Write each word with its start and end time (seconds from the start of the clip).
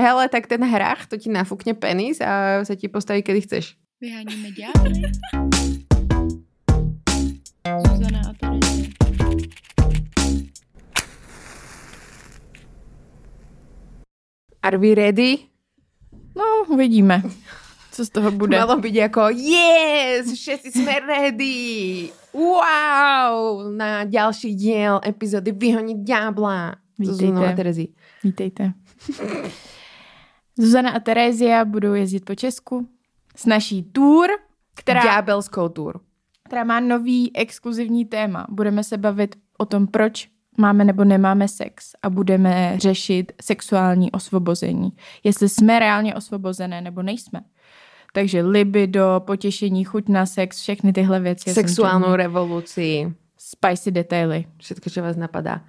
Hele, 0.00 0.32
tak 0.32 0.48
ten 0.48 0.64
hrách, 0.64 1.12
to 1.12 1.20
ti 1.20 1.28
nafúkne 1.28 1.76
penis 1.76 2.24
a 2.24 2.64
sa 2.64 2.72
ti 2.72 2.88
postaví, 2.88 3.20
kedy 3.20 3.44
chceš. 3.44 3.76
Vyháníme 4.00 4.48
ďábly. 4.56 5.12
Zuzana 7.84 8.20
a 8.24 8.32
Terezie. 8.32 8.96
Are 14.64 14.80
we 14.80 14.96
ready? 14.96 15.52
No, 16.32 16.64
uvidíme, 16.64 17.20
co 17.92 18.00
z 18.00 18.08
toho 18.08 18.32
bude. 18.32 18.56
Malo 18.56 18.80
byť 18.80 18.96
ako 19.12 19.36
yes, 19.36 20.32
všetci 20.32 20.80
sme 20.80 20.96
ready. 21.04 22.08
Wow, 22.32 23.68
na 23.76 24.08
ďalší 24.08 24.56
diel 24.56 24.96
epizódy 25.04 25.52
Vyhoniť 25.52 25.98
ďábla. 26.00 26.80
So 26.96 27.12
Zuzanou 27.12 27.44
a 27.44 27.52
Terezí. 27.52 27.92
Vítejte. 28.24 28.72
Zuzana 30.60 30.90
a 30.90 31.00
Terézia 31.00 31.64
budou 31.64 31.94
jezdit 31.94 32.24
po 32.24 32.34
Česku 32.34 32.88
s 33.36 33.46
naší 33.46 33.82
tour, 33.82 34.28
která, 34.74 35.02
Ďábelskou 35.04 35.68
tour. 35.68 36.00
která 36.46 36.64
má 36.64 36.80
nový 36.80 37.36
exkluzivní 37.36 38.04
téma. 38.04 38.46
Budeme 38.50 38.84
se 38.84 38.98
bavit 38.98 39.36
o 39.58 39.66
tom, 39.66 39.86
proč 39.86 40.28
máme 40.58 40.84
nebo 40.84 41.04
nemáme 41.04 41.48
sex 41.48 41.92
a 42.02 42.10
budeme 42.10 42.74
řešit 42.76 43.32
sexuální 43.42 44.12
osvobození. 44.12 44.92
Jestli 45.24 45.48
jsme 45.48 45.78
reálně 45.78 46.14
osvobozené 46.14 46.80
nebo 46.80 47.02
nejsme. 47.02 47.40
Takže 48.12 48.42
libido, 48.42 49.22
potěšení, 49.26 49.84
chuť 49.84 50.08
na 50.08 50.26
sex, 50.26 50.60
všechny 50.60 50.92
tyhle 50.92 51.20
věci. 51.20 51.50
Sexuálnou 51.50 52.14
revolúcii. 52.14 53.14
Spicy 53.38 53.90
detaily. 53.90 54.44
Všetko, 54.58 54.90
čo 54.90 55.02
vás 55.02 55.16
napadá. 55.16 55.64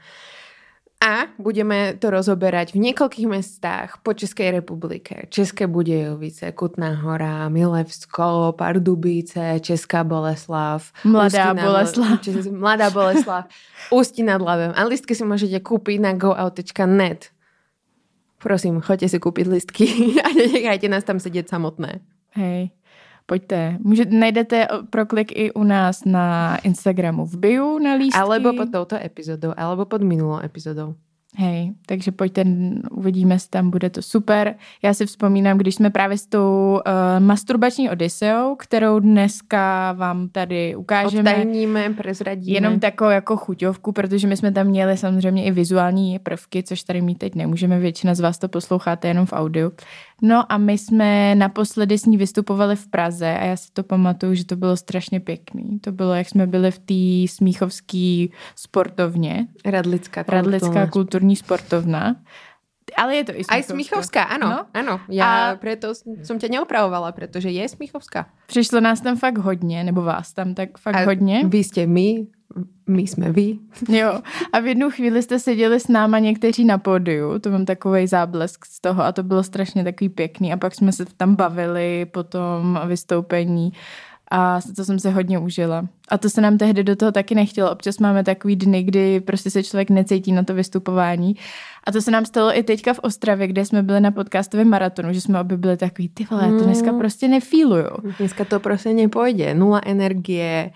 A 1.01 1.33
budeme 1.41 1.97
to 1.97 2.13
rozoberať 2.13 2.77
v 2.77 2.85
niekoľkých 2.85 3.25
mestách 3.25 4.05
po 4.05 4.13
Českej 4.13 4.53
republike. 4.61 5.25
České 5.33 5.65
Budějovice, 5.65 6.51
Kutná 6.53 6.93
hora, 7.01 7.49
Milevsko, 7.49 8.53
Pardubice, 8.53 9.57
Česká 9.65 10.05
Boleslav. 10.05 10.93
Mladá 11.01 11.25
Ústí 11.25 11.57
nad- 11.57 11.65
Boleslav. 11.65 12.15
Čes- 12.21 12.51
Mladá 12.53 12.87
Boleslav. 12.93 13.43
Ústí 13.89 14.21
nad 14.21 14.41
Labem. 14.41 14.77
A 14.77 14.85
listky 14.85 15.17
si 15.17 15.25
môžete 15.25 15.57
kúpiť 15.65 15.97
na 15.97 16.13
goout.net. 16.13 17.33
Prosím, 18.37 18.81
choďte 18.81 19.09
si 19.09 19.17
kúpiť 19.17 19.45
listky 19.49 19.85
a 20.25 20.29
nechajte 20.29 20.85
nás 20.85 21.01
tam 21.01 21.17
sedieť 21.17 21.49
samotné. 21.49 22.01
Hej, 22.37 22.69
pojďte. 23.25 23.77
Můžete, 23.83 24.15
najdete 24.15 24.67
proklik 24.89 25.31
i 25.35 25.51
u 25.51 25.63
nás 25.63 26.05
na 26.05 26.57
Instagramu 26.57 27.25
v 27.25 27.37
bio 27.37 27.79
na 27.79 27.93
lístky. 27.93 28.19
Alebo 28.19 28.53
pod 28.53 28.71
touto 28.71 28.95
epizodou, 29.05 29.53
alebo 29.57 29.85
pod 29.85 30.01
minulou 30.01 30.39
epizodou. 30.43 30.95
Hej, 31.37 31.73
takže 31.85 32.11
pojďte, 32.11 32.45
uvidíme 32.91 33.39
se 33.39 33.49
tam, 33.49 33.69
bude 33.69 33.89
to 33.89 34.01
super. 34.01 34.55
Já 34.83 34.93
si 34.93 35.05
vzpomínám, 35.05 35.57
když 35.57 35.75
jsme 35.75 35.89
právě 35.89 36.17
s 36.17 36.27
tou 36.27 36.79
uh, 36.87 37.23
masturbační 37.25 37.89
Odiseou, 37.89 38.55
kterou 38.55 38.99
dneska 38.99 39.91
vám 39.91 40.29
tady 40.29 40.75
ukážeme. 40.75 41.31
Odtajníme, 41.31 41.89
prezradíme. 41.89 42.57
Jenom 42.57 42.79
takovou 42.79 43.09
jako 43.09 43.37
chuťovku, 43.37 43.91
protože 43.91 44.27
my 44.27 44.37
jsme 44.37 44.51
tam 44.51 44.67
měli 44.67 44.97
samozřejmě 44.97 45.43
i 45.43 45.51
vizuální 45.51 46.19
prvky, 46.19 46.63
což 46.63 46.83
tady 46.83 47.01
mít 47.01 47.17
teď 47.17 47.35
nemůžeme, 47.35 47.79
většina 47.79 48.15
z 48.15 48.19
vás 48.19 48.37
to 48.37 48.47
posloucháte 48.47 49.07
jenom 49.07 49.25
v 49.25 49.33
audiu. 49.33 49.71
No 50.21 50.51
a 50.51 50.57
my 50.57 50.77
jsme 50.77 51.35
naposledy 51.35 51.97
s 51.97 52.05
ní 52.05 52.17
vystupovali 52.17 52.75
v 52.75 52.87
Praze 52.87 53.25
a 53.37 53.43
já 53.45 53.55
si 53.57 53.71
to 53.73 53.83
pamatuju, 53.83 54.33
že 54.35 54.45
to 54.45 54.55
bylo 54.55 54.77
strašně 54.77 55.19
pěkný. 55.19 55.79
To 55.79 55.91
bylo, 55.91 56.13
jak 56.13 56.29
jsme 56.29 56.47
byli 56.47 56.71
v 56.71 56.79
té 56.79 57.33
smíchovské 57.33 58.25
sportovně, 58.55 59.47
Radlická 59.65 60.23
Radlická 60.27 60.87
kulturní 60.87 61.35
sportovna. 61.35 62.15
Ale 62.97 63.15
je 63.15 63.23
to 63.23 63.31
i 63.31 63.43
Aj 63.47 63.63
smíchovská. 63.63 63.73
Smíchovská, 63.73 64.21
áno, 64.35 64.45
No. 64.49 64.57
no? 64.57 64.63
áno. 64.75 64.95
Ja 65.07 65.23
A- 65.25 65.51
a... 65.51 65.55
preto 65.55 65.95
som 65.95 66.35
ťa 66.35 66.51
neopravovala, 66.51 67.15
pretože 67.15 67.47
je 67.47 67.63
Smíchovská. 67.63 68.27
Přišlo 68.51 68.83
nás 68.83 68.99
tam 69.01 69.15
fakt 69.15 69.37
hodně, 69.39 69.83
nebo 69.83 70.01
vás 70.03 70.33
tam 70.35 70.51
tak 70.53 70.75
fakt 70.77 71.05
hodně. 71.07 71.47
Vy 71.47 71.63
ste 71.63 71.87
my, 71.87 72.27
my 72.87 73.07
sme 73.07 73.31
vy. 73.31 73.59
Jo. 73.89 74.19
A 74.53 74.59
v 74.59 74.67
jednu 74.67 74.91
chvíli 74.91 75.23
jste 75.23 75.39
seděli 75.39 75.79
s 75.79 75.87
náma 75.87 76.19
někteří 76.19 76.65
na 76.65 76.77
pódiu, 76.77 77.39
to 77.39 77.51
mám 77.51 77.65
takový 77.65 78.07
záblesk 78.07 78.65
z 78.65 78.81
toho 78.81 79.03
a 79.03 79.11
to 79.11 79.23
bylo 79.23 79.43
strašně 79.43 79.83
takový 79.83 80.09
pěkný. 80.09 80.53
A 80.53 80.57
pak 80.57 80.75
jsme 80.75 80.91
se 80.91 81.05
tam 81.17 81.35
bavili 81.35 82.05
po 82.05 82.23
tom 82.23 82.79
vystoupení 82.87 83.73
a 84.31 84.59
to 84.75 84.85
jsem 84.85 84.99
se 84.99 85.09
hodně 85.11 85.39
užila. 85.39 85.87
A 86.09 86.17
to 86.17 86.29
se 86.29 86.41
nám 86.41 86.57
tehdy 86.57 86.83
do 86.83 86.95
toho 86.95 87.11
taky 87.11 87.35
nechtělo. 87.35 87.71
Občas 87.71 87.99
máme 87.99 88.23
takový 88.23 88.55
dny, 88.55 88.83
kdy 88.83 89.19
prostě 89.19 89.49
se 89.49 89.63
člověk 89.63 89.89
necítí 89.89 90.31
na 90.31 90.43
to 90.43 90.53
vystupování. 90.53 91.35
A 91.83 91.91
to 91.91 92.01
se 92.01 92.11
nám 92.11 92.25
stalo 92.25 92.57
i 92.57 92.63
teďka 92.63 92.93
v 92.93 92.99
Ostravě, 92.99 93.47
kde 93.47 93.65
jsme 93.65 93.83
byli 93.83 93.99
na 94.01 94.11
podcastovém 94.11 94.69
maratonu, 94.69 95.13
že 95.13 95.21
jsme 95.21 95.39
obě 95.39 95.57
byli 95.57 95.77
takový, 95.77 96.09
ty 96.09 96.27
vole, 96.31 96.47
to 96.59 96.63
dneska 96.65 96.91
Mm. 96.91 96.99
prostě 96.99 97.27
nefíluju. 97.27 97.89
Dneska 98.19 98.45
to 98.45 98.59
proste 98.59 98.93
nepôjde. 98.93 99.53
Nula 99.53 99.81
energie. 99.85 100.71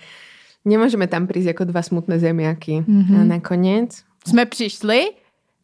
Nemôžeme 0.66 1.06
tam 1.08 1.30
prísť 1.30 1.54
ako 1.54 1.64
dva 1.70 1.82
smutné 1.86 2.18
zemiaky. 2.20 2.82
Mhm. 2.82 2.90
Mm-hmm. 2.90 3.22
A 3.22 3.24
nakoniec... 3.24 3.92
Jsme 4.28 4.46
přišli, 4.46 5.02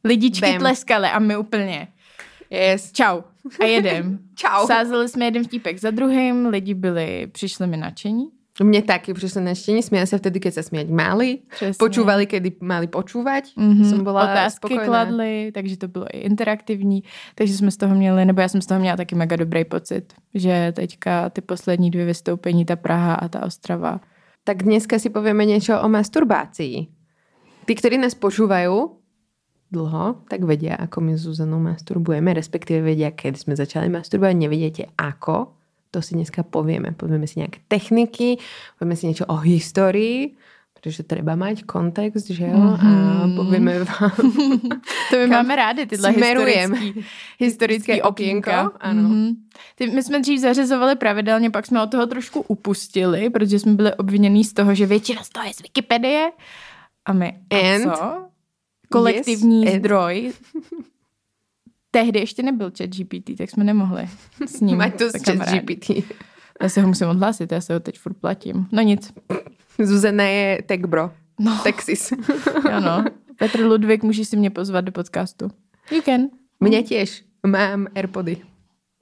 lidičky 0.04 0.46
Bam. 0.52 0.60
tleskaly 0.60 1.08
a 1.08 1.20
my 1.20 1.38
úplně 1.38 1.88
Yes. 2.52 2.92
čau 2.92 3.22
a 3.60 3.66
jedem. 3.66 4.20
Čau. 4.36 4.68
Sázeli 4.68 5.10
jsme 5.10 5.26
jeden 5.26 5.44
vtípek 5.44 5.80
za 5.80 5.92
druhým, 5.92 6.46
lidi 6.46 6.74
byli, 6.74 7.28
přišli 7.32 7.68
mi 7.68 7.78
nadšení. 7.78 8.26
Mne 8.62 8.84
taky 8.84 9.16
prišli 9.16 9.42
na 9.42 9.56
štení, 9.56 9.80
smiali 9.80 10.06
sa 10.06 10.20
vtedy, 10.20 10.38
keď 10.44 10.54
sa 10.60 10.64
smiať 10.68 10.92
mali. 10.92 11.40
Přesně. 11.56 11.80
Počúvali, 11.80 12.28
kedy 12.28 12.60
mali 12.62 12.86
počúvať. 12.92 13.56
Mhm. 13.58 13.86
Som 13.90 14.04
Otázky 14.06 14.56
spokojná. 14.68 14.86
kladly, 14.86 15.52
takže 15.56 15.78
to 15.78 15.88
bylo 15.88 16.06
i 16.14 16.20
interaktivní, 16.28 17.04
takže 17.36 17.58
jsme 17.58 17.72
z 17.72 17.78
toho 17.78 17.96
měli, 17.96 18.26
nebo 18.26 18.42
já 18.42 18.48
jsem 18.50 18.62
z 18.62 18.66
toho 18.66 18.80
měla 18.80 18.98
taky 18.98 19.16
mega 19.16 19.36
dobrý 19.36 19.66
pocit, 19.66 20.14
že 20.36 20.74
teďka 20.76 21.30
ty 21.30 21.42
poslední 21.42 21.92
dvě 21.92 22.06
vystoupení, 22.06 22.66
ta 22.66 22.76
Praha 22.76 23.14
a 23.16 23.28
ta 23.28 23.46
Ostrava. 23.46 24.00
Tak 24.42 24.66
dneska 24.66 24.98
si 24.98 25.14
povieme 25.14 25.46
niečo 25.46 25.78
o 25.78 25.86
masturbácii. 25.86 26.90
Tí, 27.62 27.74
ktorí 27.78 28.02
nás 28.02 28.18
počúvajú 28.18 28.74
dlho, 29.70 30.26
tak 30.26 30.44
vedia, 30.50 30.76
ako 30.82 30.98
my 30.98 31.14
s 31.14 31.30
Zuzanou 31.30 31.62
masturbujeme, 31.62 32.34
respektíve 32.34 32.82
vedia, 32.82 33.14
kedy 33.14 33.38
sme 33.38 33.54
začali 33.54 33.88
masturbovať, 33.94 34.36
nevedete 34.36 34.84
ako. 34.98 35.54
To 35.94 36.02
si 36.02 36.18
dneska 36.18 36.42
povieme. 36.42 36.98
Povieme 36.98 37.30
si 37.30 37.38
nejaké 37.38 37.62
techniky, 37.70 38.42
povieme 38.82 38.98
si 38.98 39.06
niečo 39.14 39.30
o 39.30 39.38
histórii, 39.46 40.34
pretože 40.82 41.06
treba 41.06 41.38
mať 41.38 41.62
kontext, 41.70 42.34
že 42.34 42.50
jo? 42.50 42.58
A 42.58 42.82
Mhm. 43.30 43.38
povieme 43.38 43.86
vám... 43.86 44.12
To 45.14 45.18
my 45.18 45.28
máme 45.30 45.54
rádi, 45.56 45.86
tyhle 45.86 46.14
smerujeme. 46.14 46.78
historický, 46.78 47.06
historický 47.40 48.02
okénka. 48.02 48.72
ano. 48.82 49.02
Mhm. 49.10 49.36
Ty, 49.76 49.88
my 49.88 50.04
jsme 50.04 50.20
dřív 50.20 50.40
zařizovali 50.42 50.96
pravidelně, 50.96 51.50
pak 51.50 51.66
jsme 51.66 51.84
od 51.84 51.92
toho 51.92 52.08
trošku 52.08 52.42
upustili, 52.42 53.30
protože 53.30 53.60
jsme 53.60 53.74
byli 53.74 53.94
obvinění 53.96 54.44
z 54.44 54.54
toho, 54.54 54.76
že 54.76 54.86
většina 54.86 55.24
z 55.24 55.30
toho 55.30 55.46
je 55.48 55.54
z 55.54 55.62
Wikipedie. 55.62 56.32
A 57.06 57.14
my, 57.14 57.38
a 57.50 57.76
And? 57.76 57.84
co? 57.96 58.26
Kolektivní 58.92 59.66
Yes, 59.66 59.74
and? 59.74 59.80
zdroj. 59.80 60.34
Tehdy 61.92 62.20
ještě 62.20 62.44
nebyl 62.44 62.72
chat 62.78 62.90
GPT, 62.90 63.38
tak 63.38 63.50
jsme 63.50 63.64
nemohli 63.64 64.10
s 64.46 64.62
ním 64.62 64.78
Mať 64.78 64.98
to 64.98 65.10
z 65.10 65.22
kamarádit. 65.22 65.62
GPT. 65.64 66.04
Já 66.62 66.70
se 66.70 66.82
ho 66.82 66.88
musím 66.88 67.08
odhlásit, 67.08 67.52
já 67.52 67.62
se 67.62 67.74
ho 67.74 67.80
teď 67.80 68.00
furt 68.00 68.14
platím. 68.14 68.68
No 68.72 68.82
nic. 68.82 69.14
Zuzana 69.80 70.24
je 70.24 70.62
tech 70.66 70.82
bro. 70.86 71.12
No, 71.40 71.58
Texas. 71.64 72.12
ano. 72.72 73.04
Petr 73.40 73.66
Ludvík, 73.66 74.04
můžeš 74.04 74.28
si 74.28 74.38
mě 74.38 74.50
pozvat 74.50 74.86
do 74.86 74.92
podcastu. 74.92 75.50
You 75.92 76.02
can. 76.02 76.22
Mňa 76.60 76.82
tiež. 76.86 77.26
Mám 77.48 77.88
Airpody. 77.96 78.38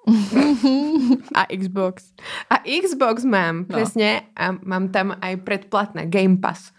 A 1.36 1.46
Xbox. 1.58 2.14
A 2.50 2.56
Xbox 2.64 3.26
mám, 3.26 3.66
No. 3.70 3.76
presne. 3.76 4.22
A 4.36 4.56
mám 4.64 4.90
tam 4.90 5.16
aj 5.22 5.38
predplatné 5.44 6.06
Game 6.08 6.38
Pass. 6.40 6.72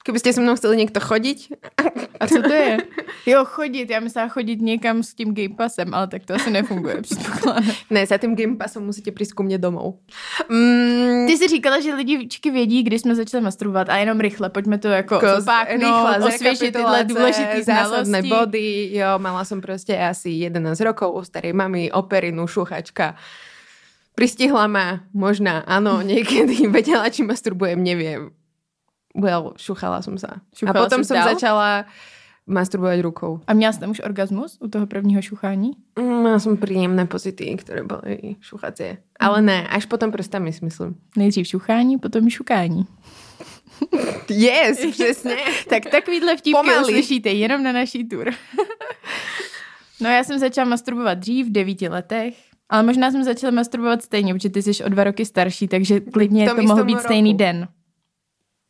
Keby 0.00 0.16
ste 0.16 0.32
so 0.32 0.40
mnou 0.40 0.56
chceli 0.56 0.80
niekto 0.80 0.96
chodiť, 0.96 1.38
A 2.20 2.24
co 2.28 2.40
to 2.42 2.52
je? 2.52 2.76
Jo, 3.26 3.44
chodit. 3.44 3.90
Já 3.90 4.00
myslela 4.00 4.28
chodit 4.28 4.60
někam 4.60 5.02
s 5.02 5.14
tím 5.14 5.34
Game 5.34 5.54
Passem, 5.56 5.94
ale 5.94 6.08
tak 6.08 6.24
to 6.24 6.34
asi 6.34 6.50
nefunguje, 6.50 7.02
předpokládám. 7.02 7.74
ne, 7.90 8.06
za 8.06 8.18
tým 8.18 8.36
Game 8.36 8.56
Passom 8.56 8.84
musíte 8.88 9.12
prísť 9.12 9.36
ku 9.36 9.44
mne 9.44 9.60
domov. 9.60 10.00
Mm, 10.48 11.28
Ty 11.28 11.32
jsi 11.36 11.48
říkala, 11.48 11.80
že 11.80 11.94
lidičky 11.94 12.48
vědí, 12.50 12.82
kdy 12.82 12.98
jsme 12.98 13.14
začali 13.14 13.44
masturbovat 13.44 13.88
a 13.88 13.96
jenom 13.96 14.20
rychle, 14.20 14.48
pojďme 14.50 14.78
to 14.78 14.88
jako 14.88 15.14
Ko- 15.20 15.36
zopáknout, 15.40 16.24
osvěžit 16.24 16.72
tyhle 16.72 17.04
důležité 17.04 17.62
zásadné 17.62 18.22
body. 18.22 18.88
Jo, 18.96 19.20
mala 19.20 19.44
som 19.44 19.60
proste 19.60 19.92
asi 20.00 20.30
11 20.30 20.80
rokov 20.80 21.12
u 21.14 21.20
starej 21.24 21.52
mamy, 21.52 21.92
operinu, 21.92 22.46
šuchačka. 22.48 23.14
Pristihla 24.16 24.66
ma, 24.66 25.00
možná, 25.12 25.60
áno, 25.68 26.00
niekedy 26.08 26.68
vedela, 26.72 27.08
či 27.12 27.20
masturbujem, 27.22 27.84
neviem. 27.84 28.32
Well, 29.14 29.52
šuchala 29.58 30.02
som 30.02 30.18
sa. 30.18 30.38
Šuchala 30.54 30.80
a 30.80 30.82
potom 30.86 31.02
dál? 31.02 31.34
začala 31.34 31.84
masturbovať 32.46 32.98
rukou. 33.00 33.40
A 33.46 33.54
měla 33.54 33.72
jsi 33.72 33.80
tam 33.80 33.90
už 33.90 34.00
orgasmus 34.00 34.58
u 34.60 34.68
toho 34.68 34.86
prvního 34.86 35.22
šuchání? 35.22 35.70
Mm, 35.98 36.22
Mala 36.22 36.38
som 36.38 36.56
príjemné 36.56 37.06
pocity, 37.06 37.46
ktoré 37.58 37.82
boli 37.86 38.36
šuchacie. 38.40 38.98
Ale 39.20 39.42
ne, 39.42 39.68
až 39.68 39.86
potom 39.86 40.10
prstami 40.10 40.52
si 40.52 40.64
myslím. 40.64 40.94
Nejdřív 41.16 41.46
šuchání, 41.46 41.98
potom 41.98 42.30
šukání. 42.30 42.86
Yes, 44.30 44.86
přesně. 44.90 45.36
Tak 45.68 45.86
takovýhle 45.90 46.36
vtípky 46.36 46.60
Pomaly. 46.60 46.82
uslyšíte 46.82 47.28
jenom 47.30 47.62
na 47.62 47.72
naší 47.72 48.08
tour. 48.08 48.30
No 50.00 50.10
já 50.10 50.24
jsem 50.24 50.38
začala 50.38 50.68
masturbovat 50.68 51.18
dřív, 51.18 51.46
v 51.46 51.52
devíti 51.52 51.88
letech, 51.88 52.34
ale 52.68 52.82
možná 52.82 53.10
jsem 53.10 53.24
začala 53.24 53.50
masturbovat 53.50 54.02
stejně, 54.02 54.34
protože 54.34 54.48
ty 54.48 54.62
jsi 54.62 54.84
o 54.84 54.88
dva 54.88 55.04
roky 55.04 55.26
starší, 55.26 55.68
takže 55.68 56.00
klidně 56.00 56.48
to 56.50 56.62
mohl 56.62 56.84
být 56.84 56.92
roku. 56.94 57.04
stejný 57.04 57.34
den. 57.34 57.68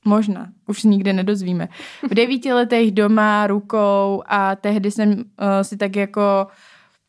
Možná, 0.04 0.48
už 0.66 0.82
nikdy 0.84 1.12
nedozvíme. 1.12 1.68
V 2.10 2.14
devíti 2.14 2.52
letech 2.52 2.90
doma, 2.90 3.46
rukou 3.46 4.22
a 4.26 4.56
tehdy 4.56 4.90
jsem 4.90 5.10
uh, 5.12 5.16
si 5.62 5.76
tak 5.76 5.96
jako, 5.96 6.46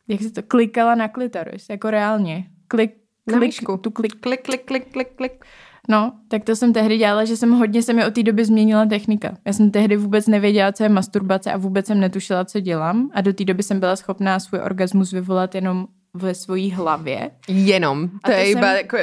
jak 0.08 0.20
se 0.22 0.30
to, 0.32 0.42
klikala 0.42 0.94
na 0.94 1.08
klitoris, 1.08 1.66
jako 1.70 1.90
reálně. 1.90 2.46
Klik, 2.68 2.92
klik, 3.28 3.54
tu 3.80 3.90
klik, 3.90 4.20
Klik, 4.20 4.42
klik, 4.42 4.64
klik, 4.64 4.92
klik, 4.92 5.08
klik. 5.16 5.44
No, 5.88 6.12
tak 6.28 6.44
to 6.44 6.56
jsem 6.56 6.72
tehdy 6.72 6.98
dělala, 6.98 7.24
že 7.24 7.36
jsem 7.36 7.50
hodně 7.52 7.82
se 7.82 7.92
mi 7.92 8.06
od 8.06 8.14
té 8.14 8.22
doby 8.22 8.44
změnila 8.44 8.86
technika. 8.86 9.36
Já 9.44 9.52
jsem 9.52 9.70
tehdy 9.70 9.96
vůbec 9.96 10.26
nevěděla, 10.26 10.72
co 10.72 10.82
je 10.82 10.88
masturbace 10.88 11.52
a 11.52 11.56
vůbec 11.56 11.86
jsem 11.86 12.00
netušila, 12.00 12.44
co 12.44 12.60
dělám. 12.60 13.10
A 13.14 13.20
do 13.20 13.32
té 13.32 13.44
doby 13.44 13.62
jsem 13.62 13.80
byla 13.80 13.96
schopná 13.96 14.40
svůj 14.40 14.60
orgasmus 14.60 15.12
vyvolat 15.12 15.54
jenom 15.54 15.86
ve 16.14 16.34
svojí 16.34 16.70
hlavě. 16.70 17.30
Jenom. 17.48 18.08
To, 18.08 18.16
A 18.24 18.28
to 18.28 18.32
je 18.32 18.50
iba 18.50 18.60
jsem- 18.60 18.76
jako... 18.76 18.96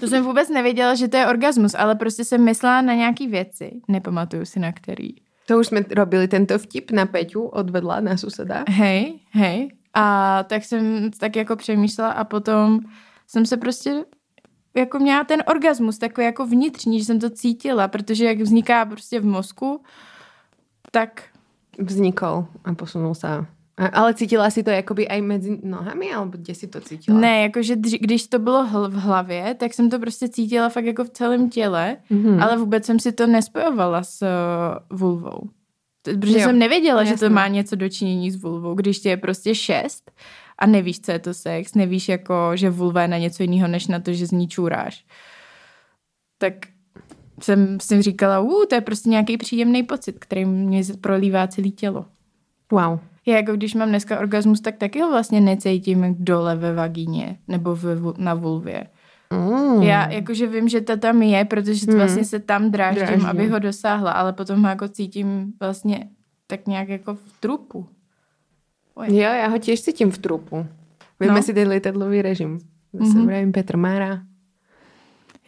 To 0.00 0.08
jsem 0.08 0.24
vůbec 0.24 0.48
nevěděla, 0.48 0.94
že 0.94 1.08
to 1.08 1.16
je 1.16 1.26
orgasmus, 1.26 1.74
ale 1.74 1.94
prostě 1.94 2.24
jsem 2.24 2.44
myslela 2.44 2.82
na 2.82 2.94
nějaký 2.94 3.28
věci. 3.28 3.72
Nepamatuju 3.88 4.44
si 4.44 4.60
na 4.60 4.72
který. 4.72 5.08
To 5.46 5.58
už 5.58 5.66
jsme 5.66 5.84
robili 5.90 6.28
tento 6.28 6.58
vtip 6.58 6.90
na 6.90 7.06
Peťu 7.06 7.42
odvedla 7.42 8.00
na 8.00 8.16
suseda. 8.16 8.64
Hej, 8.68 9.20
hej. 9.30 9.68
A 9.94 10.42
tak 10.42 10.64
jsem 10.64 11.10
tak 11.10 11.36
jako 11.36 11.56
přemýšlela 11.56 12.10
a 12.10 12.24
potom 12.24 12.80
jsem 13.26 13.46
se 13.46 13.56
prostě 13.56 14.04
jako 14.76 14.98
měla 14.98 15.24
ten 15.24 15.42
orgasmus 15.46 15.98
takový 15.98 16.24
jako 16.24 16.46
vnitřní, 16.46 16.98
že 16.98 17.04
jsem 17.04 17.20
to 17.20 17.30
cítila, 17.30 17.88
protože 17.88 18.24
jak 18.24 18.38
vzniká 18.38 18.84
prostě 18.84 19.20
v 19.20 19.24
mozku, 19.24 19.82
tak 20.90 21.22
Vznikol 21.78 22.46
a 22.64 22.74
posunul 22.74 23.14
sa. 23.14 23.46
Ale 23.92 24.14
cítila 24.14 24.50
si 24.50 24.62
to 24.62 24.70
jakoby 24.70 25.08
aj 25.08 25.20
medzi 25.22 25.58
nohami, 25.64 26.12
alebo 26.12 26.38
kde 26.38 26.54
si 26.54 26.66
to 26.68 26.80
cítila? 26.80 27.18
ne, 27.20 27.42
jakože 27.42 27.76
dři- 27.76 27.98
když 28.00 28.26
to 28.26 28.38
bylo 28.38 28.66
hl- 28.66 28.90
v 28.90 28.94
hlavě, 28.94 29.54
tak 29.54 29.74
jsem 29.74 29.90
to 29.90 29.98
prostě 29.98 30.28
cítila 30.28 30.68
fakt 30.68 30.84
jako 30.84 31.04
v 31.04 31.10
celém 31.10 31.50
těle, 31.50 31.96
Mhm. 32.10 32.42
ale 32.42 32.56
vůbec 32.56 32.84
jsem 32.84 32.98
si 33.00 33.12
to 33.12 33.26
nespojovala 33.26 34.02
s 34.02 34.22
uh, 34.22 34.98
vulvou. 34.98 35.40
To- 36.02 36.10
Protože 36.20 36.38
Jo, 36.38 36.44
jsem 36.44 36.58
nevěděla, 36.58 37.04
že 37.04 37.10
jasně. 37.10 37.28
to 37.28 37.34
má 37.34 37.48
něco 37.48 37.76
dočinění 37.76 38.30
s 38.30 38.42
vulvou, 38.42 38.74
když 38.74 38.98
tě 39.00 39.08
je 39.08 39.16
prostě 39.16 39.54
šest 39.54 40.10
a 40.58 40.66
nevíš, 40.66 41.00
co 41.00 41.12
je 41.12 41.18
to 41.18 41.34
sex, 41.34 41.74
nevíš 41.74 42.08
jako, 42.08 42.34
že 42.54 42.70
vulva 42.70 43.02
je 43.02 43.08
na 43.08 43.18
něco 43.18 43.42
jiného, 43.42 43.68
než 43.68 43.86
na 43.86 44.00
to, 44.00 44.12
že 44.12 44.26
z 44.26 44.30
ní 44.30 44.48
čůráš. 44.48 45.04
Tak 46.38 46.54
jsem 47.40 47.80
si 47.80 48.02
říkala, 48.02 48.40
uh, 48.40 48.64
to 48.68 48.74
je 48.74 48.80
prostě 48.80 49.08
nějaký 49.10 49.36
příjemný 49.36 49.82
pocit, 49.82 50.16
který 50.18 50.44
mě 50.44 50.82
prolívá 51.00 51.46
celé 51.46 51.68
tělo. 51.68 52.04
Wow. 52.72 52.98
Já 53.26 53.36
jako 53.36 53.52
když 53.52 53.74
mám 53.74 53.88
dneska 53.88 54.18
orgasmus, 54.20 54.60
tak 54.60 54.76
taky 54.76 55.00
ho 55.00 55.10
vlastně 55.10 55.40
necítím 55.40 56.16
dole 56.18 56.56
ve 56.56 56.74
vagíně 56.74 57.38
nebo 57.48 57.74
vu- 57.76 58.14
na 58.18 58.34
vulvě. 58.34 58.86
Mm. 59.32 59.82
Já 59.82 60.10
jakože 60.10 60.46
vím, 60.46 60.68
že 60.68 60.80
to 60.80 60.96
tam 60.96 61.22
je, 61.22 61.44
protože 61.44 61.86
Hmm. 61.88 61.96
vlastně 61.96 62.24
se 62.24 62.38
tam 62.38 62.70
dráždím, 62.70 63.06
Dráždím. 63.06 63.26
aby 63.26 63.48
ho 63.48 63.58
dosáhla, 63.58 64.12
ale 64.12 64.32
potom 64.32 64.62
ho 64.62 64.68
jako 64.68 64.88
cítím 64.88 65.52
vlastně 65.60 66.08
tak 66.46 66.66
nějak 66.66 66.88
jako 66.88 67.14
v 67.14 67.40
trupu. 67.40 67.86
Oj. 68.94 69.06
Jo, 69.08 69.30
já 69.32 69.46
ho 69.48 69.56
tiež 69.58 69.80
cítím 69.82 70.10
v 70.10 70.18
trupu. 70.18 70.66
Vieme 71.20 71.36
No. 71.36 71.42
si 71.42 71.54
ten 71.54 71.68
lietadlový 71.68 72.22
režim. 72.22 72.58
Zase 72.92 73.18
Mhm. 73.18 73.28
mm-hmm. 73.28 73.52
Petr 73.52 73.76
Mára. 73.76 74.20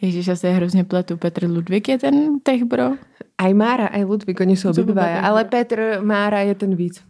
Ježíš, 0.01 0.27
já 0.27 0.35
se 0.35 0.49
hrozně 0.49 0.83
pletu. 0.83 1.17
Petr 1.17 1.45
Ludvík 1.49 1.89
je 1.89 1.97
ten 1.99 2.39
tech 2.39 2.63
bro? 2.63 2.91
Aj 3.37 3.53
Mára, 3.53 3.87
aj 3.87 4.03
Ludvík, 4.03 4.39
oni 4.39 4.55
Sú 4.55 4.69
obidvaja. 4.71 5.19
oba 5.19 5.27
Ale 5.27 5.43
Petr 5.43 5.99
Mára 6.01 6.39
je 6.39 6.55
ten 6.55 6.75
víc. 6.75 7.03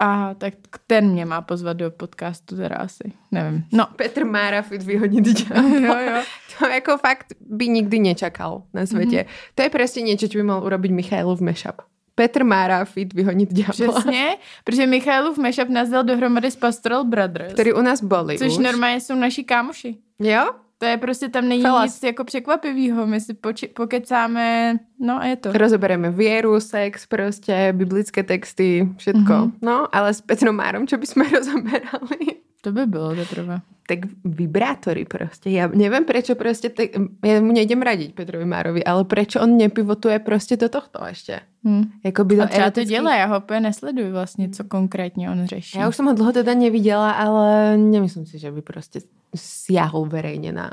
A 0.00 0.34
tak 0.34 0.54
ten 0.86 1.10
mě 1.12 1.24
má 1.24 1.40
pozvat 1.40 1.76
do 1.76 1.90
podcastu 1.90 2.56
teda 2.56 2.76
asi. 2.76 3.12
Nevím. 3.32 3.64
No. 3.72 3.86
Petr 3.96 4.24
Mára 4.24 4.62
fit 4.62 4.82
ďábla. 4.82 5.60
Jo, 5.80 5.94
jo. 5.98 6.22
To 6.58 6.66
jako 6.66 6.98
fakt 6.98 7.26
by 7.40 7.68
nikdy 7.68 7.98
nečakal 7.98 8.62
na. 8.74 8.80
Mhm. 8.80 9.00
Mm-hmm. 9.00 9.26
To 9.54 9.62
je 9.62 9.70
presne 9.70 10.02
niečo, 10.02 10.28
čo 10.28 10.40
by 10.40 10.44
mal 10.44 10.60
urobiť 10.64 10.90
Michailov 10.92 11.40
mashup. 11.40 11.84
Petr 12.14 12.44
Mára 12.44 12.84
fit 12.84 13.12
vyhoniť 13.14 13.48
ďábla. 13.52 13.72
Přesně, 14.00 14.36
protože 14.64 14.86
Michailův 14.86 15.38
mashup 15.38 15.68
nás 15.68 15.88
dal 15.88 16.04
dohromady 16.04 16.50
s 16.50 16.56
Pastoral 16.56 17.04
Brothers. 17.04 17.52
Ktorí 17.52 17.72
u 17.72 17.80
nás 17.82 18.02
boli 18.02 18.38
Což 18.38 18.52
už. 18.52 18.58
normálně 18.58 19.00
jsou 19.00 19.14
naši 19.14 19.44
kámoši. 19.44 19.96
Jo? 20.18 20.50
To 20.80 20.86
je 20.86 20.96
prostě, 20.96 21.28
tam 21.28 21.48
není 21.48 21.62
Felas. 21.62 21.84
nic 21.84 22.02
jako 22.02 22.24
překvapivého. 22.24 23.06
My 23.06 23.20
si 23.20 23.34
poči- 23.34 23.68
pokecáme, 23.68 24.78
no 25.00 25.20
a 25.20 25.24
je 25.26 25.36
to. 25.36 25.52
Rozoberieme 25.52 26.10
vieru, 26.10 26.60
sex, 26.60 27.06
proste, 27.06 27.72
biblické 27.76 28.22
texty, 28.24 28.88
všetko. 28.96 29.32
Mhm. 29.32 29.44
Mm-hmm. 29.44 29.60
No, 29.62 29.84
ale 29.92 30.14
s 30.14 30.20
Petrom 30.24 30.56
Márom, 30.56 30.86
čo 30.88 30.96
by 30.96 31.06
sme 31.06 31.28
rozoberali? 31.36 32.40
To 32.64 32.72
by 32.72 32.86
bylo 32.86 33.14
teprve. 33.14 33.60
tak 33.90 34.06
vibrátory 34.22 35.02
proste. 35.02 35.50
Ja 35.50 35.66
neviem, 35.66 36.06
prečo 36.06 36.38
proste, 36.38 36.70
te, 36.70 36.86
ja 37.26 37.42
mu 37.42 37.50
nejdem 37.50 37.82
radiť 37.82 38.14
Petrovi 38.14 38.46
Márovi, 38.46 38.86
ale 38.86 39.02
prečo 39.02 39.42
on 39.42 39.58
nepivotuje 39.58 40.22
proste 40.22 40.54
do 40.54 40.70
tohto 40.70 41.02
ešte? 41.02 41.42
Hm. 41.66 42.06
Jakoby 42.06 42.36
do 42.38 42.42
A 42.42 42.46
třeba 42.46 42.70
to 42.70 42.84
dělá, 42.84 43.16
já 43.16 43.26
ho 43.26 43.38
úplně 43.42 43.60
nesleduji 43.60 44.10
vlastně, 44.12 44.48
co 44.48 44.64
konkrétně 44.64 45.30
on 45.30 45.46
řeší. 45.46 45.78
Ja 45.78 45.88
už 45.90 45.96
som 45.96 46.06
ho 46.06 46.14
dlho 46.14 46.30
teda 46.32 46.54
nevidela, 46.54 47.10
ale 47.10 47.76
nemyslím 47.76 48.26
si, 48.30 48.38
že 48.38 48.52
by 48.54 48.62
proste 48.62 49.00
siahol 49.34 50.06
verejne 50.06 50.52
na 50.52 50.66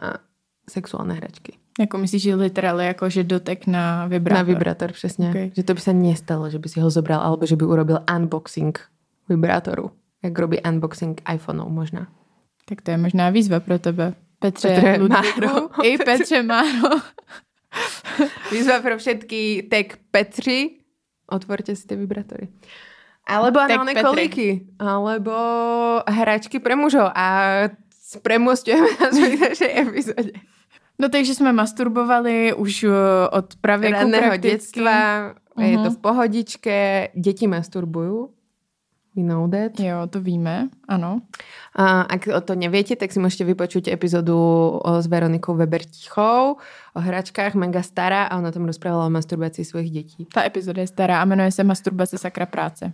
sexuálne 0.69 1.13
hračky. 1.15 1.57
Jako 1.79 1.97
myslíš, 1.97 2.21
že 2.21 2.35
literally 2.35 2.85
jako, 2.85 3.09
že 3.09 3.23
dotek 3.23 3.67
na 3.67 4.07
vibrátor. 4.07 4.37
Na 4.37 4.43
vibrátor, 4.43 4.91
přesně. 4.91 5.29
Okay. 5.29 5.51
Že 5.55 5.63
to 5.63 5.73
by 5.73 5.81
sa 5.81 5.93
nestalo, 5.93 6.49
že 6.49 6.59
by 6.59 6.67
si 6.69 6.79
ho 6.79 6.89
zobral, 6.89 7.21
alebo 7.21 7.45
že 7.45 7.55
by 7.55 7.65
urobil 7.65 7.99
unboxing 8.15 8.79
vibrátoru. 9.29 9.91
Jak 10.23 10.39
robí 10.39 10.57
unboxing 10.61 11.21
iPhoneov 11.33 11.69
možná. 11.69 12.07
Tak 12.65 12.81
to 12.81 12.91
je 12.91 12.97
možná 12.97 13.29
výzva 13.29 13.59
pro 13.59 13.79
tebe. 13.79 14.13
Petře, 14.39 14.67
Petře 14.67 14.97
Máro. 14.97 15.69
I 15.83 15.97
Petře 15.97 16.43
Máro. 16.43 16.89
Výzva 18.51 18.79
pro 18.79 18.97
všetky 18.97 19.67
tech 19.69 19.97
Petři, 20.11 20.79
otvorte 21.31 21.75
si 21.75 21.87
tie 21.87 21.97
vibrátory. 21.97 22.47
Alebo 23.27 23.59
análne 23.59 23.91
kolíky. 23.91 24.71
Alebo 24.79 25.35
hračky 26.07 26.63
pre 26.63 26.79
mužov. 26.79 27.11
A 27.11 27.27
premostujeme 28.21 28.87
na 29.01 29.07
našej 29.49 29.71
epizóde. 29.79 30.31
No 30.99 31.09
takže 31.09 31.35
jsme 31.35 31.53
masturbovali 31.53 32.53
už 32.53 32.83
uh, 32.83 32.91
od 33.31 33.55
pravěku 33.61 34.09
prakticky. 34.11 34.49
detstva. 34.49 35.33
Je 35.59 35.77
to 35.77 35.91
v 35.91 35.97
pohodičke. 35.97 37.07
Deti 37.15 37.47
masturbujú. 37.47 38.29
We 39.17 39.23
know 39.23 39.49
that. 39.49 39.79
Jo, 39.79 40.07
to 40.09 40.21
víme, 40.21 40.69
ano. 40.87 41.21
A 41.75 42.01
ak 42.01 42.27
o 42.29 42.41
to 42.41 42.53
neviete, 42.53 42.93
tak 42.93 43.09
si 43.09 43.17
môžete 43.17 43.49
vypočuť 43.49 43.89
epizódu 43.89 44.37
o- 44.37 45.01
s 45.01 45.09
Veronikou 45.09 45.57
Weber-Tichou 45.57 46.61
o 46.93 46.99
hračkách, 47.01 47.57
mega 47.57 47.81
stará 47.81 48.29
a 48.29 48.37
ona 48.37 48.53
tam 48.53 48.69
rozprávala 48.69 49.09
o 49.09 49.09
masturbácii 49.09 49.65
svojich 49.65 49.89
detí. 49.91 50.21
Ta 50.29 50.45
epizoda 50.45 50.81
je 50.85 50.87
stará 50.93 51.21
a 51.21 51.25
jmenuje 51.25 51.49
se 51.51 51.63
Masturbace 51.63 52.17
sakra 52.17 52.45
práce. 52.45 52.93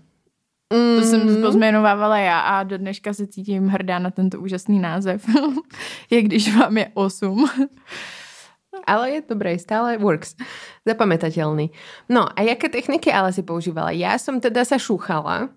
Mm, 0.73 0.99
To 0.99 1.01
jsem 1.05 1.41
pozmenovávala 1.41 2.17
já 2.17 2.39
a 2.39 2.63
do 2.63 2.77
dneška 2.77 3.13
se 3.13 3.27
cítím 3.27 3.67
hrdá 3.67 3.99
na 3.99 4.11
tento 4.11 4.41
úžasný 4.41 4.79
název. 4.79 5.25
je 6.09 6.21
když 6.21 6.55
vám 6.57 6.77
je 6.77 6.87
8. 6.93 7.49
Ale 8.87 9.11
je 9.11 9.21
dobré, 9.29 9.53
stále 9.61 10.01
works. 10.01 10.33
Zapamätateľný. 10.81 11.69
No 12.09 12.25
a 12.25 12.41
jaké 12.41 12.73
techniky 12.73 13.13
ale 13.13 13.29
si 13.29 13.45
používala? 13.45 13.93
Ja 13.93 14.17
som 14.17 14.41
teda 14.41 14.65
sa 14.65 14.81
šúchala. 14.81 15.53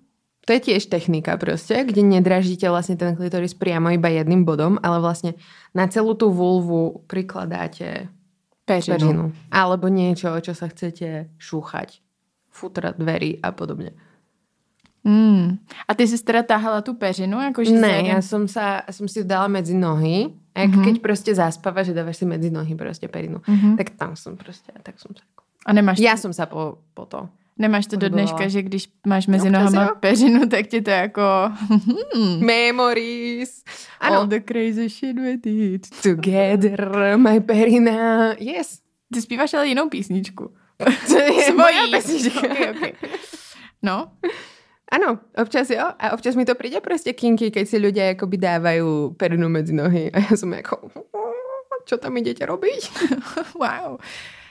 To 0.46 0.54
je 0.54 0.60
tiež 0.62 0.86
technika 0.86 1.34
proste, 1.40 1.82
kde 1.82 2.06
nedražíte 2.06 2.70
vlastne 2.70 2.94
ten 2.94 3.16
klitoris 3.18 3.56
priamo 3.56 3.90
iba 3.90 4.12
jedným 4.12 4.46
bodom, 4.46 4.78
ale 4.78 5.02
vlastne 5.02 5.34
na 5.74 5.90
celú 5.90 6.14
tú 6.14 6.30
vulvu 6.30 7.02
prikladáte 7.10 8.06
Peřinu. 8.68 8.94
peřinu. 8.94 9.24
Alebo 9.50 9.88
niečo, 9.90 10.30
čo 10.38 10.54
sa 10.54 10.70
chcete 10.70 11.32
šúchať. 11.40 11.98
Futra, 12.52 12.94
dverí 12.94 13.42
a 13.42 13.50
podobne. 13.50 13.96
Mm. 15.06 15.58
A 15.88 15.94
ty 15.94 16.02
jsi 16.08 16.24
teda 16.24 16.42
táhala 16.42 16.82
tu 16.82 16.94
peřinu? 16.94 17.38
Jakože 17.40 17.70
Ne, 17.70 17.88
jeden- 18.02 18.06
ja 18.10 18.18
som, 18.22 18.48
sa, 18.50 18.82
som 18.90 19.06
si 19.06 19.22
dala 19.24 19.46
medzi 19.46 19.74
nohy. 19.74 20.34
A 20.54 20.60
jak 20.66 20.70
Mhm. 20.74 20.84
keď 20.84 20.94
proste 20.98 21.30
zaspávaš, 21.34 21.86
že 21.86 21.94
dávaš 21.94 22.16
si 22.16 22.24
medzi 22.26 22.50
nohy 22.50 22.74
proste 22.74 23.06
perinu. 23.08 23.38
Mhm. 23.46 23.76
Tak 23.76 23.90
tam 23.94 24.16
som 24.18 24.34
proste, 24.36 24.72
tak 24.82 24.98
som 24.98 25.14
sa... 25.14 25.22
A 25.66 25.70
nemáš, 25.72 25.98
Ja 26.02 26.16
som 26.18 26.32
sa 26.34 26.46
po, 26.50 26.82
po 26.94 27.06
to. 27.06 27.28
nemáš 27.58 27.86
to 27.86 27.96
do 27.96 28.08
dneška, 28.08 28.48
že 28.48 28.62
když 28.62 28.88
máš 29.06 29.26
mezi 29.26 29.46
Občas 29.48 29.62
nohama 29.62 29.82
jo. 29.82 29.94
peřinu, 30.00 30.48
tak 30.48 30.66
ti 30.66 30.80
to 30.82 30.90
jako... 30.90 31.22
Memories. 32.40 33.62
All 34.00 34.12
Ano. 34.12 34.26
the 34.26 34.40
crazy 34.40 34.88
shit 34.88 35.16
with 35.16 35.46
it. 35.46 35.86
Together, 36.02 37.16
my 37.16 37.40
perina. 37.40 38.34
Yes. 38.38 38.80
Ty 39.14 39.22
zpíváš 39.22 39.54
ale 39.54 39.68
jinou 39.68 39.88
písničku. 39.88 40.50
To 41.08 41.18
je 41.18 41.32
Svojí. 41.32 41.56
moja 41.56 41.82
pesnička. 41.90 42.40
Okay, 42.40 42.70
okay. 42.70 42.92
No, 43.82 44.10
Áno, 44.86 45.18
občas 45.34 45.70
jo. 45.70 45.82
A 45.82 46.14
občas 46.14 46.38
mi 46.38 46.46
to 46.46 46.54
príde 46.54 46.78
proste 46.78 47.10
kinky, 47.10 47.50
keď 47.50 47.64
si 47.66 47.76
ľudia 47.82 48.14
akoby 48.14 48.38
dávajú 48.38 49.18
perinu 49.18 49.50
medzi 49.50 49.74
nohy. 49.74 50.14
A 50.14 50.22
ja 50.22 50.34
som 50.38 50.54
ako, 50.54 50.94
čo 51.86 51.98
tam 51.98 52.14
idete 52.14 52.46
robiť? 52.46 52.82
wow. 53.62 53.98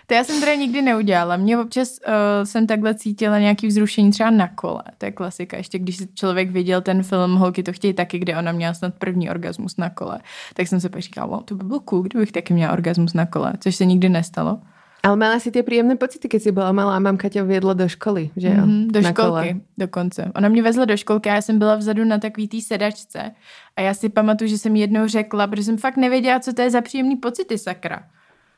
To 0.07 0.13
já 0.13 0.23
jsem 0.23 0.39
teda 0.39 0.55
nikdy 0.55 0.81
neudělala. 0.81 1.37
Mě 1.37 1.57
občas 1.57 1.89
uh, 2.07 2.13
jsem 2.43 2.67
takhle 2.67 2.95
cítila 2.95 3.39
nějaký 3.39 3.67
vzrušení 3.67 4.11
třeba 4.11 4.29
na 4.29 4.47
kole. 4.47 4.83
To 4.97 5.05
je 5.05 5.11
klasika. 5.11 5.57
Ještě 5.57 5.79
když 5.79 6.01
člověk 6.13 6.51
viděl 6.51 6.81
ten 6.81 7.03
film 7.03 7.35
Holky 7.35 7.63
to 7.63 7.73
chtějí 7.73 7.93
taky, 7.93 8.19
kde 8.19 8.37
ona 8.37 8.51
měla 8.51 8.73
snad 8.73 8.93
první 8.93 9.29
orgasmus 9.29 9.77
na 9.77 9.89
kole, 9.89 10.19
tak 10.53 10.67
jsem 10.67 10.79
se 10.79 10.89
pak 10.89 11.01
říkala, 11.01 11.27
wow, 11.27 11.43
to 11.43 11.55
by 11.55 11.63
bylo 11.63 11.79
cool, 11.79 12.01
kdybych 12.01 12.31
taky 12.31 12.53
měla 12.53 12.73
orgasmus 12.73 13.13
na 13.13 13.25
kole, 13.25 13.53
což 13.59 13.75
se 13.75 13.85
nikdy 13.85 14.09
nestalo. 14.09 14.59
Ale 15.05 15.15
mala 15.15 15.39
si 15.39 15.51
ty 15.51 15.63
příjemné 15.63 15.95
pocity, 15.95 16.27
keď 16.29 16.41
si 16.41 16.51
byla 16.51 16.71
malá 16.71 16.95
a 16.95 16.99
mamka 16.99 17.29
tě 17.29 17.43
vědla 17.43 17.73
do 17.73 17.87
školy, 17.89 18.29
že 18.37 18.47
jo? 18.47 18.53
Mm-hmm, 18.53 18.87
do 18.91 19.01
Na 19.01 19.09
školky 19.09 19.29
kole. 19.29 19.53
dokonce. 19.77 20.31
Ona 20.35 20.49
mě 20.49 20.61
vezla 20.63 20.85
do 20.85 20.97
školky 20.97 21.29
a 21.29 21.35
já 21.35 21.41
jsem 21.41 21.59
byla 21.59 21.75
vzadu 21.75 22.05
na 22.05 22.17
takový 22.17 22.47
té 22.47 22.61
sedačce. 22.61 23.31
A 23.77 23.81
já 23.81 23.93
si 23.93 24.09
pamatuju, 24.09 24.49
že 24.49 24.57
jsem 24.57 24.75
jednou 24.75 25.07
řekla, 25.07 25.47
protože 25.47 25.63
jsem 25.63 25.77
fakt 25.77 25.97
nevěděla, 25.97 26.39
co 26.39 26.53
to 26.53 26.61
je 26.61 26.69
za 26.69 26.81
příjemný 26.81 27.15
pocity, 27.15 27.57
sakra. 27.57 28.03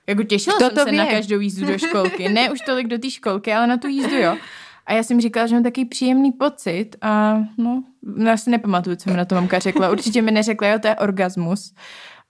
Jako 0.08 0.24
těšila 0.24 0.58
Kdo 0.58 0.66
jsem 0.66 0.76
to 0.76 0.84
se 0.84 0.92
ví? 0.92 0.98
na 0.98 1.06
každou 1.06 1.40
jízdu 1.40 1.66
do 1.68 1.78
školky. 1.88 2.30
Ne 2.30 2.52
už 2.52 2.60
tolik 2.62 2.88
do 2.88 2.98
té 2.98 3.10
školky, 3.12 3.54
ale 3.54 3.68
na 3.68 3.78
tu 3.78 3.88
jízdu, 3.88 4.16
jo. 4.16 4.38
A 4.86 4.94
já 4.94 5.04
jsem 5.04 5.22
říkala, 5.22 5.48
že 5.48 5.56
mám 5.56 5.64
takový 5.64 5.86
příjemný 5.86 6.32
pocit 6.32 6.96
a 7.02 7.38
no, 7.58 7.84
já 8.26 8.38
si 8.38 8.50
nepamatuju, 8.50 8.96
co 8.96 9.10
mi 9.10 9.18
na 9.18 9.26
to 9.26 9.36
mamka 9.36 9.60
řekla. 9.60 9.90
Určitě 9.90 10.22
mi 10.22 10.32
neřekla, 10.32 10.68
jo, 10.68 10.80
to 10.80 10.88
je 10.88 10.96
orgasmus. 10.96 11.74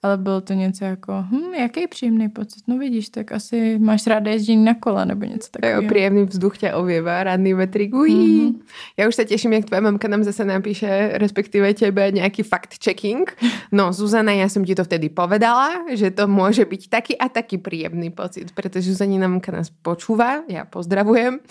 Ale 0.04 0.18
bylo 0.18 0.42
to 0.42 0.54
něco 0.54 0.86
jako, 0.86 1.25
hm, 1.32 1.54
jaký 1.60 1.88
příjemný 1.88 2.30
pocit. 2.30 2.63
No 2.68 2.77
vidíš, 2.77 3.10
tak 3.10 3.32
asi 3.32 3.80
máš 3.80 4.08
ráda 4.08 4.32
ježdění 4.32 4.66
na 4.66 4.74
kole 4.74 5.06
nebo 5.06 5.25
něco 5.25 5.48
Jo, 5.48 5.50
takového. 5.51 5.89
príjemný 5.89 6.24
vzduch 6.25 6.58
ťa 6.58 6.77
ovieva, 6.77 7.24
radný 7.24 7.54
vetrik. 7.58 7.89
Mhm. 7.94 8.62
Ja 8.98 9.10
už 9.10 9.16
sa 9.18 9.25
teším, 9.25 9.58
jak 9.58 9.66
tvoja 9.66 9.82
mamka 9.82 10.06
nám 10.08 10.22
zase 10.24 10.46
napíše, 10.46 11.18
respektíve 11.18 11.74
tebe, 11.74 12.13
nejaký 12.13 12.46
fact-checking. 12.46 13.25
No, 13.74 13.89
Zuzana, 13.89 14.32
ja 14.38 14.46
som 14.50 14.62
ti 14.62 14.77
to 14.77 14.86
vtedy 14.86 15.10
povedala, 15.10 15.89
že 15.89 16.13
to 16.13 16.30
môže 16.30 16.62
byť 16.66 16.82
taký 16.94 17.13
a 17.18 17.25
taký 17.30 17.58
príjemný 17.58 18.13
pocit, 18.13 18.54
pretože 18.54 18.94
Zuzanina 18.94 19.25
mamka 19.27 19.50
nás 19.51 19.74
počúva, 19.74 20.46
ja 20.48 20.63
pozdravujem. 20.70 21.42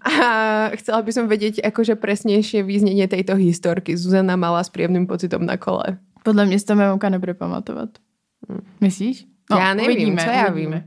A 0.00 0.14
chcela 0.80 1.04
by 1.04 1.10
som 1.12 1.28
vedieť 1.28 1.60
akože 1.60 2.00
presnejšie 2.00 2.64
význenie 2.64 3.04
tejto 3.12 3.36
historky. 3.36 3.92
Zuzana 3.92 4.40
mala 4.40 4.64
s 4.64 4.72
príjemným 4.72 5.04
pocitom 5.04 5.44
na 5.44 5.60
kole. 5.60 6.00
Podle 6.22 6.46
mě 6.46 6.58
si 6.58 6.64
to 6.64 6.74
mamka 6.74 7.08
nebude 7.08 7.34
pamatovat. 7.34 7.90
Myslíš? 8.80 9.26
No, 9.50 9.58
ja 9.58 9.74
nevím, 9.74 10.14
co 10.14 10.30
ja 10.30 10.46
vím. 10.54 10.78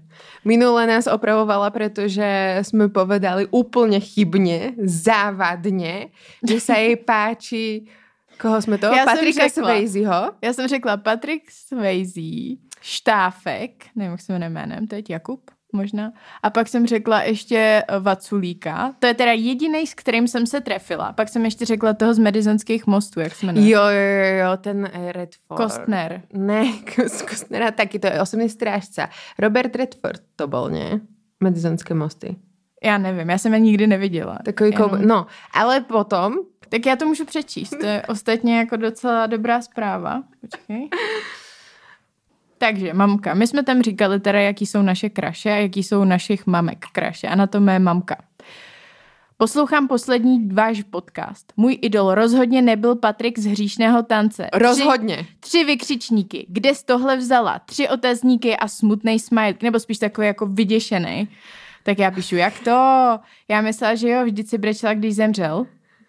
Minule 0.47 0.87
nás 0.87 1.03
opravovala, 1.03 1.67
pretože 1.67 2.23
sme 2.63 2.87
povedali 2.87 3.43
úplne 3.51 3.99
chybne, 3.99 4.79
závadne, 4.87 6.15
že 6.39 6.63
sa 6.63 6.79
jej 6.79 6.95
páči, 6.95 7.91
koho 8.39 8.55
sme 8.63 8.79
to? 8.79 8.87
Som 8.87 9.03
Patrika. 9.03 9.51
Swayzeho. 9.51 10.39
Já 10.39 10.53
jsem 10.53 10.67
řekla 10.67 10.97
Patrick 10.97 11.51
Swayze, 11.51 12.55
Štáfek, 12.81 13.91
nevím, 13.95 14.11
jak 14.11 14.21
se 14.21 14.33
jmenuje 14.33 14.49
jménem, 14.49 14.87
teď 14.87 15.09
Jakub 15.09 15.51
možná. 15.73 16.11
A 16.43 16.49
pak 16.49 16.67
jsem 16.67 16.87
řekla 16.87 17.23
ještě 17.23 17.83
eh, 17.87 17.99
Vaculíka. 17.99 18.93
To 18.99 19.07
je 19.07 19.13
teda 19.13 19.31
jediný, 19.31 19.87
s 19.87 19.93
kterým 19.93 20.27
jsem 20.27 20.47
se 20.47 20.61
trefila. 20.61 21.13
Pak 21.13 21.29
jsem 21.29 21.45
ještě 21.45 21.65
řekla 21.65 21.93
toho 21.93 22.13
z 22.13 22.19
Medizonských 22.19 22.87
mostů, 22.87 23.19
jak 23.19 23.35
se 23.35 23.45
jmenuje. 23.45 23.69
Jo, 23.69 23.81
jo, 23.81 24.45
jo, 24.45 24.57
ten 24.57 24.89
eh, 24.93 25.11
Redford. 25.11 25.57
Kostner. 25.61 26.21
Ne, 26.33 26.63
z 27.07 27.21
Kostnera 27.21 27.71
taky, 27.71 27.99
to 27.99 28.07
je 28.07 28.21
osobný 28.21 28.49
strážca. 28.49 29.09
Robert 29.39 29.75
Redford 29.75 30.21
to 30.35 30.47
bol, 30.47 30.69
nie? 30.69 30.99
Medizonské 31.43 31.93
mosty. 31.93 32.35
Já 32.83 32.97
nevím, 32.97 33.29
já 33.29 33.37
jsem 33.37 33.53
je 33.53 33.59
nikdy 33.59 33.87
neviděla. 33.87 34.39
Takový 34.45 34.71
Jenom- 34.71 34.89
kou... 34.89 34.95
No, 34.95 35.27
ale 35.53 35.81
potom, 35.81 36.33
Tak 36.69 36.85
já 36.85 36.95
to 36.95 37.05
můžu 37.05 37.25
přečíst. 37.25 37.69
To 37.69 37.85
je 37.85 38.01
ostatně 38.07 38.57
jako 38.57 38.75
docela 38.75 39.27
dobrá 39.27 39.61
zpráva. 39.61 40.23
Počkej. 40.41 40.89
Takže, 42.63 42.93
mamka. 42.93 43.33
My 43.33 43.47
jsme 43.47 43.63
tam 43.63 43.81
říkali 43.81 44.19
teda, 44.19 44.39
jaký 44.39 44.65
jsou 44.65 44.81
naše 44.81 45.09
kraše 45.09 45.51
a 45.51 45.55
jaký 45.55 45.83
jsou 45.83 46.03
našich 46.03 46.47
mamek 46.47 46.85
kraše. 46.91 47.27
A 47.27 47.35
na 47.35 47.47
to 47.47 47.59
mé 47.59 47.79
mamka. 47.79 48.15
Poslouchám 49.37 49.87
poslední 49.87 50.47
váš 50.47 50.83
podcast. 50.83 51.53
Můj 51.57 51.77
idol 51.81 52.15
rozhodně 52.15 52.61
nebyl 52.61 52.95
Patrik 52.95 53.39
z 53.39 53.45
hříšného 53.45 54.03
tance. 54.03 54.49
Tři, 54.51 54.59
rozhodně. 54.59 55.25
tři 55.39 55.63
vykřičníky. 55.63 56.45
Kde 56.49 56.75
jsi 56.75 56.85
tohle 56.85 57.17
vzala? 57.17 57.59
Tři 57.59 57.89
otazníky 57.89 58.57
a 58.57 58.67
smutný 58.67 59.19
smile. 59.19 59.53
Nebo 59.63 59.79
spíš 59.79 59.97
takový 59.97 60.27
jako 60.27 60.45
vyděšený. 60.45 61.27
Tak 61.83 61.99
já 61.99 62.11
píšu, 62.11 62.35
jak 62.35 62.59
to? 62.59 63.19
Já 63.47 63.61
myslela, 63.61 63.95
že 63.95 64.09
jo, 64.09 64.25
vždyť 64.25 64.47
si 64.49 64.57
brečela, 64.57 64.93
když 64.93 65.15
zemřel. 65.15 65.65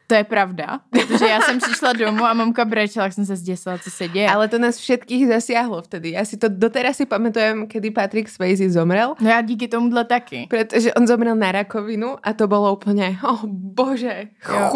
To 0.07 0.15
je 0.15 0.25
pravda, 0.25 0.81
protože 0.91 1.27
já 1.27 1.41
jsem 1.41 1.59
přišla 1.59 1.93
domů 1.93 2.25
a 2.25 2.35
mamka 2.35 2.65
brečela, 2.65 3.05
jak 3.05 3.13
jsem 3.13 3.27
se 3.27 3.37
zděsila, 3.37 3.79
co 3.79 3.91
se 3.91 4.09
děje. 4.09 4.29
Ale 4.29 4.49
to 4.49 4.59
nás 4.59 4.77
všetkých 4.77 5.29
zasiahlo 5.29 5.83
vtedy. 5.83 6.13
Ja 6.13 6.25
si 6.29 6.37
to 6.37 6.53
doteraz 6.53 7.01
si 7.01 7.09
pamätujem, 7.09 7.65
kedy 7.67 7.91
Patrick 7.91 8.29
Swayze 8.29 8.69
zomrel. 8.71 9.15
No 9.21 9.31
já 9.31 9.41
díky 9.41 9.69
tomuhle 9.69 10.05
taky. 10.05 10.47
Pretože 10.51 10.95
on 10.95 11.07
zomrel 11.07 11.37
na 11.37 11.53
rakovinu 11.53 12.17
a 12.23 12.33
to 12.33 12.49
bolo 12.49 12.73
úplne, 12.73 13.17
oh 13.25 13.49
bože, 13.49 14.29
Jo. 14.45 14.69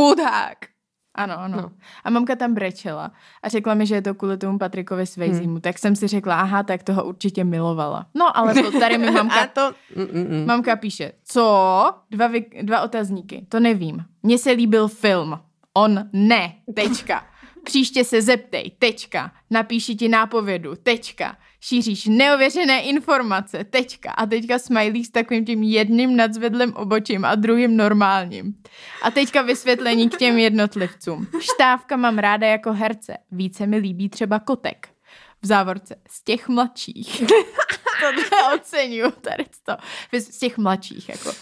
Ano, 1.18 1.38
ano. 1.38 1.56
No. 1.56 1.62
No. 1.62 1.70
A 2.04 2.10
mamka 2.10 2.36
tam 2.36 2.54
brečela 2.54 3.10
a 3.42 3.48
řekla 3.48 3.74
mi, 3.74 3.86
že 3.86 3.94
je 3.94 4.02
to 4.02 4.14
kvůli 4.14 4.36
tomu 4.38 4.58
Patrikovi 4.58 5.06
Svejzímu. 5.06 5.52
Hmm. 5.52 5.60
Tak 5.60 5.78
jsem 5.78 5.96
si 5.96 6.06
řekla, 6.06 6.40
aha, 6.40 6.62
tak 6.62 6.82
toho 6.82 7.04
určitě 7.04 7.44
milovala. 7.44 8.06
No, 8.14 8.36
ale 8.36 8.54
to 8.54 8.78
tady 8.78 8.98
mi 8.98 9.10
mamka 9.10 9.40
A 9.40 9.46
to... 9.46 9.72
Mm, 9.96 10.06
mm, 10.12 10.38
mm. 10.38 10.46
Mamka 10.46 10.76
píše, 10.76 11.12
co? 11.24 11.94
Dva, 12.10 12.26
vy, 12.26 12.46
dva 12.62 12.80
otazníky, 12.80 13.46
to 13.48 13.60
nevím. 13.60 14.04
Mně 14.22 14.38
se 14.38 14.50
líbil 14.50 14.88
film. 14.88 15.40
On 15.74 16.08
ne, 16.12 16.54
tečka. 16.74 17.24
Příště 17.64 18.04
se 18.04 18.22
zeptej, 18.22 18.72
tečka. 18.78 19.32
Napíši 19.50 19.94
ti 19.94 20.08
nápovědu, 20.08 20.74
tečka. 20.82 21.36
Šíříš 21.60 22.06
neověřené 22.06 22.82
informace, 22.82 23.64
tečka. 23.64 24.10
A 24.10 24.26
teďka 24.26 24.58
smajlík 24.58 25.06
s 25.06 25.10
takovým 25.10 25.44
tím 25.44 25.62
jedným 25.62 26.16
nadzvedlým 26.16 26.74
obočím 26.76 27.24
a 27.24 27.34
druhým 27.34 27.76
normálním. 27.76 28.54
A 29.02 29.10
teďka 29.10 29.42
vysvětlení 29.42 30.08
k 30.08 30.16
těm 30.16 30.38
jednotlivcům. 30.38 31.26
Štávka 31.40 31.96
mám 31.96 32.18
ráda 32.18 32.46
jako 32.46 32.72
herce. 32.72 33.16
Více 33.30 33.66
mi 33.66 33.76
líbí 33.76 34.08
třeba 34.08 34.38
kotek. 34.38 34.88
V 35.42 35.46
závorce 35.46 35.96
z 36.08 36.24
těch 36.24 36.48
mladších. 36.48 37.22
Tohle 38.00 38.54
oceňuju, 38.54 39.10
tady 39.10 39.44
to. 39.64 39.76
Z 40.18 40.38
těch 40.38 40.58
mladších, 40.58 41.08
jako. 41.08 41.32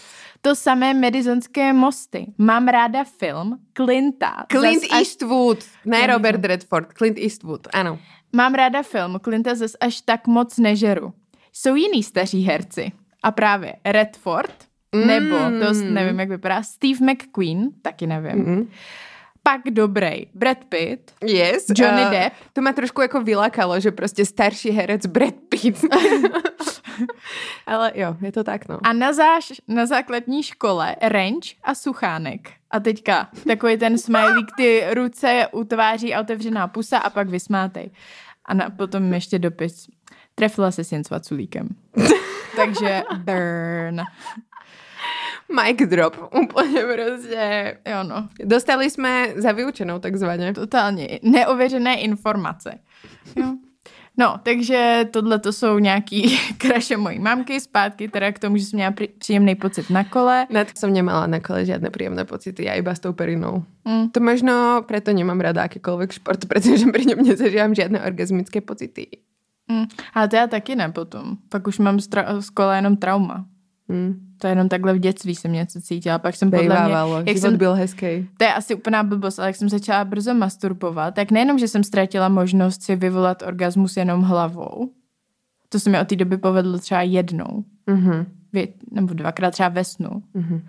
To 0.41 0.55
samé 0.55 0.93
Medizonské 0.93 1.73
mosty. 1.73 2.25
Mám 2.37 2.67
ráda 2.67 3.03
film 3.03 3.59
Clinta. 3.73 4.45
Clint 4.51 4.81
zas 4.81 4.91
až, 4.91 4.97
Eastwood, 4.97 5.57
ne 5.85 5.99
Já 5.99 6.07
Robert 6.07 6.45
Redford, 6.45 6.93
Clint 6.93 7.17
Eastwood, 7.17 7.67
ano. 7.73 7.99
Mám 8.33 8.53
ráda 8.53 8.83
film 8.83 9.19
Clinta 9.23 9.55
zas 9.55 9.71
až 9.79 10.01
tak 10.01 10.27
moc 10.27 10.57
nežeru. 10.57 11.13
Jsou 11.53 11.75
jiný 11.75 12.03
staří 12.03 12.43
herci. 12.43 12.91
A 13.23 13.31
právě 13.31 13.73
Redford, 13.85 14.53
nebo, 15.05 15.37
to 15.37 15.73
s- 15.73 15.81
nevím, 15.81 16.19
jak 16.19 16.29
vypadá, 16.29 16.63
Steve 16.63 17.05
McQueen, 17.13 17.69
taky 17.81 18.07
nevím. 18.07 18.45
Mm. 18.45 18.69
Pak 19.43 19.61
dobrý 19.69 20.25
Brad 20.33 20.57
Pitt, 20.65 21.11
Yes. 21.25 21.65
Johnny 21.75 22.01
eh, 22.01 22.09
Depp. 22.09 22.35
To 22.53 22.61
ma 22.61 22.73
trošku 22.73 23.01
jako 23.01 23.21
vylakalo, 23.23 23.79
že 23.79 23.91
prostě 23.91 24.25
starší 24.25 24.69
herec 24.69 25.05
Brad 25.05 25.33
Pitt. 25.49 25.85
Ale 27.67 27.91
jo, 27.95 28.15
je 28.21 28.31
to 28.31 28.43
tak, 28.43 28.67
no. 28.67 28.79
A 28.83 28.93
na, 28.93 29.13
záš, 29.13 29.53
na 29.67 29.85
základní 29.85 30.43
škole 30.43 30.95
Range 31.01 31.49
a 31.63 31.75
Suchánek. 31.75 32.51
A 32.71 32.79
teďka 32.79 33.29
takový 33.47 33.77
ten 33.77 33.97
smajlík, 33.97 34.47
ty 34.57 34.83
ruce 34.93 35.47
u 35.51 35.63
tváří 35.63 36.15
a 36.15 36.21
otevřená 36.21 36.67
pusa 36.67 36.97
a 36.97 37.09
pak 37.09 37.29
vysmátej. 37.29 37.91
A 38.45 38.53
na, 38.53 38.69
potom 38.69 39.13
ještě 39.13 39.39
dopis. 39.39 39.87
Trefila 40.35 40.71
se 40.71 40.83
s 40.83 40.91
jen 40.91 41.03
s 41.03 41.09
Vaculíkem. 41.09 41.67
Takže 42.55 43.03
burn. 43.17 44.01
Mic 45.63 45.89
drop, 45.89 46.33
úplně 46.41 46.81
prostě. 46.81 47.77
Jo 47.89 48.03
no, 48.03 48.29
Dostali 48.43 48.89
jsme 48.89 49.27
za 49.35 49.51
vyučenou 49.51 49.99
takzvaně. 49.99 50.53
totálně 50.53 51.19
neověřené 51.23 51.99
informace. 51.99 52.79
Jo. 53.35 53.55
No, 54.17 54.39
takže 54.43 55.05
tohle 55.11 55.39
to 55.39 55.53
jsou 55.53 55.79
nějaký 55.79 56.39
kraše 56.57 56.97
mojí 56.97 57.19
mamky, 57.19 57.59
zpátky 57.59 58.07
teda 58.07 58.31
k 58.31 58.39
tomu, 58.39 58.57
že 58.57 58.65
jsem 58.65 58.77
měla 58.77 58.93
příjemný 59.17 59.55
pocit 59.55 59.89
na 59.89 60.03
kole. 60.03 60.47
Na 60.49 60.65
to 60.65 60.71
som 60.75 60.93
nemala 60.93 61.27
na 61.27 61.37
kole 61.39 61.65
žiadne 61.65 61.93
príjemné 61.93 62.25
pocity, 62.25 62.65
ja 62.65 62.73
iba 62.73 62.97
s 62.97 62.99
tou 62.99 63.13
perinou. 63.13 63.61
Mm. 63.85 64.09
To 64.09 64.19
možno 64.19 64.53
preto 64.89 65.13
nemám 65.13 65.37
rada 65.37 65.69
akýkoľvek 65.69 66.09
šport, 66.17 66.41
pretože 66.49 66.89
pri 66.89 67.13
ňom 67.13 67.21
nezažívam 67.21 67.77
žiadne 67.77 68.01
orgasmické 68.01 68.65
pocity. 68.65 69.21
Mm. 69.69 69.85
Ale 70.13 70.27
to 70.27 70.35
já 70.35 70.47
taky 70.47 70.75
ne 70.75 70.89
potom. 70.89 71.37
Pak 71.49 71.67
už 71.67 71.79
mám 71.79 71.99
z, 71.99 72.09
tra- 72.09 72.41
z 72.41 72.49
kola 72.49 72.75
jenom 72.75 72.97
trauma. 72.97 73.45
Hm. 73.91 74.13
To 74.37 74.47
je 74.47 74.51
jenom 74.51 74.69
takhle 74.69 74.93
v 74.93 74.99
dětství 74.99 75.35
jsem 75.35 75.51
něco 75.53 75.81
cítila. 75.81 76.19
Pak 76.19 76.35
jsem 76.35 76.51
podle 76.51 76.63
mě, 76.85 76.93
jak 77.15 77.27
život 77.27 77.41
jsem, 77.41 77.57
byl 77.57 77.73
hezký. 77.73 78.29
to 78.37 78.43
je 78.43 78.53
asi 78.53 78.75
úplná 78.75 79.03
blbost, 79.03 79.39
ale 79.39 79.47
jak 79.49 79.55
jsem 79.55 79.69
začala 79.69 80.05
brzo 80.05 80.33
masturbovat, 80.33 81.15
tak 81.15 81.31
nejenom, 81.31 81.59
že 81.59 81.67
jsem 81.67 81.83
ztratila 81.83 82.29
možnost 82.29 82.83
si 82.83 82.95
vyvolat 82.95 83.41
orgasmus 83.47 83.97
jenom 83.97 84.21
hlavou, 84.21 84.89
to 85.69 85.79
se 85.79 85.89
mi 85.89 85.99
od 85.99 86.07
té 86.07 86.15
doby 86.15 86.37
povedlo 86.37 86.77
třeba 86.79 87.01
jednou, 87.01 87.63
Mhm. 87.87 88.25
vě- 88.53 88.73
nebo 88.91 89.13
dvakrát 89.13 89.51
třeba 89.51 89.69
ve 89.69 89.83
snu, 89.83 90.09
Mhm. 90.33 90.61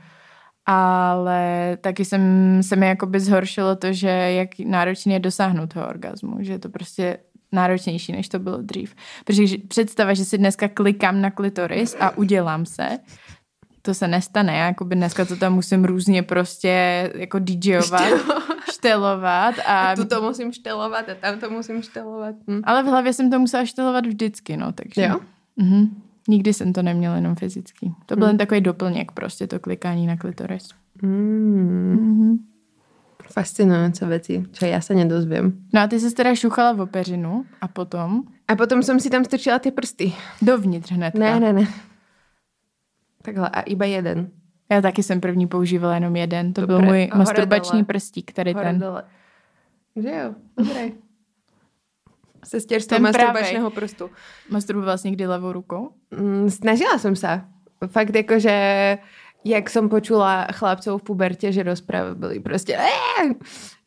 ale 0.67 1.77
taky 1.81 2.05
jsem, 2.05 2.23
se 2.63 2.77
mi 2.77 2.87
jakoby 2.87 3.21
zhoršilo 3.21 3.77
to, 3.77 3.93
že 3.93 4.09
jak 4.09 4.49
náročný 4.65 5.13
je 5.13 5.21
dosáhnout 5.21 5.75
toho 5.75 5.89
orgasmu, 5.89 6.37
že 6.41 6.59
to 6.59 6.69
prostě 6.69 7.19
náročnější, 7.53 8.13
než 8.13 8.29
to 8.29 8.39
bylo 8.39 8.63
dřív. 8.63 8.95
Protože 9.25 9.59
představa, 9.69 10.15
že 10.15 10.25
si 10.25 10.39
dneska 10.39 10.69
klikám 10.69 11.21
na 11.21 11.31
klitoris 11.31 11.97
a 12.01 12.17
udělám 12.17 12.67
se, 12.67 12.99
to 13.83 13.95
se 13.95 14.09
nestane. 14.09 14.57
Já 14.57 14.67
jakoby 14.67 14.95
dneska 14.95 15.25
to 15.25 15.37
tam 15.37 15.55
musím 15.55 15.85
různě 15.85 16.23
prostě 16.23 17.13
jako 17.15 17.39
DJovat, 17.39 18.13
štelovat 18.73 19.55
a... 19.67 19.91
A 19.91 19.97
tu 19.97 20.05
to 20.05 20.23
musím 20.23 20.53
štelovat 20.53 21.09
a 21.09 21.15
tam 21.15 21.39
to 21.41 21.51
musím 21.51 21.83
štelovat. 21.83 22.35
Hm. 22.51 22.61
Ale 22.65 22.83
v 22.83 22.87
hlavě 22.87 23.13
jsem 23.13 23.31
to 23.31 23.39
musela 23.39 23.65
štelovat 23.65 24.07
vždycky, 24.07 24.57
no, 24.57 24.73
takže... 24.73 25.03
Jo? 25.03 25.21
Mhm. 25.57 26.03
Nikdy 26.29 26.55
jsem 26.55 26.73
to 26.73 26.83
neměla 26.83 27.17
jenom 27.17 27.35
fyzicky. 27.35 27.93
To 28.07 28.17
byl 28.17 28.25
Hmm. 28.25 28.31
jen 28.31 28.39
takový 28.39 28.61
doplněk 28.61 29.13
prostě, 29.13 29.47
to 29.47 29.59
klikání 29.59 30.07
na 30.07 30.17
klitoris. 30.17 30.69
Mm. 31.03 31.97
Mhm. 32.01 32.37
Fascinujúce 33.29 34.07
veci, 34.09 34.41
čo 34.53 34.65
ja 34.67 34.81
sa 34.81 34.95
nedozviem. 34.97 35.53
No 35.73 35.81
a 35.81 35.87
ty 35.87 36.01
jsi 36.01 36.15
teda 36.15 36.35
šuchala 36.35 36.73
v 36.73 36.81
opeřinu 36.81 37.45
a 37.61 37.69
potom 37.69 38.23
A 38.49 38.57
potom 38.57 38.81
som 38.83 38.97
si 39.01 39.11
tam 39.13 39.25
strčila 39.25 39.59
tie 39.61 39.73
prsty. 39.73 40.13
dovnitř 40.43 40.91
hnedka. 40.93 41.19
Ne, 41.21 41.41
ne, 41.41 41.53
ne. 41.53 41.65
Takhle 43.23 43.49
a 43.49 43.61
iba 43.61 43.85
jeden. 43.85 44.29
Já 44.71 44.81
taky 44.81 45.03
jsem 45.03 45.21
první 45.21 45.47
používala 45.47 45.95
jenom 45.95 46.17
jeden. 46.17 46.53
To 46.53 46.67
byl 46.67 46.77
Dobré. 46.79 46.89
můj 46.89 47.03
hore 47.13 47.19
masturbační 47.19 47.79
dole. 47.79 47.85
prstík, 47.85 48.33
tady 48.33 48.53
Hore 48.53 48.65
ten. 48.67 48.79
dole. 48.79 49.03
Že 49.97 50.09
jo, 50.11 50.35
dobré. 50.57 50.89
Sestierstvo 52.45 52.97
Ten 52.97 53.03
masturbačného 53.03 53.71
prstu. 53.71 54.11
Masturbovala 54.51 54.97
jsi 54.97 55.09
někdy 55.09 55.27
levou 55.27 55.53
rukou? 55.53 55.91
Mm, 56.11 56.51
snažila 56.51 56.99
som 56.99 57.17
sa. 57.17 57.45
Fakt 57.87 58.15
jako, 58.15 58.39
že 58.39 58.55
jak 59.45 59.71
som 59.71 59.89
počula 59.89 60.47
chlapcov 60.53 61.01
v 61.01 61.05
puberte, 61.05 61.53
že 61.53 61.63
rozprávali 61.63 62.41
prostě, 62.41 62.77
"Eee!" 62.77 63.35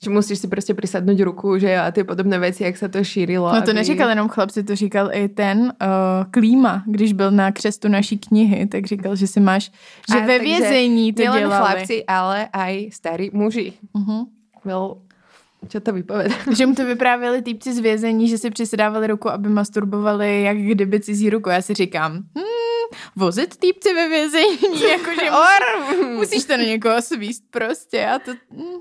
že 0.04 0.10
musíš 0.10 0.40
si 0.40 0.48
prostě 0.48 0.74
prisadnúť 0.74 1.20
ruku, 1.22 1.58
že 1.58 1.72
jo, 1.72 1.82
a 1.86 1.92
ty 1.92 2.04
podobné 2.04 2.40
věci, 2.40 2.64
jak 2.64 2.78
se 2.78 2.90
to 2.90 3.04
šířilo. 3.04 3.54
No 3.54 3.62
to 3.62 3.74
neříkal 3.74 4.10
jenom 4.10 4.30
chlapci, 4.30 4.64
to 4.64 4.76
říkal 4.76 5.10
i 5.14 5.30
ten 5.30 5.60
uh, 5.62 6.32
Klíma, 6.32 6.84
když 6.86 7.14
byl 7.14 7.32
na 7.32 7.52
křestu 7.52 7.88
naší 7.88 8.18
knihy, 8.18 8.68
tak 8.68 8.86
říkal, 8.86 9.16
že 9.16 9.28
si 9.28 9.40
máš, 9.40 9.72
že 10.14 10.20
A 10.22 10.26
ve 10.26 10.40
vězení 10.40 11.14
to 11.14 11.22
dělali. 11.22 11.44
chlapci, 11.44 12.06
ale 12.06 12.48
aj 12.54 12.90
starí 12.92 13.30
muži. 13.34 13.74
Uh-huh. 13.94 14.26
Well, 14.66 14.98
čo 15.70 15.80
to 15.80 15.94
vypoveda? 15.94 16.36
Že 16.58 16.66
mu 16.66 16.76
to 16.76 16.86
vyprávěli 16.86 17.42
týpci 17.42 17.74
z 17.74 17.80
vězení, 17.80 18.30
že 18.30 18.38
si 18.38 18.50
přisedávali 18.50 19.08
ruku, 19.08 19.30
aby 19.30 19.50
masturbovali 19.50 20.44
jak 20.44 20.58
kdyby 20.58 21.00
cizí 21.00 21.30
ruku. 21.30 21.50
Já 21.50 21.62
si 21.62 21.74
říkám, 21.74 22.12
hmm, 22.12 22.71
vozit 23.16 23.58
týpci 23.58 23.94
ve 23.94 24.10
vězení, 24.10 24.82
jakože 24.90 25.32
musí, 25.32 26.06
musíš 26.06 26.46
to 26.46 26.58
na 26.58 26.64
někoho 26.64 27.02
svíst 27.02 27.44
prostě 27.50 28.08
a 28.08 28.20
to... 28.20 28.32
hm. 28.52 28.80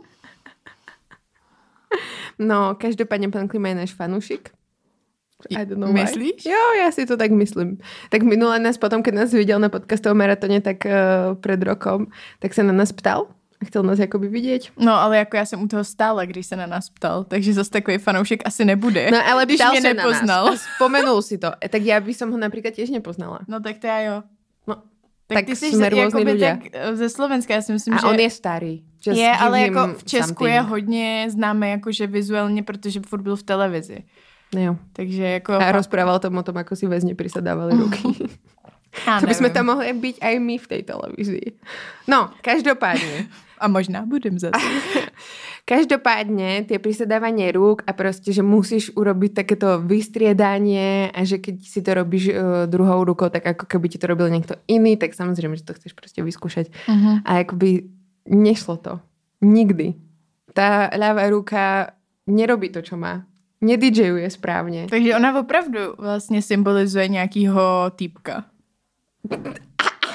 No, 2.38 2.75
každopádně 2.75 3.29
pan 3.29 3.49
Klima 3.49 3.69
je 3.69 3.75
náš 3.75 3.95
fanúšik. 3.95 4.50
I 5.50 5.67
don't 5.67 5.81
know 5.81 5.93
Myslíš? 5.93 6.45
Why. 6.45 6.52
Jo, 6.52 6.83
já 6.85 6.90
si 6.93 7.07
to 7.07 7.17
tak 7.17 7.31
myslím. 7.31 7.79
Tak 8.11 8.23
minule 8.23 8.59
nás 8.59 8.79
potom, 8.79 9.02
keď 9.02 9.14
nás 9.14 9.33
viděl 9.33 9.59
na 9.59 9.69
podcastovom 9.69 10.19
maratoně, 10.19 10.61
tak 10.61 10.76
uh, 10.85 11.40
před 11.40 11.62
rokom, 11.62 12.07
tak 12.38 12.55
se 12.55 12.62
na 12.62 12.73
nás 12.73 12.93
ptal 12.93 13.26
chtěl 13.64 13.83
nás 13.83 13.99
jakoby 13.99 14.29
vidět. 14.29 14.62
No, 14.79 14.93
ale 14.95 15.19
jako 15.19 15.37
já 15.37 15.45
jsem 15.45 15.62
u 15.62 15.69
toho 15.69 15.85
stála, 15.85 16.25
když 16.25 16.47
se 16.47 16.57
na 16.57 16.67
nás 16.67 16.90
ptal, 16.90 17.25
takže 17.25 17.52
zase 17.52 17.71
takový 17.71 17.99
fanoušek 17.99 18.40
asi 18.45 18.64
nebude. 18.64 19.11
No 19.11 19.19
ale 19.33 19.47
když 19.47 19.61
mě 19.71 19.81
se 19.83 19.95
na 19.95 20.02
nepoznal. 20.02 20.47
nás. 20.50 20.55
a 20.55 20.75
Spomenul 20.76 21.23
si 21.23 21.38
to. 21.38 21.52
E, 21.64 21.69
Tak 21.69 21.83
já 21.83 22.00
by 22.00 22.14
som 22.14 22.31
ho 22.33 22.38
například 22.38 22.75
těž 22.75 22.90
nepoznala. 22.90 23.38
No 23.49 23.61
tak 23.61 23.79
to 23.79 23.87
já 23.87 24.00
jo. 24.00 24.23
No, 24.67 24.75
Tak, 25.26 25.37
tak 25.38 25.45
ty 25.47 25.57
jsi 25.57 25.73
jsme 25.73 25.90
jakoby 25.97 26.33
ľudia. 26.35 26.57
tak 26.59 26.61
eh, 26.73 26.97
ze 26.97 27.09
Slovenska, 27.09 27.55
já 27.55 27.62
si 27.62 27.73
myslím, 27.73 27.95
A 27.95 27.99
že... 28.00 28.07
on 28.07 28.19
je 28.21 28.31
starý. 28.31 28.85
Just 29.07 29.19
je, 29.21 29.31
ale 29.33 29.61
jako 29.61 29.95
v 29.99 30.05
Česku 30.05 30.26
something. 30.45 30.50
je 30.50 30.61
hodně 30.61 31.26
známý 31.31 31.71
jakože 31.71 32.07
vizuálně, 32.07 32.62
protože 32.62 33.00
furt 33.07 33.23
byl 33.23 33.37
v 33.37 33.43
televizi. 33.43 33.99
Jo. 34.57 34.76
Takže 34.93 35.23
jako... 35.23 35.52
A 35.52 35.73
rozprával 35.73 36.19
tam 36.19 36.37
o 36.38 36.43
tom, 36.43 36.57
ako 36.59 36.75
si 36.76 36.87
väzne 36.90 37.14
prisadávali 37.14 37.79
ruky. 37.87 38.02
já 39.07 39.21
to 39.21 39.26
by 39.26 39.33
nevím. 39.33 39.50
tam 39.55 39.67
mohli 39.67 39.93
byť 39.95 40.17
aj 40.19 40.35
my 40.43 40.57
v 40.59 40.67
tej 40.67 40.83
televízii. 40.83 41.49
No, 42.11 42.31
každopádne. 42.43 43.31
A 43.61 43.69
možná 43.69 44.09
budem 44.09 44.40
zase. 44.40 44.57
Každopádne 45.71 46.64
tie 46.64 46.81
prisadávanie 46.81 47.52
rúk 47.52 47.85
a 47.85 47.93
proste, 47.93 48.33
že 48.33 48.40
musíš 48.40 48.90
urobiť 48.97 49.45
takéto 49.45 49.79
vystriedanie 49.85 51.12
a 51.12 51.21
že 51.23 51.38
keď 51.38 51.57
si 51.61 51.81
to 51.85 51.90
robíš 51.95 52.33
uh, 52.33 52.64
druhou 52.64 53.05
rukou, 53.05 53.29
tak 53.29 53.45
ako 53.45 53.69
keby 53.69 53.87
ti 53.93 54.00
to 54.00 54.08
robil 54.08 54.32
niekto 54.32 54.56
iný, 54.67 54.97
tak 54.97 55.13
samozrejme, 55.13 55.61
že 55.61 55.69
to 55.69 55.76
chceš 55.76 55.93
proste 55.93 56.25
vyskúšať. 56.25 56.73
Mhm. 56.89 57.28
A 57.28 57.30
akoby 57.45 57.93
nešlo 58.26 58.80
to. 58.80 58.99
Nikdy. 59.45 59.95
Tá 60.56 60.91
ľavá 60.91 61.28
ruka 61.30 61.95
nerobí 62.26 62.73
to, 62.73 62.82
čo 62.82 62.97
má. 62.97 63.25
Nedidžejuje 63.61 64.30
správne. 64.30 64.89
Takže 64.89 65.17
ona 65.17 65.41
opravdu 65.41 65.80
vlastně 65.99 66.43
symbolizuje 66.43 67.08
nějakýho 67.08 67.91
týpka. 67.97 68.45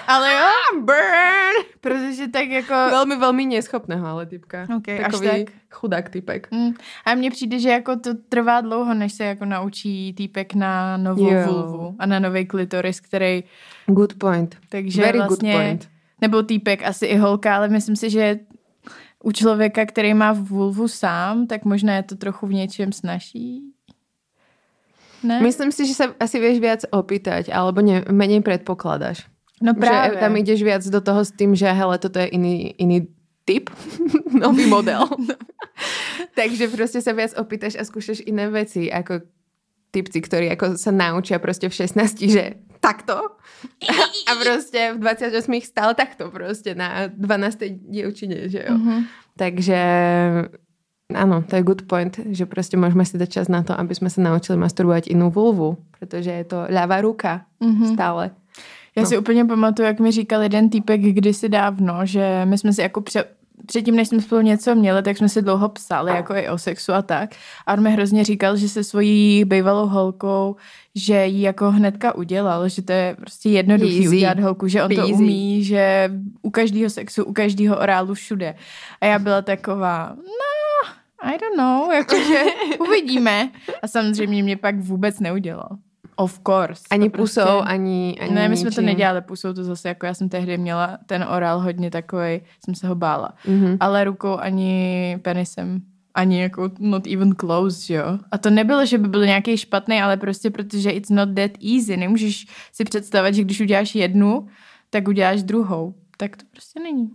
Ale 0.08 0.34
jo, 0.34 0.80
Burn! 0.82 1.56
protože 1.82 2.28
tak 2.28 2.48
jako... 2.50 2.74
Veľmi, 2.74 3.16
veľmi 3.18 3.44
neschopného, 3.46 4.06
ale 4.06 4.26
typka. 4.26 4.66
Ok, 4.78 4.90
až 4.90 5.12
Takový 5.12 5.28
tak. 5.30 5.54
chudák 5.72 6.10
typek. 6.10 6.42
Mm. 6.52 6.74
A 7.06 7.16
mně 7.16 7.32
přijde, 7.32 7.60
že 7.60 7.70
jako 7.70 7.96
to 7.96 8.10
trvá 8.30 8.62
dlouho, 8.62 8.94
než 8.94 9.14
se 9.14 9.24
jako 9.26 9.46
naučí 9.46 10.14
týpek 10.14 10.54
na 10.54 10.98
novou 10.98 11.32
Jo. 11.34 11.48
vulvu 11.48 11.96
a 12.00 12.06
na 12.06 12.20
nový 12.20 12.46
klitoris, 12.46 13.00
který, 13.00 13.44
Good 13.88 14.14
point. 14.14 14.56
takže 14.70 15.02
Very 15.02 15.18
vlastně, 15.18 15.54
good 15.54 15.62
point. 15.62 15.90
nebo 16.22 16.44
týpek, 16.44 16.84
asi 16.84 17.06
i 17.06 17.18
holka, 17.18 17.56
ale 17.56 17.70
myslím 17.70 17.96
si, 17.96 18.10
že 18.10 18.40
u 19.24 19.32
člověka, 19.32 19.86
který 19.86 20.14
má 20.14 20.34
vulvu 20.34 20.88
sám, 20.88 21.48
tak 21.48 21.66
možná 21.66 21.96
je 21.96 22.04
to 22.04 22.16
trochu 22.16 22.48
v 22.48 22.54
něčem 22.54 22.92
snažší. 22.92 23.62
Ne? 25.24 25.42
Myslím 25.42 25.72
si, 25.74 25.90
že 25.90 25.94
sa 25.98 26.06
asi 26.22 26.38
vieš 26.38 26.62
viac 26.62 26.82
opýtať, 26.94 27.50
alebo 27.50 27.82
ne, 27.82 28.06
menej 28.14 28.46
predpokladáš. 28.46 29.26
No 29.62 29.74
právě. 29.74 30.14
Že 30.14 30.20
tam 30.20 30.38
ideš 30.38 30.64
viac 30.64 30.84
do 30.90 31.02
toho 31.02 31.26
s 31.26 31.32
tým, 31.32 31.56
že 31.56 31.72
hele, 31.72 31.98
toto 31.98 32.20
je 32.20 32.28
iný, 32.28 32.76
iný 32.78 33.08
typ, 33.46 33.70
nový 34.34 34.66
model. 34.76 35.08
Takže 36.36 36.68
proste 36.68 37.00
sa 37.02 37.12
viac 37.16 37.32
opýtaš 37.40 37.76
a 37.80 37.84
skúšaš 37.88 38.24
iné 38.28 38.48
veci, 38.52 38.92
ako 38.92 39.24
typci, 39.92 40.20
ktorí 40.20 40.52
ako 40.52 40.76
sa 40.76 40.92
naučia 40.92 41.40
proste 41.40 41.72
v 41.72 41.76
16, 41.88 42.20
že 42.28 42.60
takto. 42.84 43.40
A 44.28 44.32
proste 44.36 44.94
v 44.94 45.00
28 45.00 45.32
stále 45.64 45.96
takto 45.96 46.28
proste 46.28 46.76
na 46.76 47.08
12. 47.08 47.88
dievčine, 47.88 48.52
že 48.52 48.68
jo. 48.68 48.76
Mhm. 48.76 48.96
Takže 49.36 49.80
áno, 51.12 51.44
to 51.48 51.56
je 51.56 51.64
good 51.64 51.88
point, 51.88 52.12
že 52.32 52.44
proste 52.48 52.76
môžeme 52.76 53.04
si 53.04 53.16
dať 53.16 53.30
čas 53.32 53.48
na 53.48 53.64
to, 53.64 53.72
aby 53.72 53.96
sme 53.96 54.12
sa 54.12 54.20
naučili 54.20 54.60
masturbovať 54.60 55.12
inú 55.12 55.32
vulvu, 55.32 55.80
pretože 55.96 56.32
je 56.32 56.46
to 56.48 56.68
ľavá 56.68 57.00
ruka 57.00 57.48
Mhm. 57.64 57.96
stále. 57.96 58.36
Já 58.96 59.04
No. 59.04 59.10
si 59.10 59.18
úplně 59.18 59.46
pamatuju, 59.46 59.86
jak 59.88 60.00
mi 60.00 60.12
říkal 60.12 60.42
jeden 60.42 60.70
týpek 60.70 61.02
kdysi 61.02 61.50
dávno, 61.50 62.00
že 62.04 62.42
my 62.46 62.58
jsme 62.58 62.74
si 62.74 62.82
jako 62.82 63.02
pře- 63.02 63.26
předtím, 63.66 63.96
než 63.96 64.08
jsme 64.08 64.22
spolu 64.22 64.42
něco 64.42 64.76
měli, 64.76 65.04
tak 65.04 65.18
jsme 65.18 65.30
si 65.30 65.42
dlouho 65.42 65.70
psali, 65.70 66.12
jako 66.12 66.34
i 66.36 66.50
o 66.50 66.58
sexu 66.58 66.94
a 66.94 67.02
tak. 67.02 67.30
A 67.68 67.74
on 67.74 67.84
mi 67.84 67.92
hrozně 67.92 68.24
říkal, 68.24 68.58
že 68.58 68.70
se 68.70 68.84
svojí 68.84 69.46
bývalou 69.46 69.88
holkou, 69.88 70.56
že 70.96 71.26
ji 71.26 71.42
jako 71.42 71.72
hnedka 71.72 72.16
udělal, 72.16 72.70
že 72.70 72.82
to 72.82 72.92
je 72.92 73.16
prostě 73.20 73.50
jednoduchý 73.50 73.98
Easy. 74.04 74.16
udělat 74.16 74.40
holku, 74.40 74.68
že 74.68 74.84
on 74.84 74.90
to 74.90 74.96
Peasy. 74.96 75.14
umí, 75.14 75.64
že 75.64 76.12
u 76.42 76.50
každého 76.50 76.90
sexu, 76.90 77.24
u 77.24 77.34
každého 77.34 77.78
orálu 77.80 78.14
všude. 78.14 78.56
A 79.02 79.06
já 79.06 79.20
byla 79.20 79.42
taková, 79.42 80.14
no, 80.18 80.92
I 81.30 81.38
don't 81.38 81.58
know, 81.58 81.92
jakože 81.92 82.44
uvidíme. 82.80 83.50
A 83.82 83.88
samozřejmě 83.88 84.44
mě 84.44 84.58
pak 84.58 84.76
vůbec 84.80 85.20
neudělal. 85.20 85.70
Of 86.16 86.40
course. 86.48 86.82
Ani 86.90 87.10
To 87.10 87.18
pusou, 87.18 87.60
ani, 87.64 88.18
ani 88.22 88.34
ne, 88.36 88.50
my 88.50 88.58
jsme 88.58 88.72
to 88.72 88.82
nedělali 88.82 89.22
pusou, 89.22 89.54
to 89.54 89.64
zase 89.64 89.88
jako 89.88 90.06
já 90.06 90.14
jsem 90.14 90.30
tehdy 90.30 90.58
měla 90.58 90.98
ten 91.06 91.26
orál 91.30 91.60
hodně 91.60 91.92
takový, 91.92 92.42
jsem 92.66 92.76
se 92.76 92.88
ho 92.88 92.96
bála. 92.96 93.34
Mhm. 93.48 93.78
Ale 93.80 94.04
rukou 94.04 94.38
ani 94.38 95.20
penisem, 95.22 95.82
ani 96.16 96.42
jako 96.42 96.72
not 96.80 97.08
even 97.08 97.36
close, 97.36 97.94
jo. 97.94 98.20
A 98.32 98.38
to 98.38 98.50
nebylo, 98.50 98.86
že 98.86 98.98
by 98.98 99.08
byl 99.08 99.26
nějaký 99.26 99.58
špatný, 99.58 100.02
ale 100.02 100.18
prostě 100.18 100.50
protože 100.50 100.90
it's 100.92 101.10
not 101.10 101.30
that 101.36 101.52
easy. 101.74 101.98
Nemůžeš 101.98 102.46
si 102.74 102.84
představit, 102.84 103.34
že 103.34 103.44
když 103.44 103.62
uděláš 103.62 103.96
jednu, 103.96 104.48
tak 104.90 105.08
uděláš 105.08 105.44
druhou. 105.44 105.94
Tak 106.18 106.38
to 106.38 106.44
prostě 106.52 106.80
není. 106.80 107.10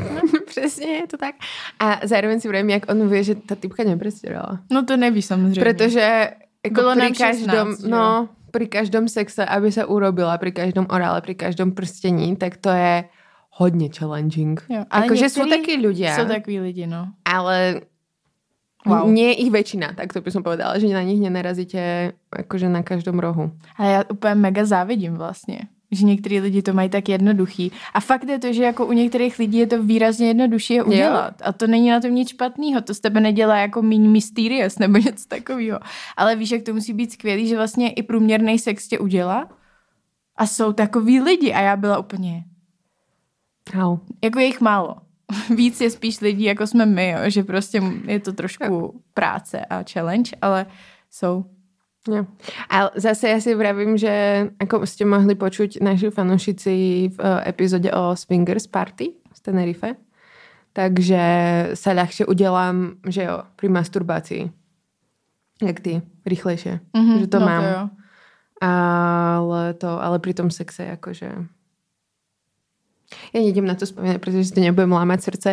Přesně, 0.46 0.86
je 0.86 1.06
to 1.06 1.16
tak. 1.16 1.34
A 1.78 2.00
zároveň 2.04 2.40
si 2.40 2.48
vravím, 2.48 2.70
jak 2.70 2.90
on 2.90 3.08
vie, 3.08 3.24
že 3.24 3.34
ta 3.34 3.54
typka 3.54 3.84
neprestěrala. 3.84 4.60
No 4.70 4.84
to 4.84 4.96
neví 4.96 5.22
samozřejmě. 5.22 5.60
Protože 5.60 6.30
jako 6.64 6.80
Bylo 6.80 6.94
nám 6.94 7.12
každom, 7.18 7.46
16, 7.48 7.80
že 7.80 7.86
jo? 7.86 7.90
no, 7.90 8.28
pri 8.50 8.66
každom 8.66 9.08
sexe, 9.08 9.46
aby 9.46 9.72
sa 9.72 9.86
urobila, 9.86 10.38
pri 10.38 10.52
každom 10.52 10.86
orále, 10.90 11.20
pri 11.22 11.34
každom 11.34 11.72
prstení, 11.72 12.36
tak 12.36 12.56
to 12.56 12.70
je 12.70 13.04
hodně 13.50 13.88
challenging. 13.98 14.60
Akože 14.90 15.24
některý 15.24 15.50
takí 15.50 15.74
ľudia, 15.78 16.16
Jsou 16.16 16.24
takový 16.28 16.60
lidi, 16.60 16.86
no. 16.86 17.08
ale 17.24 17.80
Wow. 18.86 19.12
nie 19.12 19.28
je 19.28 19.34
ich 19.44 19.52
väčšina, 19.52 19.92
tak 19.92 20.08
to 20.12 20.24
by 20.24 20.30
som 20.32 20.40
povedala, 20.40 20.80
že 20.80 20.88
na 20.88 21.04
nich 21.04 21.20
nenarazíte 21.20 22.12
akože 22.32 22.68
na 22.72 22.80
každom 22.82 23.20
rohu. 23.20 23.52
Ale 23.76 23.92
já 23.92 24.04
úplně 24.08 24.34
mega 24.34 24.64
závidím 24.64 25.14
vlastně. 25.20 25.68
Že 25.92 26.06
některý 26.06 26.40
lidi 26.40 26.62
to 26.62 26.72
mají 26.72 26.88
tak 26.88 27.08
jednoduchý. 27.08 27.72
A 27.94 28.00
fakt 28.00 28.28
je 28.28 28.38
to, 28.38 28.52
že 28.52 28.62
jako 28.62 28.86
u 28.86 28.92
některých 28.92 29.38
lidí 29.38 29.58
je 29.58 29.66
to 29.66 29.82
výrazně 29.82 30.26
jednodušší 30.26 30.74
je 30.74 30.82
udělat. 30.82 31.34
A 31.44 31.52
to 31.52 31.66
není 31.66 31.90
na 31.90 32.00
tom 32.00 32.14
nic 32.14 32.28
špatného. 32.28 32.80
To 32.80 32.94
z 32.94 33.00
tebe 33.00 33.20
nedělá 33.20 33.56
jako 33.56 33.82
méně 33.82 34.08
mysterious 34.08 34.78
nebo 34.78 34.98
něco 34.98 35.28
takového. 35.28 35.78
Ale 36.16 36.36
víš, 36.36 36.50
jak 36.50 36.62
to 36.62 36.74
musí 36.74 36.92
být 36.92 37.12
skvělý, 37.12 37.48
že 37.48 37.56
vlastně 37.56 37.90
i 37.90 38.02
průměrný 38.02 38.58
sex 38.58 38.88
tě 38.88 38.98
udělá. 38.98 39.48
A 40.36 40.46
jsou 40.46 40.72
takový 40.72 41.20
lidi. 41.20 41.52
A 41.52 41.60
já 41.60 41.76
byla 41.76 41.98
úplně, 41.98 42.44
How? 43.74 43.98
jako 44.24 44.38
je 44.38 44.46
jich 44.46 44.60
málo. 44.60 44.96
Víc 45.56 45.80
je 45.80 45.90
spíš 45.90 46.20
lidí, 46.20 46.44
jako 46.44 46.66
jsme 46.66 46.86
my, 46.86 47.10
jo, 47.10 47.18
že 47.30 47.44
prostě 47.44 47.82
je 48.06 48.20
to 48.20 48.32
trošku 48.32 49.00
práce 49.14 49.64
a 49.64 49.84
challenge, 49.92 50.36
ale 50.42 50.66
jsou. 51.10 51.44
Jo. 52.08 52.24
Ale 52.72 52.88
zase 52.96 53.28
ja 53.28 53.36
si 53.44 53.52
vravím, 53.52 54.00
že 54.00 54.08
ako 54.56 54.88
ste 54.88 55.04
mohli 55.04 55.36
počuť 55.36 55.84
naši 55.84 56.08
fanúšici 56.08 56.74
v 57.12 57.18
eh, 57.20 57.52
epizóde 57.52 57.92
o 57.92 58.16
Swingers 58.16 58.64
Party 58.64 59.12
z 59.36 59.38
Tenerife, 59.44 60.00
takže 60.72 61.22
sa 61.76 61.92
ľahšie 61.92 62.24
udelám, 62.24 62.96
že 63.04 63.28
jo, 63.28 63.44
pri 63.60 63.68
masturbácii. 63.68 64.48
Jak 65.60 65.84
ty, 65.84 66.00
rýchlejšie. 66.24 66.80
Mhm, 66.96 67.14
že 67.20 67.26
to 67.28 67.38
no 67.40 67.46
mám. 67.46 67.64
jo. 67.64 67.82
Ale, 68.60 69.72
to, 69.76 69.88
ale 69.88 70.16
pri 70.20 70.32
tom 70.36 70.48
sexe 70.48 70.96
akože... 70.96 71.28
Ja 73.34 73.38
nejdem 73.42 73.66
na 73.66 73.74
to 73.74 73.88
spomínať, 73.88 74.22
pretože 74.22 74.48
si 74.48 74.54
to 74.54 74.62
nebudem 74.62 74.94
lámať 74.94 75.20
srdce 75.20 75.50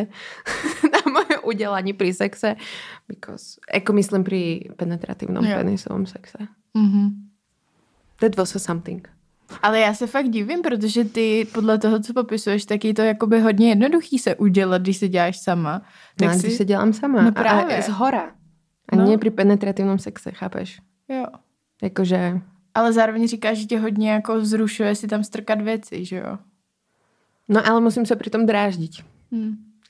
udelanie 1.44 1.94
pri 1.94 2.14
sexe. 2.14 2.56
Because, 3.08 3.60
ako 3.74 3.94
myslím 3.94 4.24
pri 4.24 4.70
penetratívnom 4.78 5.46
Jo. 5.46 5.58
penisovom 5.58 6.06
sexe. 6.06 6.38
Mhm. 6.74 7.30
That 8.20 8.36
was 8.38 8.56
a 8.56 8.60
something. 8.60 9.08
Ale 9.62 9.80
já 9.80 9.94
se 9.94 10.08
fakt 10.08 10.30
divím, 10.30 10.62
protože 10.62 11.04
ty 11.06 11.48
podle 11.54 11.78
toho, 11.78 12.00
co 12.00 12.14
popisuješ, 12.14 12.66
tak 12.66 12.86
je 12.86 12.94
to 12.94 13.02
jakoby 13.02 13.40
hodně 13.42 13.70
jednoduchý 13.70 14.20
se 14.20 14.36
udělat, 14.36 14.82
když 14.82 14.98
se 14.98 15.08
děláš 15.08 15.40
sama. 15.40 15.80
Tak 15.80 15.88
Tak 16.16 16.28
no, 16.28 16.34
si... 16.40 16.48
když 16.48 16.58
se 16.58 16.66
dělám 16.66 16.94
sama. 16.94 17.22
No 17.22 17.28
a, 17.28 17.32
právě. 17.32 17.78
a 17.78 17.82
z 17.82 17.90
hora. 17.90 18.32
A 18.90 18.96
No. 18.96 19.04
no. 19.04 19.10
nie 19.12 19.18
pri 19.18 19.32
penetratívnom 19.32 20.00
sexe, 20.00 20.32
chápeš? 20.32 20.80
Jo. 21.12 21.26
Jakože... 21.84 22.40
Ale 22.74 22.94
zároveň 22.94 23.28
říkáš, 23.28 23.58
že 23.58 23.66
tě 23.66 23.80
hodně 23.80 24.12
jako 24.12 24.40
vzrušuje 24.40 24.96
si 24.96 25.08
tam 25.08 25.24
strkat 25.24 25.62
věci, 25.62 26.06
že 26.06 26.16
jo? 26.18 26.38
No 27.50 27.68
ale 27.68 27.80
musím 27.82 28.06
sa 28.06 28.16
pri 28.20 28.28
tom 28.30 28.44
dráždiť. 28.46 29.04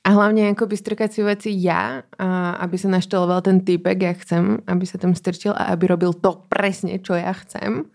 A 0.08 0.16
hlavne 0.16 0.56
ako 0.56 0.72
strkať 0.72 1.10
si 1.12 1.20
veci 1.20 1.50
ja, 1.52 2.00
a 2.16 2.56
aby 2.64 2.80
sa 2.80 2.88
naštoloval 2.88 3.44
ten 3.44 3.60
týpek, 3.60 3.96
ja 4.00 4.16
chcem, 4.16 4.64
aby 4.64 4.88
sa 4.88 4.96
tam 4.96 5.12
strčil 5.12 5.52
a 5.52 5.68
aby 5.76 5.84
robil 5.84 6.16
to 6.16 6.48
presne, 6.48 6.96
čo 6.96 7.12
ja 7.12 7.36
chcem, 7.36 7.92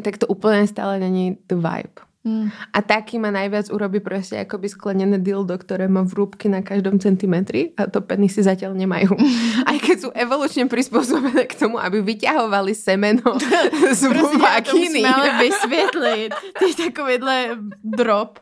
tak 0.00 0.16
to 0.16 0.24
úplne 0.24 0.64
stále 0.64 0.96
není 0.96 1.36
the 1.44 1.60
vibe. 1.60 2.00
Hm. 2.24 2.48
A 2.72 2.80
taký 2.80 3.20
ma 3.20 3.28
najviac 3.28 3.68
urobí 3.68 4.00
proste 4.00 4.48
akoby 4.48 4.72
sklenené 4.72 5.20
dildo, 5.20 5.60
ktoré 5.60 5.92
má 5.92 6.08
vrúbky 6.08 6.48
na 6.48 6.64
každom 6.64 6.96
centimetri 6.96 7.76
a 7.76 7.84
to 7.84 8.00
penisy 8.00 8.40
zatiaľ 8.40 8.72
nemajú. 8.72 9.12
Aj 9.68 9.76
keď 9.76 9.96
sú 10.00 10.10
evolučne 10.16 10.64
prispôsobené 10.64 11.44
k 11.44 11.52
tomu, 11.52 11.76
aby 11.76 12.00
vyťahovali 12.00 12.72
semeno 12.72 13.36
z 13.92 14.08
Prostě 14.08 14.16
já 14.16 14.22
to 14.24 14.38
vagíny. 14.40 14.88
musíme 14.88 15.14
ale 15.14 15.28
vysvětlit. 15.38 16.32
Ty 16.58 16.66
takovýhle 16.84 17.60
drop. 17.84 18.40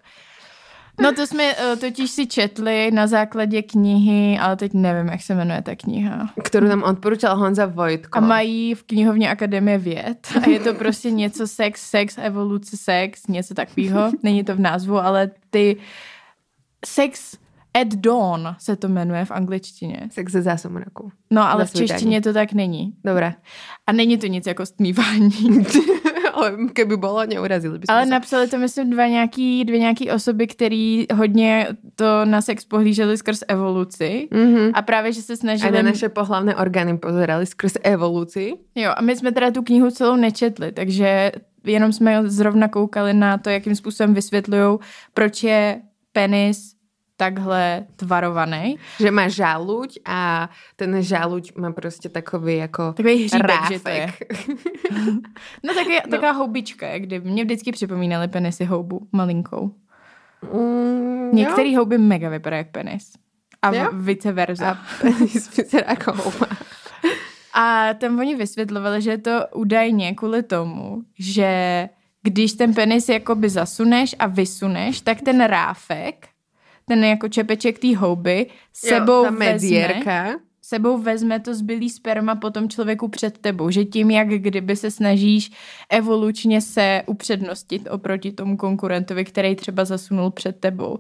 No 1.00 1.12
to 1.12 1.26
jsme 1.26 1.54
eh, 1.56 1.76
totiž 1.76 2.10
si 2.10 2.26
četli 2.26 2.90
na 2.90 3.06
základě 3.06 3.62
knihy, 3.62 4.38
ale 4.38 4.56
teď 4.56 4.72
nevím, 4.74 5.08
jak 5.08 5.22
se 5.22 5.34
jmenuje 5.34 5.62
ta 5.62 5.74
kniha. 5.76 6.36
Ktorú 6.36 6.68
nám 6.68 6.84
odporúčal 6.84 7.32
Honza 7.36 7.66
Vojtko. 7.66 8.12
A 8.12 8.20
mají 8.20 8.74
v 8.74 8.82
knihovně 8.82 9.30
Akademie 9.30 9.78
věd. 9.78 10.28
A 10.42 10.48
je 10.48 10.60
to 10.60 10.74
prostě 10.74 11.10
něco 11.10 11.46
sex, 11.46 11.90
sex, 11.90 12.18
evoluce 12.18 12.76
sex, 12.76 13.26
něco 13.26 13.54
takového. 13.54 14.12
Není 14.22 14.44
to 14.44 14.56
v 14.56 14.60
názvu, 14.60 14.98
ale 14.98 15.30
ty 15.50 15.76
sex 16.86 17.36
at 17.74 17.88
dawn 17.94 18.54
se 18.58 18.76
to 18.76 18.88
jmenuje 18.88 19.24
v 19.24 19.30
angličtině. 19.30 20.08
Sex 20.10 20.32
ze 20.32 20.42
zásomraku. 20.42 21.12
No 21.30 21.42
ale 21.50 21.64
v 21.64 21.72
češtině 21.72 22.20
to 22.20 22.32
tak 22.32 22.52
není. 22.52 22.92
Dobre. 23.04 23.34
A 23.86 23.92
není 23.92 24.18
to 24.18 24.26
nic 24.26 24.46
jako 24.46 24.66
stmívání. 24.66 25.32
Ale 26.36 26.56
keby 26.72 26.96
bolo, 26.96 27.24
neurazili 27.26 27.78
by 27.78 27.86
Ale 27.88 28.04
sa. 28.04 28.10
napsali 28.10 28.48
to, 28.48 28.58
myslím, 28.58 28.90
dva 28.90 29.06
nějaký, 29.06 29.64
dvě 29.64 29.78
nějaký 29.78 30.10
osoby, 30.10 30.46
který 30.46 31.06
hodně 31.14 31.68
to 31.94 32.24
na 32.24 32.40
sex 32.40 32.64
pohlíželi 32.64 33.16
skrz 33.18 33.44
evoluci. 33.48 34.28
Mhm. 34.32 34.70
A 34.74 34.82
právě, 34.82 35.12
že 35.12 35.22
se 35.22 35.32
A 35.32 35.36
snažili... 35.36 35.72
na 35.72 35.82
naše 35.82 36.08
pohlavné 36.08 36.56
orgány 36.56 36.98
pozerali 36.98 37.46
skrz 37.46 37.76
evolúcii. 37.82 38.54
Jo, 38.74 38.90
a 38.96 39.02
my 39.02 39.16
jsme 39.16 39.32
teda 39.32 39.50
tu 39.50 39.62
knihu 39.62 39.90
celou 39.90 40.16
nečetli, 40.16 40.72
takže 40.72 41.32
jenom 41.64 41.92
jsme 41.92 42.28
zrovna 42.28 42.68
koukali 42.68 43.14
na 43.14 43.38
to, 43.38 43.50
jakým 43.50 43.76
způsobem 43.76 44.14
vysvětlují, 44.14 44.78
proč 45.14 45.42
je 45.42 45.80
penis 46.12 46.72
takhle 47.22 47.84
tvarovaný. 47.96 48.78
Že 49.00 49.10
má 49.10 49.28
žaluť 49.28 49.98
a 50.04 50.50
ten 50.76 51.02
žaluť 51.02 51.54
má 51.56 51.72
prostě 51.72 52.08
takový 52.08 52.56
jako 52.56 52.92
Takový 52.92 53.24
hříbek, 53.24 53.50
že 53.72 53.78
to 53.80 53.88
je. 53.88 54.06
ráfek. 54.06 54.28
No, 55.64 55.74
taky, 55.74 55.94
no. 56.04 56.10
taková 56.10 56.30
houbička, 56.30 56.86
jak 56.88 57.02
kdyby. 57.02 57.30
Mě 57.30 57.44
vždycky 57.44 57.72
připomínaly 57.72 58.28
penisy 58.28 58.64
houbu, 58.64 59.08
malinkou. 59.12 59.70
Mm, 60.54 61.30
Některý 61.32 61.76
houby 61.76 61.98
mega 61.98 62.28
vypadají 62.28 62.60
jak 62.60 62.70
penis. 62.70 63.12
A 63.62 63.74
Jo? 63.74 63.88
vice 63.92 64.32
versa. 64.32 64.70
A 64.70 64.78
penis 65.00 65.50
jako 65.88 66.12
houba. 66.12 66.46
A 67.54 67.94
tam 67.94 68.18
oni 68.18 68.34
vysvětlovali, 68.36 69.02
že 69.02 69.10
je 69.10 69.18
to 69.18 69.40
údajně 69.54 70.14
kvůli 70.14 70.42
tomu, 70.42 71.02
že 71.18 71.88
když 72.22 72.52
ten 72.52 72.74
penis 72.74 73.08
jakoby 73.08 73.48
zasuneš 73.48 74.16
a 74.18 74.26
vysuneš, 74.26 75.00
tak 75.00 75.20
ten 75.20 75.44
ráfek, 75.44 76.28
ten 76.84 77.04
jako 77.04 77.28
čepeček 77.28 77.78
té 77.78 77.96
houby, 77.96 78.46
sebou 78.72 79.24
jo, 79.24 79.32
vezme, 79.32 80.38
sebou 80.62 80.98
vezme 80.98 81.40
to 81.40 81.54
zbylý 81.54 81.90
sperma 81.90 82.34
po 82.34 82.50
tom 82.50 82.68
člověku 82.68 83.08
před 83.08 83.38
tebou. 83.38 83.70
Že 83.70 83.84
tím, 83.84 84.10
jak 84.10 84.28
kdyby 84.28 84.76
se 84.76 84.90
snažíš 84.90 85.50
evolučně 85.90 86.60
se 86.60 87.02
upřednostit 87.06 87.88
oproti 87.90 88.32
tomu 88.32 88.56
konkurentovi, 88.56 89.24
který 89.24 89.56
třeba 89.56 89.84
zasunul 89.84 90.30
před 90.30 90.60
tebou. 90.60 90.98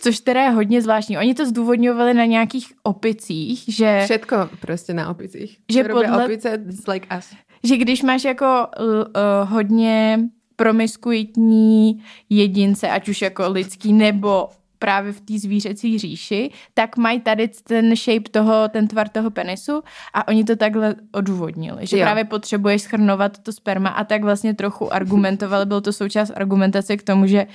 Což 0.00 0.20
teda 0.20 0.42
je 0.42 0.50
hodně 0.50 0.82
zvláštní. 0.82 1.18
Oni 1.18 1.34
to 1.34 1.46
zdůvodňovali 1.46 2.14
na 2.14 2.24
nějakých 2.24 2.72
opicích, 2.82 3.64
že... 3.68 4.00
Všetko 4.04 4.36
prostě 4.60 4.94
na 4.94 5.10
opicích. 5.10 5.58
Že 5.72 5.84
podle- 5.84 6.24
opice, 6.24 6.62
it's 6.68 6.86
like 6.86 7.08
us. 7.18 7.34
že 7.64 7.76
když 7.76 8.02
máš 8.02 8.24
jako 8.24 8.66
uh, 8.80 9.50
hodně 9.50 10.20
promiskuitní 10.56 12.02
jedince, 12.30 12.90
ať 12.90 13.08
už 13.08 13.22
jako 13.22 13.50
lidský 13.50 13.92
nebo 13.92 14.48
právě 14.84 15.12
v 15.12 15.20
té 15.20 15.38
zvířecí 15.38 15.98
říši, 15.98 16.50
tak 16.74 16.96
mají 16.96 17.20
tady 17.20 17.48
ten 17.48 17.96
shape 17.96 18.30
toho, 18.30 18.68
ten 18.68 18.88
tvar 18.88 19.08
toho 19.08 19.30
penisu 19.30 19.82
a 20.14 20.28
oni 20.28 20.44
to 20.44 20.56
takhle 20.56 20.94
odůvodnili, 21.12 21.86
že 21.86 21.98
Jo. 21.98 22.04
právě 22.04 22.24
potřebuješ 22.24 22.82
schrnovat 22.82 23.38
to 23.38 23.52
sperma 23.52 23.88
a 23.90 24.04
tak 24.04 24.24
vlastně 24.24 24.54
trochu 24.54 24.94
argumentovali, 24.94 25.66
byl 25.66 25.80
to 25.80 25.92
součást 25.92 26.32
argumentace 26.36 26.96
k 26.96 27.02
tomu, 27.02 27.26
že 27.26 27.46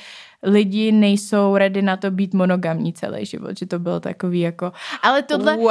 lidi 0.43 0.91
nejsou 0.91 1.57
ready 1.57 1.81
na 1.81 1.97
to 1.97 2.11
být 2.11 2.33
monogamní 2.33 2.93
celý 2.93 3.25
život, 3.25 3.59
že 3.59 3.65
to 3.65 3.79
bylo 3.79 3.99
takový 3.99 4.39
jako, 4.39 4.71
ale 5.03 5.21
tohle, 5.23 5.57
Wow. 5.57 5.69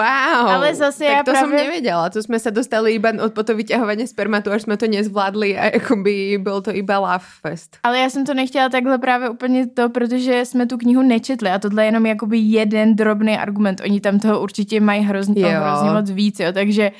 ale 0.48 0.74
zase 0.74 1.04
tak 1.04 1.12
já 1.12 1.22
to 1.22 1.30
právě- 1.32 1.64
nevedela. 1.64 2.10
To 2.10 2.20
sme 2.22 2.38
sa 2.38 2.50
dostali 2.50 2.94
iba 3.00 3.08
od 3.24 3.32
po 3.32 3.42
to 3.42 3.56
vyťahovanie 3.56 4.04
spermatu, 4.04 4.52
až 4.52 4.62
sme 4.68 4.76
to 4.76 4.84
nezvládli 4.86 5.56
a 5.58 5.64
jakoby 5.72 6.38
byl 6.38 6.60
to 6.60 6.70
iba 6.76 6.98
love 6.98 7.24
fest. 7.42 7.76
Ale 7.82 7.98
já 7.98 8.10
jsem 8.10 8.26
to 8.26 8.34
nechtěla 8.34 8.68
takhle 8.68 8.98
právě 8.98 9.28
úplně 9.30 9.66
to, 9.66 9.88
protože 9.88 10.44
jsme 10.44 10.66
tu 10.66 10.76
knihu 10.78 11.02
nečetli 11.02 11.48
a 11.50 11.58
tohle 11.58 11.82
je 11.82 11.86
jenom 11.88 12.06
jakoby 12.06 12.38
jeden 12.38 12.96
drobný 12.96 13.38
argument. 13.38 13.80
Oni 13.84 14.00
tam 14.00 14.18
toho 14.20 14.40
určitě 14.40 14.80
mají 14.80 15.02
hrozně, 15.02 15.46
hrozně 15.46 15.90
moc 15.90 16.10
víc, 16.10 16.40
jo, 16.40 16.52
takže 16.52 16.90
uh, 16.90 16.96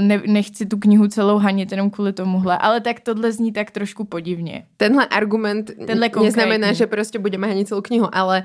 ne, 0.00 0.22
nechci 0.26 0.66
tu 0.66 0.78
knihu 0.78 1.08
celou 1.08 1.38
hanit 1.38 1.72
jenom 1.72 1.90
kvůli 1.90 2.12
tomuhle. 2.12 2.58
Ale 2.58 2.80
tak 2.80 3.00
tohle 3.00 3.32
zní 3.32 3.52
tak 3.52 3.70
trošku 3.70 4.04
podivně. 4.04 4.66
Tenhle 4.76 5.06
argument 5.06 5.70
Tenhle 5.86 6.06
n- 6.06 6.22
neznamená, 6.22 6.54
konkrétní. 6.54 6.78
že 6.78 6.86
prostě 6.86 7.18
budeme 7.18 7.46
hanit 7.46 7.68
celú 7.68 7.82
knihu, 7.82 8.08
ale 8.12 8.44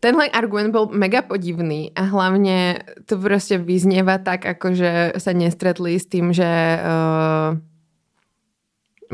tenhle 0.00 0.28
argument 0.28 0.70
byl 0.70 0.86
mega 0.92 1.22
podivný 1.22 1.92
a 1.96 2.02
hlavně 2.02 2.78
to 3.06 3.18
prostě 3.18 3.58
vyznieva 3.58 4.18
tak, 4.18 4.46
ako 4.46 4.74
že 4.74 5.12
sa 5.18 5.32
nestretli 5.32 5.96
s 5.96 6.06
tým, 6.06 6.32
že 6.32 6.44
uh, 6.44 7.56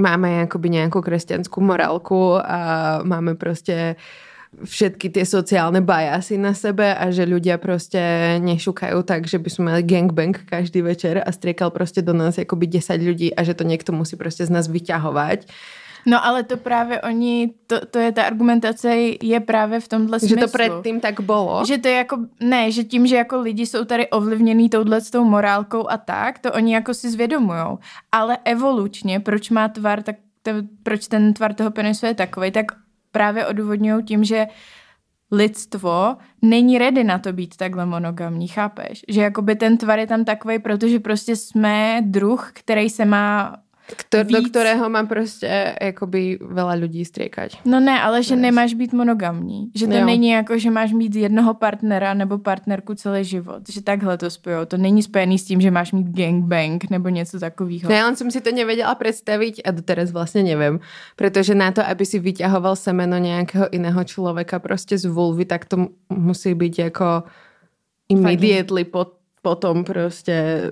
máme 0.03 0.33
jakoby 0.33 0.69
nějakou 0.71 1.01
kresťanskú 1.01 1.61
morálku 1.61 2.35
a 2.43 3.01
máme 3.03 3.35
prostě 3.35 3.97
všetky 4.51 5.15
tie 5.15 5.23
sociálne 5.23 5.79
bajasy 5.79 6.35
na 6.35 6.55
sebe 6.55 6.91
a 6.91 7.11
že 7.15 7.23
ľudia 7.23 7.59
prostě 7.59 8.01
nešukajú 8.43 9.03
tak, 9.03 9.27
že 9.27 9.39
by 9.39 9.51
sme 9.51 9.65
mali 9.65 9.83
gangbang 9.83 10.35
každý 10.35 10.83
večer 10.83 11.23
a 11.27 11.33
striekal 11.33 11.71
prostě 11.71 12.03
do 12.03 12.13
nás 12.13 12.39
jakoby 12.39 12.67
10 12.67 13.03
ľudí 13.03 13.35
a 13.35 13.43
že 13.43 13.55
to 13.55 13.65
niekto 13.65 13.93
musí 13.93 14.17
prostě 14.17 14.47
z 14.47 14.51
nás 14.51 14.69
vyťahovať. 14.69 15.47
No 16.07 16.25
ale 16.27 16.43
to 16.43 16.57
právě 16.57 17.01
oni, 17.01 17.53
to, 17.67 17.87
to 17.87 17.99
je 17.99 18.13
ta 18.13 18.23
argumentace 18.23 18.97
je 19.23 19.41
právě 19.41 19.81
v 19.81 19.89
tomhle 19.89 20.21
smyslu. 20.21 20.37
Že 20.37 20.41
to 20.41 20.49
predtým 20.49 21.01
tak 21.01 21.21
bolo. 21.21 21.65
Že 21.65 21.79
to 21.79 21.89
je 21.89 21.95
jako, 21.95 22.17
ne, 22.41 22.73
že 22.73 22.85
tím, 22.85 23.07
že 23.07 23.17
jako 23.17 23.41
lidi 23.41 23.67
jsou 23.67 23.85
tady 23.85 24.09
ovlivněný 24.09 24.69
touhle 24.69 25.01
tou 25.01 25.25
morálkou 25.25 25.89
a 25.91 25.97
tak, 25.97 26.39
to 26.39 26.53
oni 26.53 26.75
jako 26.75 26.95
si 26.95 27.11
zvědomujou. 27.11 27.79
Ale 28.13 28.39
evolučně, 28.45 29.21
proč 29.21 29.51
má 29.51 29.69
tvar 29.69 30.03
tak 30.03 30.17
to, 30.43 30.51
proč 30.83 31.09
ten 31.09 31.35
tvar 31.35 31.55
toho 31.55 31.71
penisu 31.71 32.07
je 32.07 32.15
takový, 32.15 32.51
tak 32.51 32.73
právě 33.13 33.47
odůvodňují 33.47 34.05
tím, 34.05 34.25
že 34.25 34.47
lidstvo 35.33 36.17
není 36.43 36.79
ready 36.79 37.05
na 37.05 37.19
to 37.19 37.33
být 37.33 37.57
takhle 37.57 37.87
monogamní, 37.87 38.49
chápeš? 38.49 39.05
Že 39.09 39.21
jakoby 39.21 39.57
ten 39.57 39.79
tvar 39.79 39.99
je 39.99 40.07
tam 40.07 40.25
takový, 40.25 40.59
protože 40.59 41.01
prostě 41.01 41.37
jsme 41.37 42.03
druh, 42.05 42.51
který 42.55 42.91
se 42.91 43.05
má 43.05 43.57
Ktor, 43.97 44.25
do 44.27 44.39
víc- 44.39 44.49
ktorého 44.51 44.89
má 44.91 45.03
prostě 45.07 45.75
jakoby 45.83 46.39
veľa 46.39 46.75
ľudí 46.79 47.03
striekať. 47.05 47.67
No 47.67 47.81
ne, 47.81 48.01
ale 48.01 48.23
že 48.23 48.37
nemáš 48.37 48.75
být 48.75 48.93
monogamní. 48.93 49.71
Že 49.75 49.87
to 49.87 49.95
Jo. 49.99 50.05
není 50.07 50.29
jako, 50.29 50.59
že 50.59 50.71
máš 50.71 50.93
mít 50.93 51.15
jednoho 51.17 51.55
partnera 51.55 52.15
nebo 52.15 52.39
partnerku 52.39 52.95
celý 52.95 53.25
život. 53.25 53.63
Že 53.69 53.83
takhle 53.83 54.19
to 54.19 54.31
spojou. 54.31 54.65
To 54.65 54.77
není 54.77 55.03
spojený 55.03 55.39
s 55.39 55.45
tím, 55.45 55.61
že 55.61 55.71
máš 55.71 55.93
mít 55.93 56.07
gangbang 56.07 56.91
nebo 56.91 57.09
něco 57.09 57.41
takového. 57.41 57.91
Ja 57.91 58.05
len 58.07 58.17
som 58.17 58.31
si 58.31 58.41
to 58.41 58.51
nevedela 58.55 58.95
predstaviť 58.95 59.67
a 59.67 59.71
doteraz 59.75 60.13
vlastne 60.15 60.43
neviem. 60.47 60.79
Pretože 61.17 61.55
na 61.55 61.73
to, 61.75 61.83
aby 61.83 62.07
si 62.07 62.19
vyťahoval 62.23 62.77
semeno 62.77 63.19
nejakého 63.19 63.69
iného 63.75 64.05
človeka 64.05 64.59
prostě 64.59 64.99
z 64.99 65.05
vulvy, 65.11 65.45
tak 65.45 65.65
to 65.65 65.77
musí 66.11 66.55
byť 66.55 66.79
jako 66.79 67.23
immediately 68.09 68.85
po, 68.85 69.07
potom 69.43 69.85
prostě 69.85 70.71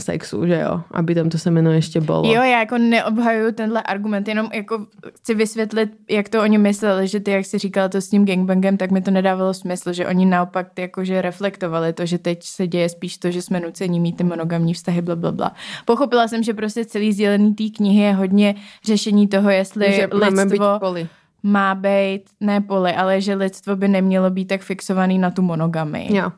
sexu, 0.00 0.46
že 0.46 0.60
jo? 0.60 0.80
Aby 0.90 1.14
tam 1.14 1.28
to 1.28 1.38
semeno 1.38 1.72
ještě 1.72 2.00
bolo. 2.00 2.32
Jo, 2.32 2.42
já 2.42 2.58
jako 2.58 2.78
neobhajuju 2.78 3.52
tenhle 3.52 3.82
argument, 3.82 4.28
jenom 4.28 4.48
jako 4.54 4.86
chci 5.14 5.34
vysvětlit, 5.34 5.90
jak 6.10 6.28
to 6.28 6.42
oni 6.42 6.58
mysleli, 6.58 7.08
že 7.08 7.20
ty, 7.20 7.30
jak 7.30 7.46
jsi 7.46 7.58
říkala 7.58 7.88
to 7.88 8.00
s 8.00 8.08
tím 8.08 8.26
gangbangem, 8.26 8.76
tak 8.76 8.90
mi 8.90 9.00
to 9.00 9.10
nedávalo 9.10 9.54
smysl, 9.54 9.92
že 9.92 10.06
oni 10.06 10.26
naopak 10.26 10.66
ty 10.74 10.82
jakože 10.82 11.22
reflektovali 11.22 11.92
to, 11.92 12.06
že 12.06 12.18
teď 12.18 12.42
se 12.42 12.66
děje 12.66 12.88
spíš 12.88 13.18
to, 13.18 13.30
že 13.30 13.42
jsme 13.42 13.60
nuceni 13.60 14.00
mít 14.00 14.16
ty 14.16 14.24
monogamní 14.24 14.74
vztahy, 14.74 15.02
bla, 15.02 15.16
bla, 15.16 15.32
bla. 15.32 15.52
Pochopila 15.84 16.28
jsem, 16.28 16.42
že 16.42 16.54
prostě 16.54 16.84
celý 16.84 17.12
sdělený 17.12 17.54
té 17.54 17.64
knihy 17.76 18.02
je 18.02 18.12
hodně 18.12 18.54
řešení 18.84 19.28
toho, 19.28 19.50
jestli 19.50 19.92
že 19.92 20.06
být 20.06 20.14
lidstvo 20.14 20.78
poli. 20.80 21.08
má 21.42 21.74
být, 21.74 22.22
ne 22.40 22.60
poli, 22.60 22.92
ale 22.92 23.20
že 23.20 23.34
lidstvo 23.34 23.76
by 23.76 23.88
nemělo 23.88 24.30
být 24.30 24.44
tak 24.44 24.60
fixovaný 24.60 25.18
na 25.18 25.30
tu 25.30 25.42
monogamy. 25.42 26.08
Jo. 26.10 26.30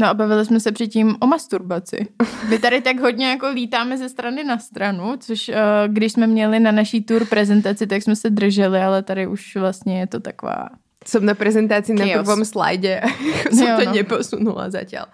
No 0.00 0.06
a 0.06 0.14
bavili 0.14 0.46
jsme 0.46 0.60
se 0.60 0.72
předtím 0.72 1.16
o 1.20 1.26
masturbaci. 1.26 2.08
My 2.48 2.58
tady 2.58 2.80
tak 2.80 3.00
hodně 3.00 3.28
jako 3.30 3.48
lítáme 3.48 3.98
ze 3.98 4.08
strany 4.08 4.44
na 4.44 4.58
stranu, 4.58 5.16
což 5.18 5.48
uh, 5.48 5.54
když 5.86 6.12
jsme 6.12 6.26
měli 6.26 6.60
na 6.60 6.72
naší 6.72 7.02
tour 7.04 7.26
prezentaci, 7.26 7.86
tak 7.86 8.02
jsme 8.02 8.16
se 8.16 8.30
drželi, 8.30 8.80
ale 8.80 9.02
tady 9.02 9.26
už 9.26 9.56
vlastně 9.56 10.00
je 10.00 10.06
to 10.06 10.20
taková... 10.20 10.68
Som 11.06 11.24
na 11.24 11.34
prezentácii 11.34 11.96
na 11.96 12.04
Chaos. 12.04 12.28
prvom 12.28 12.44
slajde 12.44 13.00
a 13.00 13.08
som 13.56 13.68
Jo, 13.68 13.76
to 13.80 13.84
no. 13.84 13.92
neposunula 13.92 14.68
zatiaľ. 14.68 15.08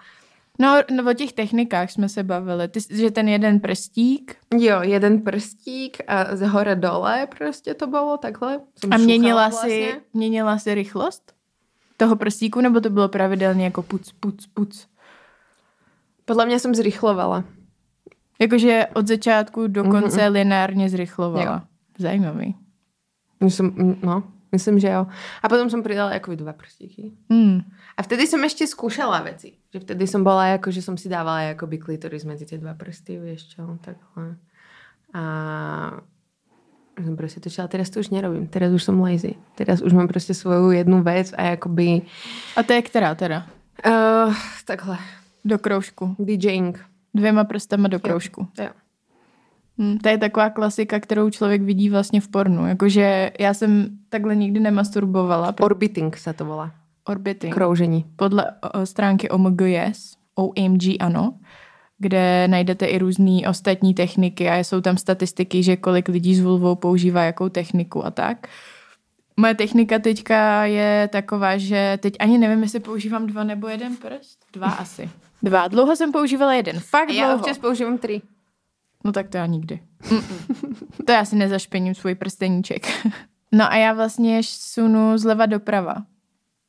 No, 0.59 0.83
no 0.91 1.11
o 1.11 1.13
těch 1.13 1.33
technikách 1.33 1.91
jsme 1.91 2.09
se 2.09 2.23
bavili. 2.23 2.67
Ty, 2.67 2.79
že 2.91 3.11
ten 3.11 3.27
jeden 3.29 3.59
prstík 3.59 4.35
Jo, 4.57 4.81
jeden 4.81 5.21
prstík 5.21 5.97
a 6.07 6.35
z 6.35 6.47
hore 6.47 6.75
dole 6.75 7.27
prostě 7.37 7.73
to 7.73 7.87
bylo 7.87 8.17
takhle. 8.17 8.59
Som 8.75 8.93
a 8.93 8.97
měnila 8.97 9.51
si, 9.51 9.95
měnila 10.13 10.59
si 10.59 10.75
rychlost 10.75 11.36
toho 11.97 12.15
prstíku, 12.15 12.61
nebo 12.61 12.81
to 12.81 12.89
bylo 12.89 13.09
pravidelně 13.09 13.65
jako 13.65 13.81
puc, 13.83 14.11
puc, 14.19 14.45
puc? 14.53 14.87
Podľa 16.27 16.43
mňa 16.43 16.57
som 16.59 16.75
zrychlovala. 16.75 17.47
Jakože 18.35 18.91
od 18.93 19.07
začátku 19.07 19.67
do 19.67 19.83
konce 19.87 20.19
mm-hmm. 20.21 20.31
lineárně 20.31 20.89
zrychlovala. 20.89 21.43
Jo. 21.43 21.61
Zajímavý. 21.97 22.55
Som, 23.47 23.71
no, 24.03 24.23
myslím, 24.51 24.79
že 24.79 24.89
jo. 24.89 25.07
A 25.41 25.49
potom 25.49 25.69
som 25.69 25.83
pridala 25.83 26.13
jako 26.13 26.35
dva 26.35 26.53
prstíky. 26.53 27.15
Hmm. 27.29 27.63
A 27.97 28.03
vtedy 28.03 28.27
som 28.27 28.43
ešte 28.43 28.67
skúšala 28.67 29.23
veci. 29.23 29.57
Že 29.73 29.79
vtedy 29.79 30.03
som 30.07 30.21
bola 30.23 30.57
jako, 30.57 30.71
že 30.71 30.81
som 30.81 30.97
si 30.97 31.09
dávala 31.09 31.41
jakoby 31.41 31.77
klitoris 31.77 32.25
medzi 32.27 32.45
tie 32.45 32.57
dva 32.57 32.73
prsty, 32.73 33.17
čo, 33.37 33.77
takhle. 33.81 34.37
A 35.13 35.23
som 37.05 37.17
prostě 37.17 37.39
točila, 37.39 37.67
teraz 37.67 37.89
to 37.89 37.99
už 37.99 38.09
nerobím, 38.09 38.47
teraz 38.47 38.73
už 38.73 38.83
som 38.83 38.99
lazy. 39.01 39.35
Teraz 39.55 39.81
už 39.81 39.93
mám 39.93 40.07
prostě 40.07 40.33
svoju 40.33 40.71
jednu 40.71 41.03
vec 41.03 41.33
a 41.37 41.41
jakoby 41.43 42.01
A 42.55 42.63
to 42.63 42.73
je 42.73 42.81
která 42.81 43.15
teda? 43.15 43.47
uh, 43.87 44.33
takhle, 44.65 44.97
Do 45.45 45.59
kroužku. 45.59 46.15
DJing. 46.19 46.79
Dvěma 47.13 47.43
prstama 47.43 47.87
do 47.87 47.99
kroužku. 47.99 48.47
Jo. 48.59 48.69
Hmm, 49.77 49.97
to 49.97 50.09
je 50.09 50.17
taková 50.17 50.49
klasika, 50.49 50.99
kterou 50.99 51.29
člověk 51.29 51.61
vidí 51.61 51.89
vlastně 51.89 52.21
v 52.21 52.27
pornu. 52.27 52.67
Jakože 52.67 53.31
já 53.39 53.53
jsem 53.53 53.89
takhle 54.09 54.35
nikdy 54.35 54.59
nemasturbovala. 54.59 55.53
Orbiting 55.61 56.17
sa 56.17 56.33
to 56.33 56.45
volá. 56.45 56.71
orbiting. 57.07 57.53
Kroužení. 57.53 58.05
Podle 58.15 58.51
o, 58.73 58.85
stránky 58.85 59.29
OMGS, 59.29 60.17
OMG 60.35 60.83
ano, 60.99 61.33
kde 61.99 62.47
najdete 62.47 62.85
i 62.85 62.97
různé 62.97 63.49
ostatní 63.49 63.93
techniky 63.93 64.49
a 64.49 64.57
jsou 64.57 64.81
tam 64.81 64.97
statistiky, 64.97 65.63
že 65.63 65.75
kolik 65.77 66.07
lidí 66.07 66.35
s 66.35 66.39
vulvou 66.39 66.75
používá 66.75 67.23
jakou 67.23 67.49
techniku 67.49 68.05
a 68.05 68.11
tak. 68.11 68.47
Moje 69.39 69.55
technika 69.55 69.99
teďka 69.99 70.65
je 70.65 71.09
taková, 71.11 71.57
že 71.57 71.97
teď 72.01 72.13
ani 72.19 72.37
nevím, 72.37 72.63
jestli 72.63 72.79
používám 72.79 73.27
dva 73.27 73.43
nebo 73.43 73.67
jeden 73.67 73.95
prst. 73.95 74.39
Dva 74.53 74.67
asi. 74.67 75.09
Dva. 75.43 75.67
Dlouho 75.67 75.95
jsem 75.95 76.11
používala 76.11 76.53
jeden. 76.53 76.79
Fakt 76.79 77.09
A 77.09 77.13
já 77.13 77.25
dlouho. 77.25 77.39
občas 77.39 77.57
používám 77.57 77.97
tři. 77.97 78.21
No 79.03 79.11
tak 79.11 79.29
to 79.29 79.37
já 79.37 79.45
nikdy. 79.45 79.79
Mm-mm. 80.03 80.75
to 81.05 81.11
já 81.11 81.25
si 81.25 81.35
nezašpením 81.35 81.95
svůj 81.95 82.15
prsteníček. 82.15 82.87
no 83.51 83.71
a 83.71 83.75
já 83.75 83.93
vlastně 83.93 84.39
sunu 84.43 85.17
zleva 85.17 85.45
doprava. 85.45 85.95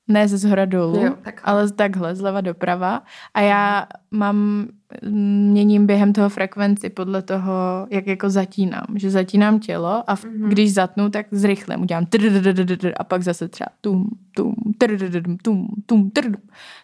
Ne 0.09 0.29
ze 0.29 0.39
zhora 0.39 0.65
dolů, 0.65 0.97
Jo, 1.05 1.15
takhle. 1.23 1.53
ale 1.53 1.71
takhle, 1.73 2.17
zleva 2.17 2.41
doprava. 2.41 3.03
A 3.35 3.41
já 3.41 3.87
mám, 4.11 4.69
měním 5.53 5.87
během 5.87 6.13
toho 6.13 6.29
frekvenci 6.29 6.91
podle 6.91 7.23
toho, 7.23 7.87
jak 7.91 8.07
jako 8.07 8.31
zatínám. 8.31 8.87
Že 8.95 9.11
zatínám 9.11 9.61
tělo 9.61 10.11
a 10.11 10.17
v, 10.17 10.25
Mhm. 10.25 10.49
když 10.49 10.75
zatnu, 10.75 11.11
tak 11.11 11.27
zrychlem 11.31 11.83
udělám 11.83 12.07
a 12.99 13.05
pak 13.05 13.23
zase 13.23 13.49
třeba 13.49 13.69
tum, 13.81 14.09
tum, 14.35 14.55
tum, 15.87 16.11
tum. 16.11 16.11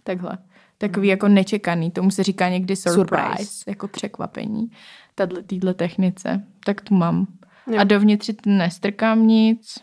Takhle. 0.05 0.39
Takový 0.79 1.09
jako 1.09 1.29
nečekaný. 1.29 1.91
Tomu 1.91 2.11
se 2.11 2.23
říká 2.23 2.49
někdy 2.49 2.77
surprise, 2.77 3.25
Surprise. 3.27 3.65
jako 3.71 3.89
překvapení. 3.89 4.71
Tadle, 5.15 5.43
týhle 5.43 5.75
technice. 5.75 6.45
Tak 6.65 6.81
tu 6.81 6.95
mám. 6.95 7.27
Jo. 7.67 7.79
A 7.79 7.85
dovnitř 7.85 8.31
nestrkám 8.47 9.27
nic. 9.27 9.79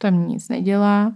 Tam 0.00 0.28
nic 0.28 0.48
nedělá. 0.48 1.12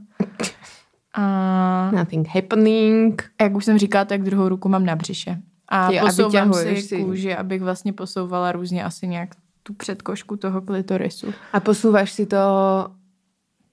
A 1.16 1.90
Nothing 1.94 2.28
happening. 2.28 3.30
jak 3.40 3.54
už 3.54 3.64
jsem 3.64 3.78
říkala, 3.78 4.04
tak 4.04 4.22
druhou 4.22 4.48
ruku 4.48 4.68
mám 4.68 4.84
na 4.86 4.96
břiše. 4.96 5.40
A 5.68 5.92
Jo, 5.92 6.00
posouvám 6.06 6.52
si 6.54 6.76
si- 6.82 7.04
kůži, 7.04 7.34
abych 7.36 7.62
vlastně 7.62 7.92
posouvala 7.92 8.52
různě 8.52 8.84
asi 8.84 9.08
nějak 9.08 9.28
tu 9.62 9.74
předkošku 9.74 10.36
toho 10.36 10.60
klitorisu. 10.62 11.26
A 11.52 11.60
posúvaš 11.60 12.12
si 12.12 12.26
to 12.26 12.36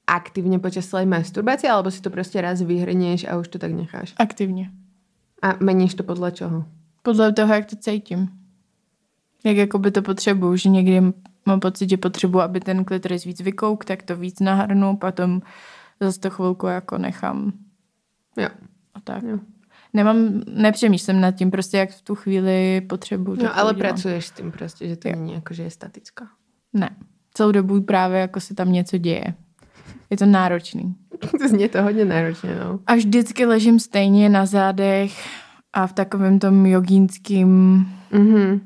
aktivně 0.08 0.60
počas 0.60 0.88
celej 0.88 1.06
masturbácie, 1.06 1.71
alebo 1.71 1.91
si 1.91 2.01
to 2.01 2.10
prostě 2.10 2.41
raz 2.41 2.62
vyhrnieš 2.62 3.25
a 3.27 3.38
už 3.38 3.47
to 3.47 3.60
tak 3.60 3.71
necháš? 3.71 4.13
Aktivně. 4.17 4.71
A 5.41 5.53
meníš 5.60 5.93
to 5.93 6.03
podle 6.03 6.32
čoho? 6.32 6.65
Podle 7.03 7.34
toho, 7.34 7.53
jak 7.53 7.65
to 7.65 7.75
cítím. 7.75 8.29
Jak 9.45 9.58
jakoby 9.58 9.91
to 9.91 10.01
potřebuju, 10.01 10.56
že 10.56 10.69
někdy 10.69 11.01
mám 11.45 11.60
pocit, 11.60 11.89
že 11.89 11.97
potřebuji, 11.97 12.39
aby 12.41 12.60
ten 12.60 12.86
klitoris 12.86 13.23
víc 13.23 13.41
vykouk, 13.41 13.86
tak 13.86 14.03
to 14.03 14.15
víc 14.17 14.39
nahrnu, 14.39 14.97
potom 14.97 15.41
zase 16.04 16.20
to 16.20 16.30
chvilku 16.30 16.68
jako 16.68 16.98
nechám 16.98 17.54
Jo. 18.38 18.50
a 18.94 19.00
tak. 19.04 19.24
Jo. 19.24 19.39
Nemám, 19.94 20.18
nepřemýšlím 20.48 21.22
nad 21.22 21.32
tím, 21.32 21.52
prostě 21.52 21.78
jak 21.78 21.89
v 21.92 22.02
tu 22.02 22.16
chvíli 22.16 22.82
potřebuju. 22.82 23.38
tak 23.38 23.46
No 23.46 23.58
ale 23.60 23.74
udělám. 23.74 23.89
pracuješ 23.94 24.26
s 24.26 24.32
tím 24.32 24.52
prostě, 24.52 24.88
že 24.88 24.96
to 24.96 25.08
Jo. 25.08 25.16
není 25.16 25.34
jako, 25.34 25.54
že 25.54 25.63
je 25.63 25.70
statická. 25.70 26.28
Ne. 26.74 26.89
Celou 27.34 27.52
dobu 27.52 27.82
právě 27.82 28.20
jako 28.20 28.39
se 28.39 28.56
tam 28.56 28.72
něco 28.72 28.98
děje. 28.98 29.24
Je 30.10 30.18
to 30.18 30.26
náročný. 30.26 30.96
to 31.39 31.48
zní 31.48 31.70
to 31.70 31.84
hodně 31.84 32.06
náročně, 32.06 32.56
no. 32.56 32.80
A 32.88 32.96
vždycky 32.96 33.46
ležím 33.46 33.80
stejně 33.80 34.30
na 34.30 34.46
zádech 34.46 35.28
a 35.74 35.88
v 35.88 35.94
takovém 35.94 36.39
tom 36.39 36.66
jogínským, 36.66 37.86
Mhm. 38.12 38.62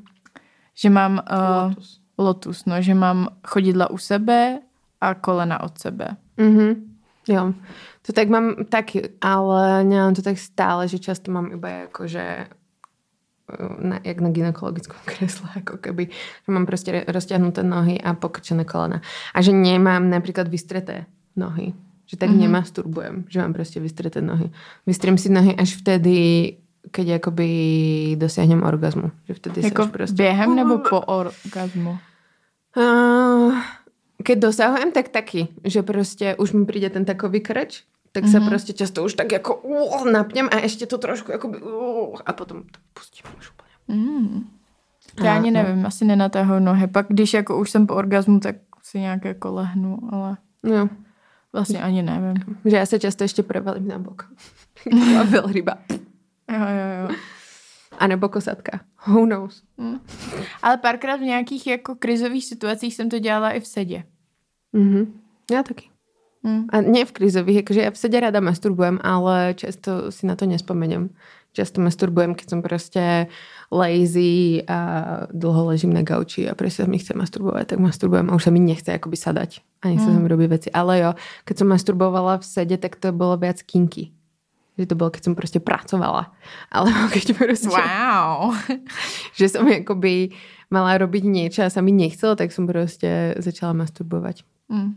že 0.80 0.90
mám 0.90 1.12
uh, 1.12 1.38
Lotus. 1.68 2.00
lotus, 2.18 2.64
no, 2.64 2.82
že 2.82 2.94
mám 2.94 3.28
chodidla 3.46 3.90
u 3.90 3.98
sebe 3.98 4.58
a 5.00 5.14
kolena 5.14 5.62
od 5.62 5.78
sebe. 5.78 6.08
Mhm. 6.36 6.87
Jo. 7.28 7.52
To 8.06 8.12
tak 8.12 8.28
mám 8.28 8.64
taky, 8.64 9.02
ale 9.20 9.84
nemám 9.84 10.14
to 10.14 10.22
tak 10.22 10.38
stále, 10.38 10.88
že 10.88 10.98
často 10.98 11.32
mám 11.32 11.52
iba 11.52 11.68
jako, 11.68 12.06
že 12.06 12.48
na, 13.78 14.00
jak 14.04 14.20
na 14.20 14.30
gynekologickom 14.30 14.96
kresle, 15.04 15.48
ako 15.56 15.76
keby, 15.76 16.08
že 16.46 16.52
mám 16.52 16.66
prostě 16.66 17.04
rozťahnuté 17.08 17.62
nohy 17.62 18.00
a 18.00 18.14
pokrčené 18.14 18.64
kolena. 18.64 19.00
A 19.34 19.42
že 19.42 19.52
nemám 19.52 20.10
napríklad 20.10 20.48
vystreté 20.48 21.06
nohy. 21.36 21.74
Že 22.06 22.16
tak 22.16 22.30
mm-hmm. 22.30 22.40
nemasturbujem, 22.40 23.24
že 23.28 23.40
mám 23.40 23.52
prostě 23.52 23.80
vystreté 23.80 24.20
nohy. 24.20 24.50
Vystrím 24.86 25.18
si 25.18 25.28
nohy 25.28 25.56
až 25.56 25.76
vtedy, 25.76 26.56
keď 26.90 27.08
akoby 27.08 28.16
dosiahnem 28.16 28.62
orgazmu. 28.62 29.10
Že 29.24 29.34
vtedy 29.34 29.60
Jako 29.64 29.82
sa 29.82 29.88
až 29.88 29.92
prostě... 29.92 30.16
během 30.16 30.56
nebo 30.56 30.78
po 30.78 31.00
orgazmu? 31.00 31.98
Uh, 32.76 33.52
keď 34.22 34.38
dosahujem, 34.38 34.92
tak 34.92 35.08
taky, 35.08 35.48
že 35.64 35.82
prostě 35.82 36.36
už 36.36 36.52
mi 36.52 36.66
přijde 36.66 36.90
ten 36.90 37.04
takový 37.04 37.40
krč, 37.40 37.82
tak 38.12 38.24
mm-hmm. 38.24 38.30
se 38.30 38.40
prostě 38.40 38.72
často 38.72 39.04
už 39.04 39.14
tak 39.14 39.32
jako 39.32 39.54
uh, 39.56 40.10
napněm 40.10 40.48
a 40.52 40.56
ještě 40.58 40.86
to 40.86 40.98
trošku 40.98 41.32
jakoby 41.32 41.58
uh, 41.62 42.16
a 42.26 42.32
potom 42.32 42.62
to 42.62 42.80
pustím 42.94 43.30
už 43.38 43.50
úplně. 43.50 43.98
Mm. 43.98 44.50
Já 45.22 45.36
ani 45.36 45.50
no. 45.50 45.62
nevím, 45.62 45.86
asi 45.86 46.04
nenatahuji 46.04 46.60
nohy. 46.60 46.86
Pak 46.86 47.06
když 47.08 47.34
jako 47.34 47.58
už 47.58 47.70
jsem 47.70 47.86
po 47.86 47.94
orgazmu, 47.94 48.40
tak 48.40 48.56
si 48.82 48.98
nějak 48.98 49.24
jako 49.24 49.52
lehnu, 49.52 49.98
ale 50.12 50.36
No, 50.62 50.88
vlastně 51.52 51.82
ani 51.82 52.02
nevím. 52.02 52.58
že 52.64 52.76
já 52.76 52.86
se 52.86 52.98
často 52.98 53.24
ještě 53.24 53.42
prevalím 53.42 53.88
na 53.88 53.98
bok. 53.98 54.32
Taková 54.84 55.22
velryba. 55.22 55.78
Jo, 56.52 56.58
jo, 56.58 57.08
jo. 57.08 57.16
A 57.98 58.06
nebo 58.06 58.28
kosatka. 58.28 58.80
Who 59.06 59.26
knows? 59.26 59.62
Hm. 59.78 59.98
Ale 60.62 60.76
párkrát 60.76 61.16
v 61.16 61.22
nějakých 61.34 61.66
jako 61.66 61.94
krizových 61.94 62.44
situacích 62.44 62.94
jsem 62.94 63.08
to 63.08 63.18
dělala 63.18 63.50
i 63.50 63.60
v 63.60 63.66
sedě. 63.66 64.04
Mhm. 64.72 65.12
Já 65.50 65.62
taky. 65.62 65.88
Hm. 66.46 66.70
A 66.70 66.80
nie 66.80 67.02
v 67.04 67.12
krizových, 67.12 67.56
jakože 67.66 67.80
ja 67.82 67.90
v 67.90 67.98
sede 67.98 68.18
rada 68.22 68.38
masturbujem, 68.38 69.02
ale 69.02 69.58
často 69.58 70.14
si 70.14 70.22
na 70.22 70.38
to 70.38 70.46
nespomeniem. 70.46 71.10
Často 71.50 71.82
masturbujem, 71.82 72.38
keď 72.38 72.46
som 72.46 72.60
proste 72.62 73.26
lazy 73.74 74.62
a 74.70 74.78
dlho 75.34 75.74
ležím 75.74 75.90
na 75.90 76.06
gauči 76.06 76.46
a 76.46 76.54
proste 76.54 76.84
sa 76.84 76.88
mi 76.88 77.02
chce 77.02 77.18
masturbovať, 77.18 77.74
tak 77.74 77.78
masturbujem 77.82 78.30
a 78.30 78.36
už 78.38 78.44
sa 78.46 78.52
mi 78.54 78.62
nechce 78.62 78.86
akoby 78.86 79.18
sadať. 79.18 79.66
A 79.82 79.90
nechce 79.90 80.06
sa 80.06 80.14
mi 80.14 80.30
robiť 80.30 80.48
veci. 80.48 80.68
Ale 80.70 81.02
jo, 81.02 81.10
keď 81.42 81.54
som 81.58 81.68
masturbovala 81.74 82.38
v 82.38 82.46
sede, 82.46 82.76
tak 82.78 82.94
to 83.02 83.10
bolo 83.10 83.34
viac 83.34 83.58
kinky. 83.66 84.14
Že 84.78 84.86
to 84.86 84.94
bolo, 84.94 85.10
keď 85.10 85.22
som 85.26 85.34
proste 85.34 85.58
pracovala. 85.58 86.30
Alebo 86.74 87.10
keď 87.10 87.34
proste... 87.34 87.74
Wow. 87.74 88.54
že 89.38 89.50
som 89.50 89.66
akoby 89.66 90.32
mala 90.70 90.96
robiť 91.00 91.24
niečo 91.24 91.60
a 91.64 91.72
sa 91.72 91.82
mi 91.82 91.92
nechcelo, 91.92 92.36
tak 92.36 92.52
som 92.52 92.68
proste 92.68 93.34
začala 93.40 93.72
masturbovať. 93.72 94.44
Hm. 94.68 94.90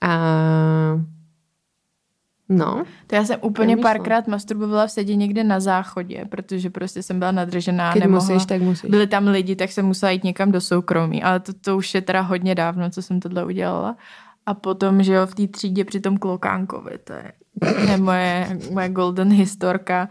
A 0.00 0.12
no, 2.48 2.84
To 3.06 3.14
já 3.14 3.24
jsem 3.24 3.38
úplně 3.42 3.76
párkrát 3.76 4.28
masturbovala 4.28 4.86
v 4.86 4.90
sedě 4.90 5.16
někde 5.16 5.44
na 5.44 5.60
záchodě, 5.60 6.24
protože 6.28 6.70
prostě 6.70 7.02
jsem 7.02 7.18
byla 7.18 7.32
nadržená. 7.32 7.92
keď 7.92 8.02
nemohla. 8.02 8.28
musíš, 8.28 8.46
tak 8.46 8.62
musíš. 8.62 8.90
Byli 8.90 9.06
tam 9.06 9.26
lidi, 9.26 9.56
tak 9.56 9.72
jsem 9.72 9.86
musela 9.86 10.10
jít 10.10 10.24
někam 10.24 10.52
do 10.52 10.60
soukromí, 10.60 11.22
ale 11.22 11.40
to, 11.40 11.52
to 11.52 11.76
už 11.76 11.94
je 11.94 12.00
teda 12.00 12.20
hodně 12.20 12.54
dávno, 12.54 12.90
co 12.90 13.02
jsem 13.02 13.20
tohle 13.20 13.44
udělala. 13.44 13.96
A 14.46 14.54
potom, 14.54 15.02
že 15.02 15.12
jo, 15.12 15.26
v 15.26 15.34
té 15.34 15.46
třídě 15.46 15.84
při 15.84 16.00
tom 16.00 16.16
Klokánkovi, 16.16 16.98
to 16.98 17.12
je, 17.12 17.32
to 17.60 17.90
je 17.90 17.96
moje, 17.96 18.58
moje 18.72 18.88
golden 18.88 19.32
historka, 19.32 20.08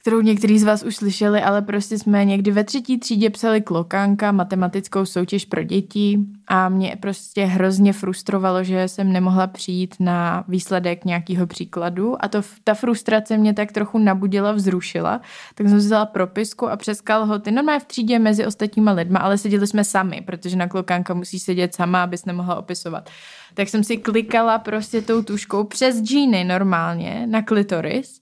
kterou 0.00 0.20
některý 0.20 0.58
z 0.58 0.64
vás 0.64 0.82
už 0.82 0.96
slyšeli, 0.96 1.42
ale 1.42 1.62
prostě 1.62 1.98
jsme 1.98 2.24
někdy 2.24 2.50
ve 2.50 2.64
třetí 2.64 2.98
třídě 2.98 3.30
psali 3.30 3.60
Klokánka, 3.60 4.32
matematickou 4.32 5.04
soutěž 5.04 5.44
pro 5.44 5.62
děti. 5.62 6.18
A 6.46 6.68
mě 6.68 6.96
prostě 7.00 7.44
hrozně 7.44 7.92
frustrovalo, 7.92 8.64
že 8.64 8.88
jsem 8.88 9.12
nemohla 9.12 9.46
přijít 9.46 9.94
na 10.00 10.44
výsledek 10.48 11.04
nějakého 11.04 11.46
příkladu. 11.46 12.24
A 12.24 12.28
to, 12.28 12.42
ta 12.64 12.74
frustrace 12.74 13.36
mě 13.36 13.54
tak 13.54 13.72
trochu 13.72 13.98
nabudila, 13.98 14.52
vzrušila, 14.52 15.20
tak 15.54 15.68
jsem 15.68 15.78
vzala 15.78 16.06
propisku 16.06 16.68
a 16.68 16.76
přes 16.76 17.00
kalhoty, 17.00 17.50
normálně 17.50 17.80
v 17.80 17.84
třídě 17.84 18.18
mezi 18.18 18.46
ostatníma 18.46 18.92
lidma, 18.92 19.18
ale 19.18 19.38
seděli 19.38 19.66
jsme 19.66 19.84
sami, 19.84 20.22
protože 20.26 20.56
na 20.56 20.68
klokánka 20.68 21.14
musí 21.14 21.38
sedět 21.38 21.74
sama, 21.74 22.02
abys 22.02 22.24
nemohla 22.24 22.54
opisovat. 22.54 23.10
Tak 23.54 23.68
jsem 23.68 23.84
si 23.84 23.96
klikala 23.96 24.58
prostě 24.58 25.02
tou 25.02 25.22
tuškou 25.22 25.64
přes 25.64 26.02
džíny 26.02 26.44
normálně 26.44 27.26
na 27.26 27.42
klitoris 27.42 28.19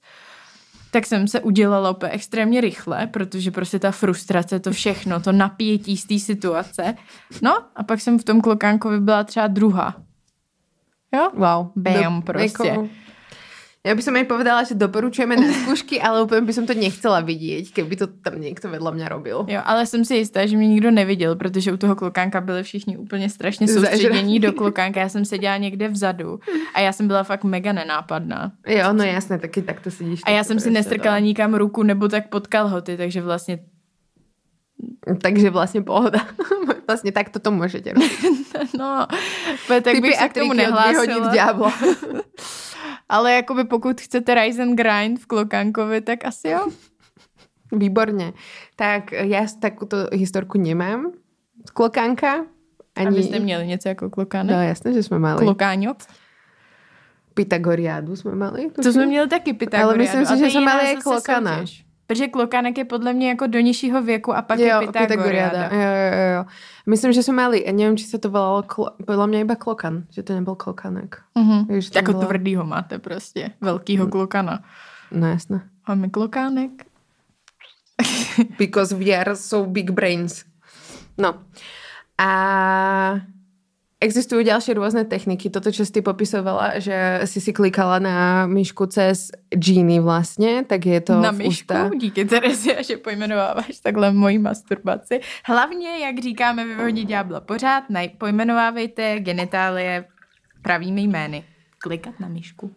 tak 0.90 1.06
jsem 1.06 1.28
se 1.28 1.40
udělala 1.40 1.90
úplně 1.90 2.12
extrémně 2.12 2.60
rychle, 2.60 3.06
protože 3.06 3.50
prostě 3.50 3.78
ta 3.78 3.90
frustrace, 3.90 4.60
to 4.60 4.72
všechno, 4.72 5.20
to 5.20 5.32
napětí 5.32 5.96
z 5.96 6.04
té 6.04 6.18
situace. 6.18 6.94
No 7.42 7.64
a 7.76 7.82
pak 7.82 8.00
jsem 8.00 8.18
v 8.18 8.24
tom 8.24 8.40
klokánkovi 8.40 9.00
byla 9.00 9.24
třeba 9.24 9.46
druhá. 9.46 9.96
Jo? 11.14 11.30
Wow. 11.34 11.70
Bam, 11.76 12.22
prostě. 12.22 12.76
Ja 13.86 13.94
by 13.94 14.02
som 14.02 14.18
aj 14.18 14.26
povedala, 14.26 14.66
že 14.66 14.74
doporučujeme 14.74 15.38
na 15.38 15.54
skúšky, 15.54 16.02
ale 16.02 16.26
úplne 16.26 16.42
by 16.42 16.52
som 16.52 16.66
to 16.66 16.74
nechcela 16.74 17.22
vidieť, 17.22 17.70
keby 17.70 17.94
to 17.94 18.10
tam 18.10 18.42
niekto 18.42 18.66
vedľa 18.66 18.90
mňa 18.90 19.06
robil. 19.06 19.46
Jo, 19.46 19.60
ale 19.64 19.86
jsem 19.86 20.04
si 20.04 20.16
jistá, 20.16 20.46
že 20.46 20.56
mě 20.56 20.68
nikdo 20.68 20.90
neviděl, 20.90 21.36
protože 21.36 21.72
u 21.72 21.76
toho 21.76 21.96
klokánka 21.96 22.40
byli 22.40 22.62
všichni 22.62 22.96
úplně 22.96 23.30
strašně 23.30 23.68
soustředění 23.68 24.40
do 24.40 24.52
klokánka. 24.52 25.00
Já 25.00 25.08
jsem 25.08 25.24
seděla 25.24 25.56
někde 25.56 25.88
vzadu 25.88 26.40
a 26.74 26.80
já 26.80 26.92
jsem 26.92 27.06
byla 27.06 27.22
fakt 27.22 27.44
mega 27.44 27.72
nenápadná. 27.72 28.52
Jo, 28.66 28.92
no 28.92 29.04
jasné, 29.04 29.38
taky 29.38 29.62
takto 29.62 29.90
sedíš. 29.90 30.20
A 30.24 30.30
já 30.30 30.38
tak 30.38 30.46
jsem 30.46 30.60
si 30.60 30.70
nestrkala 30.70 31.18
nikam 31.18 31.54
ruku 31.54 31.82
nebo 31.82 32.08
tak 32.08 32.28
pod 32.28 32.46
kalhoty, 32.46 32.96
takže 32.96 33.22
vlastně. 33.22 33.58
Takže 35.22 35.50
vlastne 35.50 35.82
pohoda. 35.82 36.22
vlastne 36.86 37.10
takto 37.10 37.42
to 37.42 37.50
robiť. 37.56 37.98
no, 38.78 39.06
tak 39.68 39.82
Typy 39.82 40.00
bych 40.00 40.16
se 40.16 40.28
k 40.28 40.34
tomu 40.34 40.52
nehlásila. 40.52 41.72
Ale 43.08 43.32
jakoby 43.32 43.64
pokud 43.64 44.00
chcete 44.00 44.34
rise 44.34 44.62
and 44.62 44.76
grind 44.76 45.20
v 45.20 45.26
klokánkovi, 45.26 46.00
tak 46.00 46.24
asi 46.24 46.48
jo. 46.48 46.68
Výborne. 47.72 48.32
Tak 48.76 49.12
ja 49.12 49.44
takúto 49.60 50.08
historku 50.12 50.56
nemám. 50.60 51.12
Klokánka. 51.72 52.44
Ani... 52.96 53.08
Abyste 53.08 53.38
měli 53.38 53.66
něco 53.66 53.88
jako 53.88 54.04
No 54.04 54.10
klokánek. 54.10 54.56
jasné, 54.68 54.92
že 54.92 55.02
sme 55.02 55.18
mali. 55.18 55.38
Klokáňok. 55.44 55.96
Pythagoriádu 57.34 58.16
sme 58.16 58.34
mali. 58.34 58.70
To 58.74 58.92
jsme 58.92 59.06
měli 59.06 59.28
taky 59.28 59.52
Pythagoriádu. 59.52 59.88
Ale 59.88 59.98
myslím 59.98 60.26
si, 60.26 60.32
a 60.32 60.36
že 60.36 60.46
jsme 60.50 60.60
mali 60.60 60.96
klokana. 61.02 61.54
soutěž. 61.56 61.87
Protože 62.08 62.28
klokánek 62.32 62.78
je 62.78 62.84
podle 62.84 63.12
mě 63.12 63.28
jako 63.28 63.46
do 63.46 63.60
nižšího 63.60 64.02
věku 64.02 64.32
a 64.32 64.42
pak 64.42 64.58
je 64.58 64.72
Pythagoriáda. 64.80 65.62
Jo, 65.68 65.80
jo, 65.80 66.12
jo. 66.36 66.44
Myslím, 66.88 67.12
že 67.12 67.20
sme 67.20 67.36
mali, 67.44 67.60
ja 67.60 67.72
neviem, 67.76 68.00
či 68.00 68.08
sa 68.08 68.16
to 68.16 68.32
volalo, 68.32 68.64
klo, 68.64 68.96
podľa 69.04 69.26
mňa 69.28 69.38
iba 69.44 69.56
klokan, 69.60 70.08
že 70.08 70.24
to 70.24 70.32
nebol 70.32 70.56
klokanek. 70.56 71.20
Mhm. 71.36 71.68
Vieš, 71.68 71.92
tam 71.92 72.00
Jako 72.00 72.12
bola- 72.12 72.24
tvrdýho 72.24 72.64
máte 72.64 72.98
prostě. 72.98 73.52
Velkýho 73.60 74.08
klokana. 74.08 74.64
No 75.12 75.26
jasné. 75.28 75.68
Máme 75.88 76.08
klokánek. 76.08 76.70
Because 78.58 78.94
we 78.96 79.12
are 79.12 79.36
so 79.36 79.68
big 79.70 79.90
brains. 79.90 80.44
No. 81.18 81.34
A 82.18 82.30
existujú 83.98 84.46
ďalšie 84.46 84.78
rôzne 84.78 85.02
techniky. 85.02 85.50
Toto, 85.50 85.74
čo 85.74 85.82
si 85.82 85.90
ty 85.90 86.00
popisovala, 86.02 86.78
že 86.78 87.26
si 87.26 87.42
si 87.42 87.50
klikala 87.50 87.98
na 87.98 88.46
myšku 88.46 88.86
cez 88.86 89.34
džíny 89.50 89.98
vlastne, 89.98 90.62
tak 90.62 90.86
je 90.86 91.00
to 91.02 91.18
Na 91.18 91.34
myšku, 91.34 91.66
ústa. 91.66 91.90
díky 91.98 92.24
Teresia, 92.24 92.82
že 92.82 92.96
pojmenováváš 92.96 93.82
takhle 93.82 94.12
moji 94.12 94.38
masturbaci. 94.38 95.20
Hlavně, 95.44 95.98
jak 95.98 96.18
říkáme 96.18 96.64
ve 96.64 96.74
Vyhodí 96.74 97.04
ďábla 97.04 97.40
pořád, 97.40 97.84
pojmenovávejte 98.18 99.20
genitálie 99.20 100.04
pravými 100.62 101.02
jmény. 101.02 101.44
Klikat 101.78 102.20
na 102.20 102.28
myšku. 102.28 102.70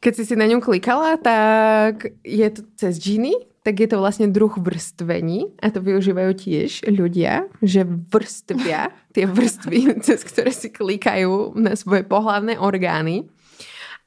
Keď 0.00 0.16
si 0.16 0.24
si 0.24 0.36
na 0.36 0.48
ňu 0.48 0.64
klikala, 0.64 1.20
tak 1.20 2.08
je 2.24 2.48
to 2.50 2.62
cez 2.76 2.96
džíny, 2.96 3.36
tak 3.60 3.76
je 3.76 3.88
to 3.92 4.00
vlastne 4.00 4.32
druh 4.32 4.52
vrstvení 4.56 5.52
a 5.60 5.68
to 5.68 5.84
využívajú 5.84 6.32
tiež 6.32 6.70
ľudia, 6.88 7.44
že 7.60 7.84
vrstvia 7.84 8.88
tie 9.12 9.24
vrstvy, 9.28 9.78
cez 10.06 10.24
ktoré 10.24 10.48
si 10.52 10.72
klikajú 10.72 11.52
na 11.60 11.76
svoje 11.76 12.04
pohlavné 12.08 12.56
orgány. 12.56 13.28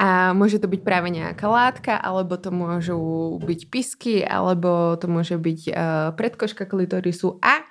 A 0.02 0.34
môže 0.34 0.58
to 0.58 0.66
byť 0.66 0.82
práve 0.82 1.14
nejaká 1.14 1.46
látka, 1.46 1.94
alebo 2.02 2.34
to 2.34 2.50
môžu 2.50 2.98
byť 3.46 3.62
pisky, 3.70 4.26
alebo 4.26 4.98
to 4.98 5.06
môže 5.06 5.38
byť 5.38 5.62
uh, 5.70 5.76
predkoška 6.18 6.66
klitorisu 6.66 7.38
a 7.46 7.62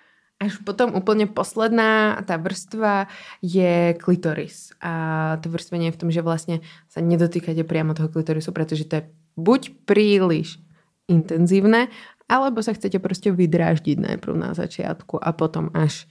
až 0.43 0.59
potom 0.63 0.95
úplne 0.99 1.31
posledná 1.31 2.19
tá 2.27 2.35
vrstva 2.35 3.07
je 3.43 3.95
klitoris. 3.99 4.75
A 4.83 5.39
to 5.39 5.51
vrstvenie 5.51 5.91
je 5.91 5.95
v 5.95 6.01
tom, 6.03 6.11
že 6.11 6.23
vlastne 6.23 6.67
sa 6.91 6.99
nedotýkate 6.99 7.63
priamo 7.63 7.95
toho 7.95 8.11
klitorisu, 8.11 8.51
pretože 8.51 8.87
to 8.91 9.03
je 9.03 9.09
buď 9.39 9.87
príliš 9.87 10.59
intenzívne, 11.13 11.93
alebo 12.33 12.65
sa 12.65 12.73
chcete 12.73 12.97
proste 12.97 13.29
vydráždiť 13.29 14.01
najprv 14.01 14.33
na 14.33 14.57
začiatku 14.57 15.21
a 15.21 15.37
potom 15.37 15.69
až 15.77 16.09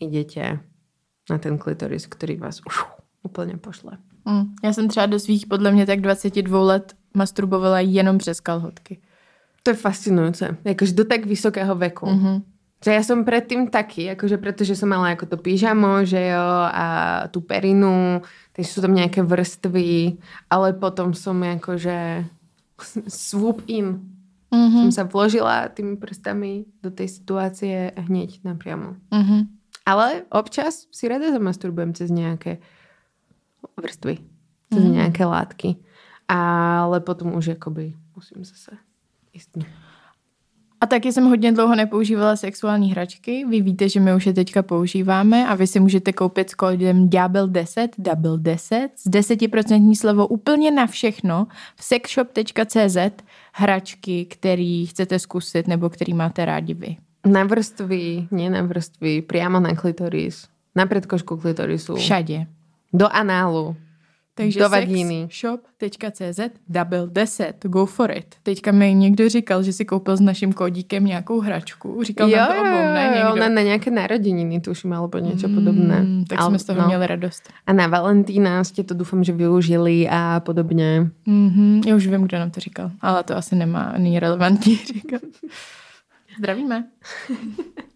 idete 0.00 0.64
na 1.28 1.36
ten 1.36 1.60
klitoris, 1.60 2.08
ktorý 2.08 2.40
vás 2.40 2.64
už 2.64 2.88
úplne 3.20 3.60
pošle. 3.60 4.00
Mm. 4.24 4.54
Já 4.64 4.72
jsem 4.72 4.88
třeba 4.88 5.06
do 5.06 5.18
svých 5.18 5.46
podle 5.46 5.70
mě 5.72 5.86
tak 5.86 6.00
22 6.00 6.60
let 6.60 6.94
masturbovala 7.14 7.80
jenom 7.80 8.18
přes 8.18 8.40
kalhotky. 8.40 8.98
To 9.62 9.70
je 9.70 9.76
fascinujúce. 9.76 10.56
Jakože 10.64 10.92
do 10.92 11.04
tak 11.04 11.26
vysokého 11.26 11.74
veku. 11.74 12.06
Mhm. 12.06 12.42
Že 12.78 12.94
ja 12.94 13.02
som 13.02 13.26
predtým 13.26 13.74
taký, 13.74 14.14
akože 14.14 14.38
pretože 14.38 14.78
som 14.78 14.94
mala 14.94 15.10
ako 15.10 15.26
to 15.26 15.36
pyžamo, 15.42 16.06
že 16.06 16.30
jo, 16.30 16.46
a 16.70 16.86
tú 17.26 17.42
perinu, 17.42 18.22
takže 18.54 18.70
sú 18.70 18.78
tam 18.78 18.94
nejaké 18.94 19.18
vrstvy, 19.26 20.14
ale 20.46 20.78
potom 20.78 21.10
som 21.10 21.42
akože 21.42 22.22
swoop 23.10 23.66
in. 23.66 24.07
Mhm. 24.48 24.88
Som 24.88 24.92
sa 24.92 25.04
vložila 25.04 25.68
tými 25.68 26.00
prstami 26.00 26.64
do 26.80 26.88
tej 26.88 27.08
situácie 27.08 27.92
hneď 27.94 28.40
napriamo. 28.44 28.96
Mhm. 29.12 29.38
Ale 29.84 30.28
občas 30.28 30.84
si 30.92 31.08
rada 31.08 31.32
zamasturbujem 31.32 31.96
cez 31.96 32.12
nejaké 32.12 32.60
vrstvy, 33.76 34.20
cez 34.72 34.82
Mhm. 34.84 34.92
nejaké 34.92 35.24
látky. 35.24 35.70
Ale 36.28 37.00
potom 37.00 37.32
už 37.32 37.56
akoby 37.56 37.96
musím 38.12 38.44
zase 38.44 38.76
ísť. 39.32 39.64
A 40.80 40.86
taky 40.86 41.12
jsem 41.12 41.24
hodně 41.24 41.52
dlouho 41.52 41.74
nepoužívala 41.74 42.36
sexuální 42.36 42.90
hračky. 42.90 43.44
Vy 43.48 43.60
víte, 43.60 43.88
že 43.88 44.00
my 44.00 44.14
už 44.14 44.26
je 44.26 44.32
teďka 44.32 44.62
používáme 44.62 45.48
a 45.48 45.54
vy 45.54 45.66
si 45.66 45.80
můžete 45.80 46.12
koupit 46.12 46.50
s 46.50 46.54
kódem 46.54 47.08
DABEL10, 47.08 47.88
double 47.98 48.38
10, 48.38 48.88
s 48.96 49.10
10% 49.10 49.94
slovo 49.94 50.26
úplně 50.26 50.70
na 50.70 50.86
všechno 50.86 51.46
v 51.76 51.84
sexshop.cz 51.84 52.96
hračky, 53.52 54.24
který 54.24 54.86
chcete 54.86 55.18
zkusit 55.18 55.68
nebo 55.68 55.88
který 55.90 56.14
máte 56.14 56.44
rádi 56.44 56.74
vy. 56.74 56.96
Na 57.26 57.44
vrstvy, 57.44 58.26
nie 58.30 58.50
na 58.50 58.62
vrstvy, 58.62 59.22
priamo 59.22 59.60
na 59.60 59.74
klitoris, 59.74 60.48
Na 60.76 60.86
předkošku 60.86 61.36
klitorisu. 61.36 61.94
Všade. 61.94 62.46
Do 62.92 63.08
análu. 63.12 63.76
Takže 64.38 64.60
sexshop.cz 64.68 66.40
double 66.68 67.06
10, 67.10 67.64
go 67.64 67.86
for 67.86 68.10
it. 68.10 68.34
Teďka 68.42 68.72
mi 68.72 68.94
někdo 68.94 69.28
říkal, 69.28 69.62
že 69.62 69.72
si 69.72 69.84
koupil 69.84 70.16
s 70.16 70.20
naším 70.20 70.52
kódíkem 70.52 71.04
nějakou 71.04 71.40
hračku. 71.40 72.02
Říkal 72.04 72.28
nám 72.28 72.46
to 72.46 72.52
obou, 72.52 72.64
ne? 72.70 73.12
Někdo. 73.14 73.36
na, 73.40 73.48
na 73.48 73.62
nějaké 73.62 73.90
narozeniny 73.90 74.60
tuším, 74.60 74.92
alebo 74.92 75.18
něco 75.18 75.48
podobné. 75.48 76.00
Mm, 76.00 76.24
tak 76.24 76.38
Ale- 76.38 76.48
jsme 76.48 76.58
z 76.58 76.64
toho 76.64 76.80
no. 76.80 76.86
měli 76.86 77.06
radost. 77.06 77.48
A 77.66 77.72
na 77.72 77.86
Valentína 77.86 78.64
jste 78.64 78.82
to 78.84 78.94
doufám, 78.94 79.24
že 79.24 79.32
využili 79.32 80.08
a 80.10 80.40
podobně. 80.40 81.10
Mm-hmm, 81.26 81.88
já 81.88 81.96
už 81.96 82.06
vím, 82.06 82.22
kdo 82.22 82.38
nám 82.38 82.50
to 82.50 82.60
říkal, 82.60 82.90
ale 83.00 83.22
to 83.24 83.36
asi 83.36 83.56
nemá, 83.56 83.94
není 83.98 84.18
relevantní 84.20 84.76
říkat. 84.94 85.22
Zdravíme. 86.38 86.84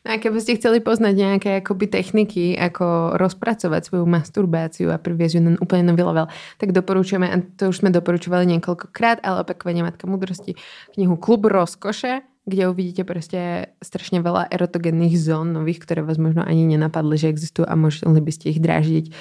No 0.00 0.16
a 0.16 0.16
keby 0.16 0.40
ste 0.40 0.56
chceli 0.56 0.80
poznať 0.80 1.12
nejaké 1.12 1.50
akoby 1.60 1.84
techniky, 1.84 2.56
ako 2.56 3.20
rozpracovať 3.20 3.84
svoju 3.84 4.08
masturbáciu 4.08 4.88
a 4.88 4.96
priviesť 4.96 5.34
ju 5.36 5.40
na 5.44 5.50
úplne 5.60 5.92
nový 5.92 6.00
level, 6.08 6.26
tak 6.56 6.72
doporučujeme, 6.72 7.28
a 7.28 7.36
to 7.60 7.68
už 7.68 7.84
sme 7.84 7.92
doporučovali 7.92 8.48
niekoľkokrát, 8.56 9.20
ale 9.20 9.44
opakovane 9.44 9.84
Matka 9.84 10.08
múdrosti, 10.08 10.56
knihu 10.96 11.20
Klub 11.20 11.44
rozkoše, 11.44 12.24
kde 12.48 12.72
uvidíte 12.72 13.04
proste 13.04 13.72
strašne 13.84 14.24
veľa 14.24 14.48
erotogenných 14.48 15.20
zón 15.20 15.52
nových, 15.52 15.84
ktoré 15.84 16.00
vás 16.00 16.16
možno 16.16 16.48
ani 16.48 16.64
nenapadli, 16.64 17.20
že 17.20 17.28
existujú 17.28 17.68
a 17.68 17.76
mohli 17.76 18.20
by 18.24 18.32
ste 18.32 18.56
ich 18.56 18.60
drážiť. 18.64 19.12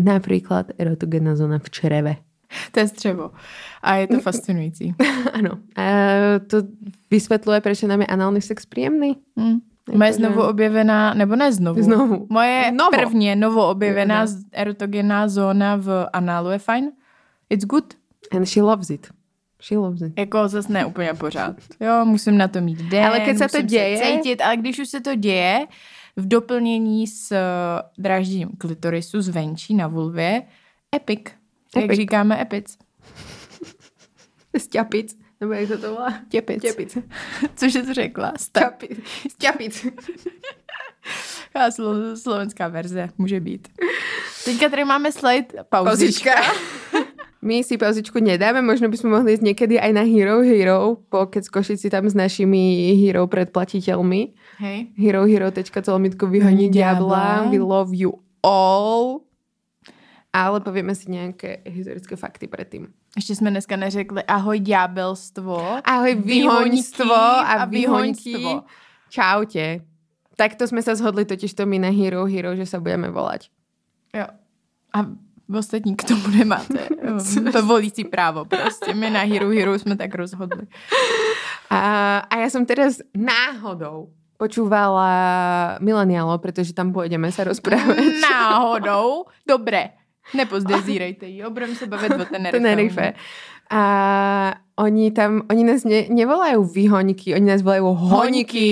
Napríklad 0.00 0.72
erotogenná 0.80 1.36
zóna 1.36 1.60
v 1.60 1.68
čreve. 1.68 2.12
To 2.72 2.80
je 2.80 2.88
střevo. 2.88 3.32
A 3.84 3.96
je 3.96 4.06
to 4.08 4.18
fascinující. 4.20 4.96
Ano. 5.32 5.64
A 5.76 5.84
to 6.44 6.68
vysvetľuje, 7.08 7.64
prečo 7.64 7.88
nám 7.88 8.04
je 8.04 8.12
análny 8.12 8.40
sex 8.44 8.68
príjemný. 8.68 9.16
Hmm. 9.36 9.64
Jako, 9.88 9.98
Moje 9.98 10.12
znovu 10.12 10.42
objevená, 10.42 11.14
nebo 11.14 11.36
ne 11.36 11.52
znovu. 11.52 11.82
Znovu. 11.82 12.26
Moje 12.30 12.72
Novo. 12.72 12.90
prvně 12.90 13.36
novo 13.36 13.68
objevená 13.68 14.26
erotogenná 14.52 15.28
zóna 15.28 15.76
v 15.76 16.06
análu 16.12 16.50
je 16.50 16.58
fajn. 16.58 16.90
It's 17.50 17.64
good. 17.64 17.94
And 18.36 18.44
she 18.46 18.62
loves 18.62 18.90
it. 18.90 19.06
She 19.62 19.78
loves 19.78 20.00
it. 20.02 20.18
Jako 20.18 20.48
zase 20.48 20.72
ne 20.72 20.84
úplně 20.84 21.14
pořád. 21.14 21.56
Jo, 21.80 22.04
musím 22.04 22.38
na 22.38 22.48
to 22.48 22.60
mít 22.60 22.78
den, 22.78 23.06
Ale 23.06 23.20
keď 23.20 23.38
sa 23.38 23.48
to 23.48 23.62
děje- 23.62 23.98
Se 23.98 24.04
cítit, 24.04 24.40
ale 24.40 24.56
když 24.56 24.78
už 24.78 24.88
se 24.88 25.00
to 25.00 25.14
děje, 25.14 25.66
v 26.16 26.28
doplnění 26.28 27.06
s 27.06 27.32
eh, 27.32 27.38
drážděním 27.98 28.48
klitorisu 28.58 29.20
zvenčí 29.20 29.74
na 29.74 29.86
vulvě, 29.86 30.42
epic. 30.96 31.20
Jak 31.76 31.84
Epic. 31.84 31.96
říkáme 31.96 32.40
epic. 32.42 32.78
Sťapic. 34.58 35.16
Nebo 35.42 35.52
jak 35.52 35.68
se 35.68 35.78
to 35.78 35.90
volá? 35.90 36.14
Těpic. 36.28 36.62
Těpic. 36.62 36.98
Cože 37.56 37.84
jsi 37.84 37.94
řekla? 37.94 38.32
Sta- 38.38 38.60
Sťapic. 38.60 38.98
Sťapic. 39.30 39.86
A 41.54 41.68
slo- 41.68 42.14
slovenská 42.16 42.68
verze 42.68 43.08
může 43.18 43.40
být. 43.40 43.68
Teďka 44.44 44.68
tady 44.68 44.84
máme 44.84 45.12
slide 45.12 45.46
pauzička. 45.68 46.30
Pauzička. 46.30 46.34
My 47.42 47.58
si 47.66 47.74
pauzičku 47.74 48.22
nedáme, 48.22 48.62
možno 48.62 48.86
by 48.86 48.94
sme 48.94 49.18
mohli 49.18 49.34
ísť 49.34 49.42
niekedy 49.42 49.74
aj 49.74 49.90
na 49.90 50.06
Hero 50.06 50.46
Hero, 50.46 51.02
po 51.10 51.26
keď 51.26 51.50
Košici 51.50 51.90
tam 51.90 52.06
s 52.06 52.14
našimi 52.14 52.94
Hero 53.02 53.26
predplatiteľmi. 53.26 54.20
Hej. 54.62 54.78
herohero.co 54.94 55.98
vyhoní 56.30 56.70
diabla. 56.70 57.50
diabla. 57.50 57.50
We 57.50 57.58
love 57.58 57.90
you 57.90 58.22
all. 58.46 59.26
Ale 60.30 60.62
povieme 60.62 60.94
si 60.94 61.10
nejaké 61.10 61.66
historické 61.66 62.14
fakty 62.14 62.46
predtým. 62.46 62.94
Ještě 63.16 63.36
jsme 63.36 63.50
dneska 63.50 63.76
neřekli 63.76 64.22
ahoj 64.22 64.60
ďábelstvo. 64.60 65.78
Ahoj, 65.84 66.14
vyhoňstvo 66.14 67.04
Vyhoňky 67.04 67.44
a 67.46 67.52
a 67.52 67.64
vyhoňky. 67.64 68.32
vyhoňstvo. 68.36 68.62
Čaute. 69.12 69.80
Takto 70.32 70.64
sme 70.64 70.80
sa 70.80 70.96
zhodli 70.96 71.28
totiž 71.28 71.52
to 71.52 71.68
my 71.68 71.76
na 71.78 71.92
Hero 71.92 72.24
Hero, 72.24 72.56
že 72.56 72.64
sa 72.64 72.80
budeme 72.80 73.12
volať. 73.12 73.52
Jo. 74.16 74.26
A 74.96 74.98
ostatní 75.52 75.92
k 75.92 76.08
tomu 76.08 76.32
nemáte. 76.32 76.88
to 77.52 77.60
volící 77.66 78.04
právo 78.04 78.44
prostě. 78.44 78.94
My 78.94 79.10
na 79.10 79.20
Hero 79.20 79.52
Hero 79.52 79.78
jsme 79.78 79.96
tak 79.96 80.14
rozhodli. 80.14 80.64
A, 81.70 82.18
a 82.24 82.34
ja 82.36 82.48
som 82.48 82.64
teraz 82.64 83.00
náhodou 83.16 84.08
počúvala 84.40 85.08
Milenialo, 85.80 86.36
pretože 86.40 86.72
tam 86.72 86.92
pôjdeme 86.92 87.28
sa 87.32 87.44
rozprávať. 87.44 88.20
Náhodou. 88.24 89.28
Dobré. 89.46 89.96
Nepozdezírejte 90.34 91.26
ji. 91.26 91.44
Budeme 91.48 91.74
se 91.74 91.86
bavit 91.86 92.12
o 92.12 92.24
Tenerife. 92.24 92.52
Tenerife. 92.58 93.12
A 93.70 94.54
oni 94.76 95.10
tam, 95.10 95.42
oni 95.50 95.64
nás 95.64 95.84
ne, 95.84 96.12
nevolajú 96.12 96.64
vyhoňky, 96.64 97.34
oni 97.34 97.46
nás 97.46 97.64
volajú 97.64 97.94
hoňky. 97.94 98.12
Hoňky. 98.12 98.68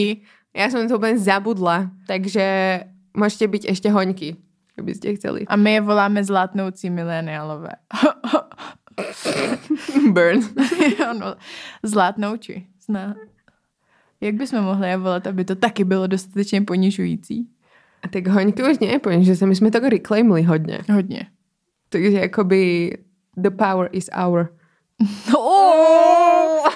Ja 0.51 0.69
som 0.69 0.85
to 0.85 0.99
úplne 0.99 1.17
zabudla, 1.17 1.95
takže 2.11 2.45
môžete 3.15 3.47
byť 3.47 3.63
ešte 3.71 3.89
hoňky, 3.89 4.35
keby 4.77 4.91
ste 4.93 5.15
chceli. 5.15 5.47
A 5.47 5.55
my 5.55 5.79
je 5.79 5.81
voláme 5.81 6.21
zlátnoucí 6.21 6.91
milenialové. 6.91 7.81
Burn. 10.15 10.41
ano, 11.11 11.37
zlátnouči. 11.83 12.67
Zná. 12.85 13.15
Jak 14.21 14.35
bychom 14.35 14.61
mohli 14.61 14.89
je 14.89 14.97
volat, 14.97 15.27
aby 15.27 15.45
to 15.45 15.55
taky 15.55 15.85
bylo 15.85 16.07
dostatečně 16.07 16.63
ponižující? 16.63 17.49
A 18.03 18.09
tak 18.09 18.29
hoňky 18.29 18.63
už 18.63 18.81
nie, 18.81 18.97
že 19.21 19.37
sa 19.37 19.45
my 19.45 19.53
sme 19.53 19.69
to 19.69 19.81
reclaimli 19.81 20.43
hodne. 20.43 20.81
Hodně. 20.89 21.29
Takže 21.91 22.20
akoby 22.30 22.91
the 23.36 23.51
power 23.51 23.88
is 23.93 24.11
our. 24.14 24.55
Oh! 25.36 26.70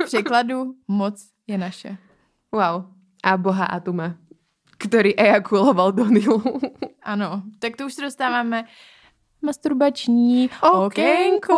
V 0.00 0.04
překladu 0.04 0.74
moc 0.88 1.26
je 1.46 1.58
naše. 1.58 1.96
Wow. 2.52 2.84
A 3.24 3.36
boha 3.36 3.64
Atuma, 3.66 4.14
ktorý 4.78 5.12
ejakuloval 5.18 5.92
do 5.92 6.06
Nilu. 6.06 6.42
Ano, 7.08 7.42
tak 7.58 7.76
to 7.76 7.86
už 7.86 7.94
se 7.94 8.02
dostáváme 8.02 8.64
masturbační 9.42 10.50
Okénko. 10.72 11.56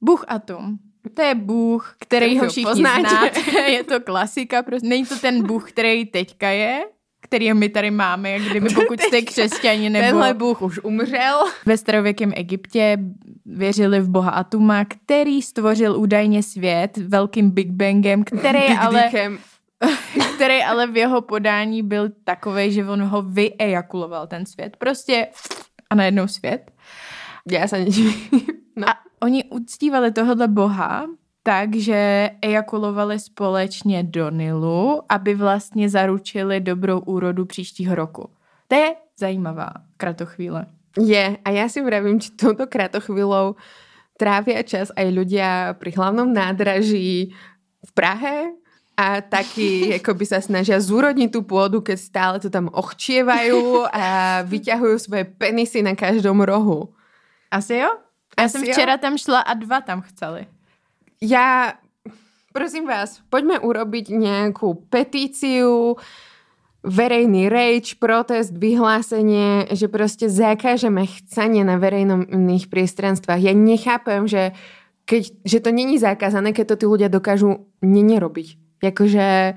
Bůh 0.00 0.24
Atom. 0.28 0.78
To 1.14 1.22
je 1.22 1.34
Bůh, 1.34 1.96
který 1.98 2.26
Který 2.26 2.38
ho 2.38 2.44
ho 2.44 2.50
všichni 2.50 2.70
poznáte. 2.70 3.00
znáte. 3.08 3.60
Je 3.60 3.84
to 3.84 4.00
klasika, 4.00 4.62
prostě. 4.62 4.88
není 4.88 5.06
to 5.06 5.18
ten 5.18 5.46
Bůh, 5.46 5.72
který 5.72 6.06
teďka 6.06 6.48
je, 6.48 6.84
který 7.32 7.54
my 7.54 7.68
tady 7.68 7.90
máme, 7.90 8.30
jak 8.30 8.42
kdyby 8.42 8.68
pokud 8.74 9.00
jste 9.00 9.22
křesťani 9.22 9.90
nebo 9.90 10.06
Tenhle 10.06 10.34
bůh 10.34 10.62
už 10.62 10.80
umřel. 10.84 11.44
ve 11.66 11.76
starověkém 11.76 12.32
Egyptě 12.36 12.98
věřili 13.46 14.00
v 14.00 14.08
boha 14.08 14.30
Atuma, 14.30 14.84
který 14.84 15.42
stvořil 15.42 15.96
údajně 15.96 16.42
svět 16.42 16.96
velkým 16.96 17.50
Big 17.50 17.70
Bangem, 17.70 18.24
který 18.24 18.68
Big 18.68 18.78
ale, 18.78 19.02
Dickem. 19.02 19.38
který 20.34 20.62
ale 20.62 20.86
v 20.86 20.96
jeho 20.96 21.20
podání 21.20 21.82
byl 21.82 22.08
takový, 22.24 22.72
že 22.72 22.84
on 22.84 23.02
ho 23.02 23.22
vyejakuloval 23.22 24.26
ten 24.26 24.46
svět. 24.46 24.76
Prostě 24.76 25.26
a 25.90 25.94
najednou 25.94 26.28
svět. 26.28 26.70
Ja 27.48 27.66
sa 27.66 27.76
nedivím. 27.76 28.14
No. 28.76 28.88
A 28.88 29.02
oni 29.20 29.44
uctívali 29.50 30.12
tohohle 30.12 30.48
boha, 30.48 31.10
takže 31.42 32.30
ejakulovali 32.42 33.18
společně 33.18 34.02
do 34.02 34.30
Nilu, 34.30 35.02
aby 35.08 35.34
vlastně 35.34 35.88
zaručili 35.88 36.60
dobrou 36.60 37.00
úrodu 37.00 37.44
příštího 37.44 37.94
roku. 37.94 38.30
To 38.68 38.74
je 38.74 38.94
zajímavá 39.18 39.72
kratochvíle. 39.96 40.66
Je. 41.00 41.36
A 41.44 41.48
ja 41.50 41.72
si 41.72 41.80
vravím, 41.80 42.20
či 42.20 42.36
touto 42.36 42.68
kratochvíľou 42.68 43.56
trávia 44.20 44.60
čas 44.60 44.92
aj 44.92 45.08
ľudia 45.08 45.72
pri 45.80 45.88
hlavnom 45.96 46.28
nádraží 46.28 47.32
v 47.80 47.90
Prahe 47.96 48.52
a 48.92 49.24
taky 49.24 49.88
jako 49.96 50.12
by 50.14 50.24
sa 50.28 50.38
snažia 50.44 50.76
zúrodniť 50.76 51.32
tú 51.32 51.40
pôdu, 51.48 51.80
keď 51.80 51.96
stále 51.96 52.36
to 52.44 52.52
tam 52.52 52.68
ochčievajú 52.68 53.88
a 53.88 54.04
vyťahujú 54.52 54.96
svoje 55.00 55.24
penisy 55.32 55.80
na 55.80 55.96
každom 55.96 56.44
rohu. 56.44 56.92
Asi 57.48 57.80
jo? 57.80 57.88
Já 58.38 58.44
Asi 58.44 58.52
jsem 58.52 58.64
jo. 58.64 58.72
včera 58.72 58.96
tam 58.96 59.18
šla 59.18 59.40
a 59.40 59.52
dva 59.54 59.80
tam 59.80 60.00
chceli. 60.00 60.46
Ja, 61.22 61.78
prosím 62.50 62.90
vás, 62.90 63.22
poďme 63.30 63.62
urobiť 63.62 64.10
nejakú 64.10 64.90
petíciu, 64.90 65.94
verejný 66.82 67.46
rage, 67.46 67.94
protest, 67.94 68.50
vyhlásenie, 68.58 69.70
že 69.70 69.86
proste 69.86 70.26
zakážeme 70.26 71.06
chcanie 71.06 71.62
na 71.62 71.78
verejných 71.78 72.66
priestranstvách. 72.66 73.38
Ja 73.38 73.54
nechápem, 73.54 74.26
že, 74.26 74.50
keď, 75.06 75.30
že 75.46 75.58
to 75.62 75.70
není 75.70 76.02
zakázané, 76.02 76.50
keď 76.50 76.74
to 76.74 76.76
tí 76.82 76.86
ľudia 76.90 77.06
dokážu 77.06 77.70
nerobiť. 77.86 78.82
Jakože, 78.82 79.54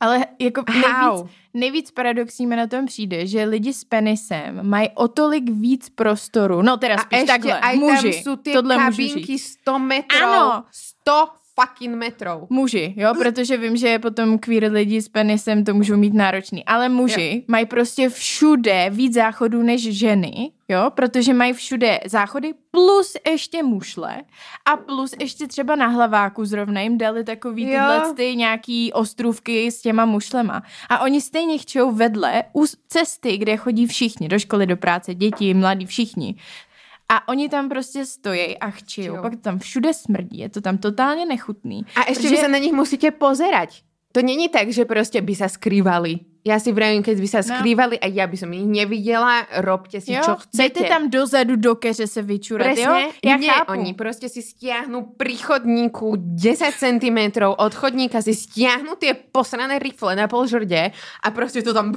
Ale 0.00 0.26
jako 0.38 0.62
nejvíc, 0.70 1.30
nejvíc 1.54 1.90
paradoxní 1.90 2.46
mi 2.46 2.56
na 2.56 2.66
tom 2.66 2.86
přijde, 2.86 3.26
že 3.26 3.44
lidi 3.44 3.72
s 3.74 3.84
penisem 3.84 4.62
mají 4.62 4.88
o 4.94 5.08
tolik 5.08 5.50
víc 5.50 5.90
prostoru. 5.90 6.62
No 6.62 6.76
teda 6.76 6.94
A 6.94 6.98
spíš 7.02 7.18
ešte 7.18 7.32
takhle, 7.32 7.54
aj 7.60 7.74
muži. 7.76 8.10
tam 8.14 8.22
sú 8.22 8.32
tie 8.38 8.54
Tohle 8.54 8.74
říct. 8.94 9.58
100 9.66 9.78
metrov. 9.78 10.22
Ano. 10.22 10.64
100 10.70 11.37
fucking 11.60 11.96
metrů. 11.96 12.46
Muži, 12.50 12.94
jo, 12.96 13.14
protože 13.18 13.56
vím, 13.56 13.76
že 13.76 13.98
potom 13.98 14.38
queer 14.38 14.72
lidi 14.72 15.02
s 15.02 15.08
penisem 15.08 15.64
to 15.64 15.74
můžou 15.74 15.96
mít 15.96 16.14
náročný, 16.14 16.64
ale 16.64 16.88
muži 16.88 17.32
jo. 17.34 17.42
mají 17.48 17.66
prostě 17.66 18.08
všude 18.08 18.86
víc 18.90 19.14
záchodů 19.14 19.62
než 19.62 19.98
ženy, 19.98 20.50
jo, 20.68 20.90
protože 20.94 21.34
mají 21.34 21.52
všude 21.52 22.00
záchody 22.06 22.54
plus 22.70 23.16
ještě 23.30 23.62
mušle 23.62 24.22
a 24.64 24.76
plus 24.76 25.14
ještě 25.20 25.46
třeba 25.46 25.76
na 25.76 25.86
hlaváku 25.86 26.44
zrovna 26.44 26.80
jim 26.80 26.98
dali 26.98 27.24
takový 27.24 27.62
Jo. 27.62 27.68
tyhle 27.68 28.14
ty 28.14 28.36
nějaký 28.36 28.92
ostrůvky 28.92 29.72
s 29.72 29.82
těma 29.82 30.04
mušlema. 30.04 30.62
A 30.88 30.98
oni 30.98 31.20
stejně 31.20 31.58
chtějí 31.58 31.84
vedle 31.92 32.44
u 32.52 32.64
cesty, 32.88 33.36
kde 33.38 33.56
chodí 33.56 33.86
všichni, 33.86 34.28
do 34.28 34.38
školy, 34.38 34.66
do 34.66 34.76
práce, 34.76 35.14
děti, 35.14 35.54
mladí, 35.54 35.86
všichni. 35.86 36.34
A 37.08 37.28
oni 37.28 37.48
tam 37.48 37.68
prostě 37.68 38.06
stojí 38.06 38.58
a 38.58 38.70
chčijou. 38.70 39.16
Jo. 39.16 39.22
Pak 39.22 39.32
to 39.32 39.40
tam 39.40 39.58
všude 39.58 39.94
smrdí, 39.94 40.38
je 40.38 40.48
to 40.48 40.60
tam 40.60 40.78
totálně 40.78 41.26
nechutný. 41.26 41.86
A 41.96 42.04
ešte 42.04 42.28
vy 42.28 42.36
sa 42.36 42.48
na 42.52 42.58
nich 42.60 42.72
musíte 42.76 43.10
pozerať. 43.10 43.80
To 44.12 44.20
není 44.24 44.48
tak, 44.48 44.68
že 44.72 44.84
proste 44.84 45.20
by 45.20 45.34
sa 45.36 45.48
skrývali. 45.48 46.20
Ja 46.44 46.56
si 46.56 46.72
vravím, 46.72 47.04
keď 47.04 47.16
by 47.20 47.28
sa 47.28 47.40
No. 47.44 47.60
skrývali 47.60 48.00
a 48.00 48.08
ja 48.08 48.24
by 48.24 48.36
som 48.40 48.48
ich 48.56 48.64
nevidela, 48.64 49.44
robte 49.60 50.00
si, 50.00 50.16
jo, 50.16 50.24
čo 50.24 50.32
chcete. 50.40 50.56
Dejte 50.56 50.82
tam 50.88 51.10
dozadu 51.12 51.56
do 51.60 51.76
keře 51.76 52.06
se 52.08 52.22
vyčurat, 52.22 52.72
jo? 52.78 52.88
Presne, 52.88 53.08
Já 53.24 53.36
nie, 53.36 53.50
chápu. 53.52 53.72
oni 53.72 53.92
proste 53.94 54.28
si 54.28 54.40
stiahnu 54.42 55.02
pri 55.16 55.36
chodníku 55.36 56.16
10 56.16 56.72
cm 56.72 57.20
od 57.56 57.74
chodníka 57.74 58.22
si 58.22 58.32
stiahnu 58.34 58.96
tie 58.96 59.12
posrané 59.14 59.76
rifle 59.78 60.16
na 60.16 60.24
pol 60.28 60.46
žrde 60.48 60.92
a 61.24 61.26
proste 61.30 61.60
to 61.62 61.74
tam... 61.76 61.92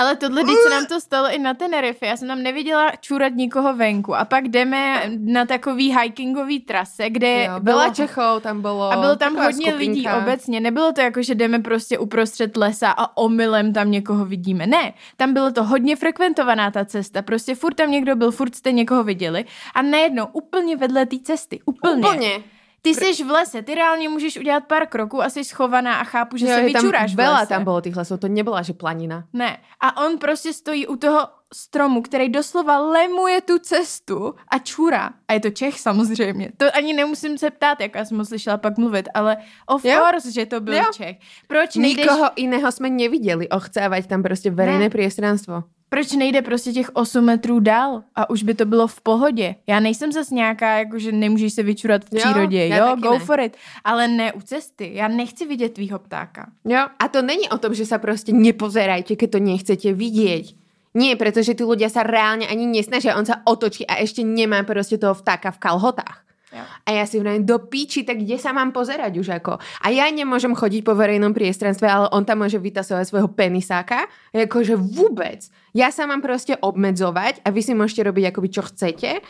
Ale 0.00 0.16
tohle, 0.16 0.42
když 0.42 0.56
se 0.64 0.70
nám 0.70 0.86
to 0.86 1.00
stalo 1.00 1.28
i 1.30 1.38
na 1.38 1.54
Tenerife, 1.54 2.06
já 2.06 2.16
jsem 2.16 2.28
tam 2.28 2.42
neviděla 2.42 2.92
čurat 3.00 3.32
nikoho 3.36 3.74
venku 3.76 4.14
a 4.14 4.24
pak 4.24 4.48
jdeme 4.48 5.02
na 5.18 5.44
takový 5.46 5.96
hikingový 5.98 6.60
trase, 6.60 7.10
kde 7.10 7.44
Jo, 7.44 7.60
bylo, 7.60 7.78
veľa 7.78 7.92
Čechov 7.94 8.42
tam 8.42 8.62
bolo. 8.62 8.92
a 8.92 8.96
bylo 8.96 9.16
tam 9.16 9.36
hodně 9.36 9.74
lidí 9.74 10.00
skupinka. 10.02 10.18
obecně. 10.18 10.60
Nebylo 10.60 10.92
to 10.92 11.00
jako, 11.00 11.22
že 11.22 11.34
jdeme 11.34 11.58
prostě 11.58 11.98
uprostřed 11.98 12.56
lesa 12.56 12.90
a 12.96 13.16
omylem 13.16 13.72
tam 13.72 13.90
někoho 13.90 14.24
vidíme. 14.24 14.66
Ne, 14.66 14.92
tam 15.16 15.32
bylo 15.32 15.52
to 15.52 15.64
hodně 15.64 15.96
frekventovaná 15.96 16.70
ta 16.70 16.84
cesta. 16.84 17.22
Prostě 17.22 17.54
furt 17.54 17.74
tam 17.74 17.90
někdo 17.90 18.16
byl, 18.16 18.30
furt 18.32 18.54
jste 18.54 18.72
někoho 18.72 19.04
viděli 19.04 19.44
a 19.74 19.82
najednou 19.82 20.26
úplně 20.32 20.76
vedle 20.76 21.06
té 21.06 21.16
cesty. 21.22 21.60
Úplně. 21.64 22.08
Úplne. 22.08 22.59
Ty 22.82 22.94
jsi 22.94 23.24
v 23.24 23.30
lese, 23.30 23.62
ty 23.62 23.74
reálně 23.74 24.08
můžeš 24.08 24.36
udělat 24.38 24.64
pár 24.64 24.86
kroků 24.86 25.22
a 25.22 25.30
jsi 25.30 25.44
schovaná 25.44 26.00
a 26.00 26.04
chápu, 26.04 26.36
že 26.36 26.46
Jo, 26.46 26.54
se 26.56 26.62
vyčuráš 26.62 27.14
v 27.14 27.18
lese. 27.18 27.46
tam 27.46 27.64
bolo 27.64 27.80
tých 27.80 27.96
lesov, 27.96 28.20
to 28.20 28.28
nebola, 28.28 28.62
že 28.62 28.72
planina. 28.72 29.24
Ne. 29.32 29.58
A 29.80 30.04
on 30.06 30.18
prostě 30.18 30.52
stojí 30.52 30.86
u 30.86 30.96
toho 30.96 31.28
stromu, 31.54 32.02
který 32.02 32.28
doslova 32.28 32.78
lemuje 32.78 33.40
tu 33.40 33.58
cestu 33.58 34.34
a 34.48 34.58
čura. 34.58 35.10
A 35.28 35.32
je 35.32 35.40
to 35.40 35.50
Čech 35.50 35.80
samozřejmě. 35.80 36.52
To 36.56 36.76
ani 36.76 36.92
nemusím 36.92 37.38
se 37.38 37.50
ptát, 37.50 37.80
jak 37.80 37.94
já 37.94 38.04
jsem 38.04 38.18
ho 38.18 38.24
slyšela 38.24 38.56
pak 38.56 38.78
mluvit, 38.78 39.08
ale 39.14 39.36
of 39.66 39.84
Jo. 39.84 39.98
course, 40.00 40.32
že 40.32 40.46
to 40.46 40.60
byl 40.60 40.74
Jo. 40.74 40.84
Čech. 40.94 41.16
Proč 41.46 41.74
nejdeš, 41.76 42.04
Nikoho 42.06 42.30
iného 42.36 42.70
sme 42.72 42.88
nevideli 42.90 43.48
ochcávať 43.50 44.06
tam 44.06 44.22
proste 44.22 44.50
verejné 44.50 44.88
Ne. 44.88 44.90
priestranstvo. 44.94 45.64
Proč 45.90 46.12
nejde 46.14 46.42
prostě 46.42 46.72
těch 46.72 46.90
8 46.94 47.24
metrů 47.24 47.60
dál 47.60 48.02
a 48.14 48.30
už 48.30 48.42
by 48.42 48.54
to 48.54 48.64
bylo 48.64 48.86
v 48.86 49.00
pohodě. 49.00 49.54
Já 49.66 49.80
nejsem 49.80 50.12
zas 50.12 50.30
nějaká, 50.30 50.78
jako 50.78 50.98
že 50.98 51.12
nemůžeš 51.12 51.52
se 51.52 51.62
vyčurat 51.62 52.04
v 52.04 52.08
Jo, 52.14 52.20
přírodě, 52.20 52.68
jo, 52.68 52.86
taky 52.86 53.00
go 53.00 53.12
ne. 53.12 53.18
for 53.18 53.40
it, 53.40 53.56
ale 53.84 54.08
ne 54.08 54.32
u 54.32 54.40
cesty. 54.40 54.90
Já 54.94 55.08
nechci 55.08 55.46
vidět 55.46 55.74
tvýho 55.74 55.98
ptáka. 55.98 56.46
Jo. 56.64 56.86
A 56.98 57.08
to 57.08 57.22
není 57.22 57.48
o 57.50 57.58
tom, 57.58 57.74
že 57.74 57.82
sa 57.86 57.98
proste 57.98 58.30
nepozerajte, 58.30 59.18
keď 59.18 59.28
to 59.30 59.38
nechcete 59.42 59.90
vidieť. 59.92 60.54
Nie, 60.90 61.14
pretože 61.14 61.54
tí 61.54 61.62
ľudia 61.62 61.86
sa 61.86 62.02
reálne 62.02 62.50
ani 62.50 62.66
nesnažia. 62.66 63.14
On 63.14 63.22
sa 63.26 63.46
otočí 63.46 63.86
a 63.86 64.02
ešte 64.02 64.26
nemá 64.26 64.62
proste 64.66 64.98
toho 64.98 65.14
vtáka 65.14 65.54
v 65.54 65.62
kalhotách. 65.62 66.29
A 66.58 66.88
ja 66.90 67.06
si 67.06 67.22
vravím, 67.22 67.46
do 67.46 67.62
píči, 67.62 68.02
tak 68.02 68.18
kde 68.18 68.34
sa 68.34 68.50
mám 68.50 68.74
pozerať 68.74 69.14
už 69.22 69.38
ako? 69.38 69.62
A 69.86 69.86
ja 69.94 70.10
nemôžem 70.10 70.50
chodiť 70.50 70.82
po 70.82 70.98
verejnom 70.98 71.30
priestranstve, 71.30 71.86
ale 71.86 72.10
on 72.10 72.26
tam 72.26 72.42
môže 72.42 72.58
vytasovať 72.58 73.06
svojho 73.06 73.30
penisáka. 73.30 74.10
Jakože 74.34 74.74
vôbec. 74.74 75.46
Ja 75.70 75.94
sa 75.94 76.10
mám 76.10 76.18
proste 76.18 76.58
obmedzovať 76.58 77.46
a 77.46 77.54
vy 77.54 77.60
si 77.62 77.72
môžete 77.72 78.02
robiť 78.02 78.34
akoby 78.34 78.48
čo 78.50 78.62
chcete. 78.66 79.22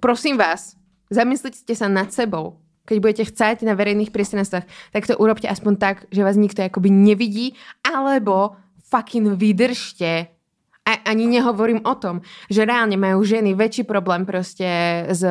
Prosím 0.00 0.40
vás, 0.40 0.76
zamyslite 1.12 1.76
sa 1.76 1.92
nad 1.92 2.08
sebou. 2.12 2.60
Keď 2.84 2.96
budete 3.00 3.24
chcať 3.28 3.64
na 3.64 3.72
verejných 3.72 4.12
priestranstvách, 4.12 4.92
tak 4.92 5.08
to 5.08 5.16
urobte 5.16 5.48
aspoň 5.48 5.72
tak, 5.80 5.96
že 6.12 6.20
vás 6.20 6.36
nikto 6.36 6.60
akoby 6.60 6.92
nevidí, 6.92 7.56
alebo 7.80 8.60
fucking 8.92 9.40
vydržte 9.40 10.33
a 10.84 11.00
ani 11.08 11.24
nehovorím 11.24 11.80
o 11.88 11.96
tom, 11.96 12.20
že 12.52 12.68
reálne 12.68 13.00
majú 13.00 13.24
ženy 13.24 13.56
väčší 13.56 13.88
problém 13.88 14.28
proste 14.28 14.68
s 15.08 15.24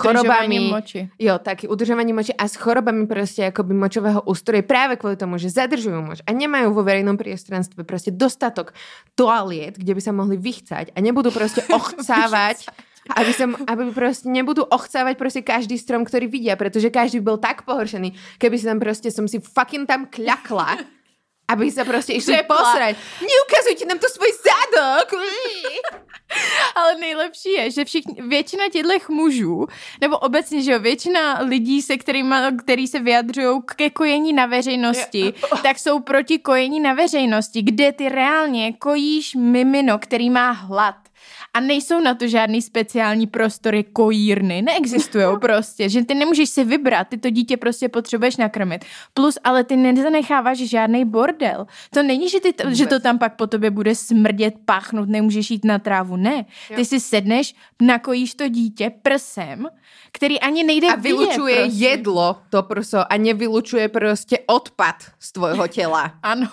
chorobami. 0.00 0.56
Udržovaním 0.56 0.64
moči. 0.72 1.00
Jo, 1.20 1.36
taký 1.36 1.68
udržovanie 1.68 2.16
moči 2.16 2.32
a 2.32 2.48
s 2.48 2.56
chorobami 2.56 3.04
proste 3.04 3.52
akoby 3.52 3.76
močového 3.76 4.24
ústroje 4.24 4.64
práve 4.64 4.96
kvôli 4.96 5.20
tomu, 5.20 5.36
že 5.36 5.52
zadržujú 5.52 6.00
moč 6.00 6.24
a 6.24 6.32
nemajú 6.32 6.72
vo 6.72 6.80
verejnom 6.80 7.20
priestranstve 7.20 7.84
proste 7.84 8.16
dostatok 8.16 8.72
toaliet, 9.12 9.76
kde 9.76 9.92
by 9.92 10.00
sa 10.00 10.16
mohli 10.16 10.40
vychcať 10.40 10.96
a 10.96 10.98
nebudú 11.04 11.28
proste 11.36 11.60
ochcávať 11.78 12.72
aby, 13.08 13.32
som, 13.32 13.56
aby 13.64 13.88
proste 13.88 14.28
nebudú 14.28 14.68
ochcávať 14.68 15.16
proste 15.16 15.40
každý 15.40 15.80
strom, 15.80 16.04
ktorý 16.04 16.28
vidia, 16.28 16.60
pretože 16.60 16.92
každý 16.92 17.24
bol 17.24 17.40
tak 17.40 17.64
pohoršený, 17.64 18.12
keby 18.36 18.54
si 18.60 18.68
tam 18.68 18.76
proste 18.76 19.08
som 19.08 19.24
si 19.24 19.40
fucking 19.40 19.88
tam 19.88 20.04
kľakla, 20.12 20.76
aby 21.48 21.72
sa 21.72 21.88
proste 21.88 22.12
išli 22.12 22.44
posrať. 22.44 23.00
Neukazujte 23.24 23.88
nám 23.88 23.96
tu 23.96 24.08
svoj 24.12 24.32
zadok! 24.36 25.08
Ale 26.76 27.00
nejlepší 27.00 27.50
je, 27.52 27.70
že 27.70 27.84
všichni, 27.84 28.14
většina 28.22 28.68
těchto 28.68 29.12
mužů, 29.12 29.66
nebo 30.00 30.18
obecně, 30.18 30.62
že 30.62 30.72
jo, 30.72 30.78
většina 30.78 31.40
lidí, 31.40 31.82
se 31.82 31.96
kterými, 31.96 32.36
který 32.58 32.86
se 32.86 33.00
vyjadřují 33.00 33.62
ke 33.76 33.90
kojení 33.90 34.32
na 34.32 34.46
veřejnosti, 34.46 35.34
tak 35.62 35.78
jsou 35.78 36.00
proti 36.00 36.38
kojení 36.38 36.80
na 36.80 36.94
veřejnosti, 36.94 37.62
kde 37.62 37.92
ty 37.92 38.08
reálně 38.08 38.72
kojíš 38.72 39.34
mimino, 39.34 39.98
který 39.98 40.30
má 40.30 40.50
hlad. 40.50 41.07
A 41.54 41.60
nejsou 41.60 42.00
na 42.00 42.14
to 42.14 42.28
žádný 42.28 42.62
speciální 42.62 43.26
prostory 43.26 43.84
kojírny, 43.84 44.62
neexistují 44.62 45.24
prostě, 45.40 45.88
že 45.88 46.04
ty 46.04 46.14
nemůžeš 46.14 46.48
si 46.50 46.64
vybrat, 46.64 47.08
ty 47.08 47.18
to 47.18 47.30
dítě 47.30 47.56
prostě 47.56 47.88
potřebuješ 47.88 48.36
nakrmit. 48.36 48.84
Plus, 49.14 49.38
ale 49.44 49.64
ty 49.64 49.76
nezanecháváš 49.76 50.58
žádný 50.58 51.04
bordel. 51.04 51.66
To 51.90 52.02
není, 52.02 52.28
že, 52.28 52.40
ty, 52.40 52.52
t- 52.52 52.74
že 52.74 52.86
to 52.86 53.00
tam 53.00 53.18
pak 53.18 53.36
po 53.36 53.46
tobě 53.46 53.70
bude 53.70 53.94
smrdět, 53.94 54.54
páchnout, 54.64 55.08
nemůžeš 55.08 55.50
jít 55.50 55.64
na 55.64 55.78
trávu, 55.78 56.16
ne. 56.16 56.44
Ty 56.76 56.84
si 56.84 57.00
sedneš, 57.00 57.54
nakojíš 57.82 58.34
to 58.34 58.48
dítě 58.48 58.92
prsem, 59.02 59.66
který 60.12 60.40
ani 60.40 60.64
nejde 60.64 60.88
A 60.88 60.94
vylučuje 60.96 61.54
vidět, 61.56 61.64
prostě. 61.68 61.84
jedlo 61.84 62.38
to 62.50 62.62
prso 62.62 63.12
a 63.12 63.16
nevylučuje 63.16 63.88
prostě 63.88 64.38
odpad 64.46 64.94
z 65.18 65.32
tvojho 65.32 65.66
těla. 65.68 66.12
Ano. 66.22 66.48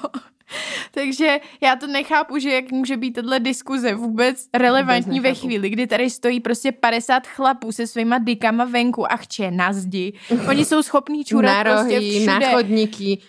Takže 0.91 1.39
já 1.62 1.76
to 1.76 1.88
nechápu, 1.88 2.38
že 2.39 2.52
jak 2.52 2.72
může 2.72 2.98
být 2.98 3.12
tato 3.12 3.39
diskuze 3.39 3.96
vůbec 3.96 4.48
relevantní 4.54 5.20
ve 5.20 5.30
nechápu. 5.30 5.48
chvíli, 5.48 5.70
kdy 5.70 5.88
tady 5.88 6.10
stojí 6.10 6.39
prostě 6.39 6.72
50 6.72 7.28
chlapů 7.28 7.72
se 7.72 7.88
svýma 7.88 8.18
dykama 8.18 8.66
venku 8.66 9.12
a 9.12 9.16
chče 9.18 9.52
na 9.52 9.74
zdi. 9.74 10.14
Oni 10.50 10.66
jsou 10.66 10.84
schopní 10.84 11.26
čurat 11.26 11.64
prostě 11.64 12.00
všude. 12.00 12.26
na 12.26 12.52
chodníky, 12.52 13.20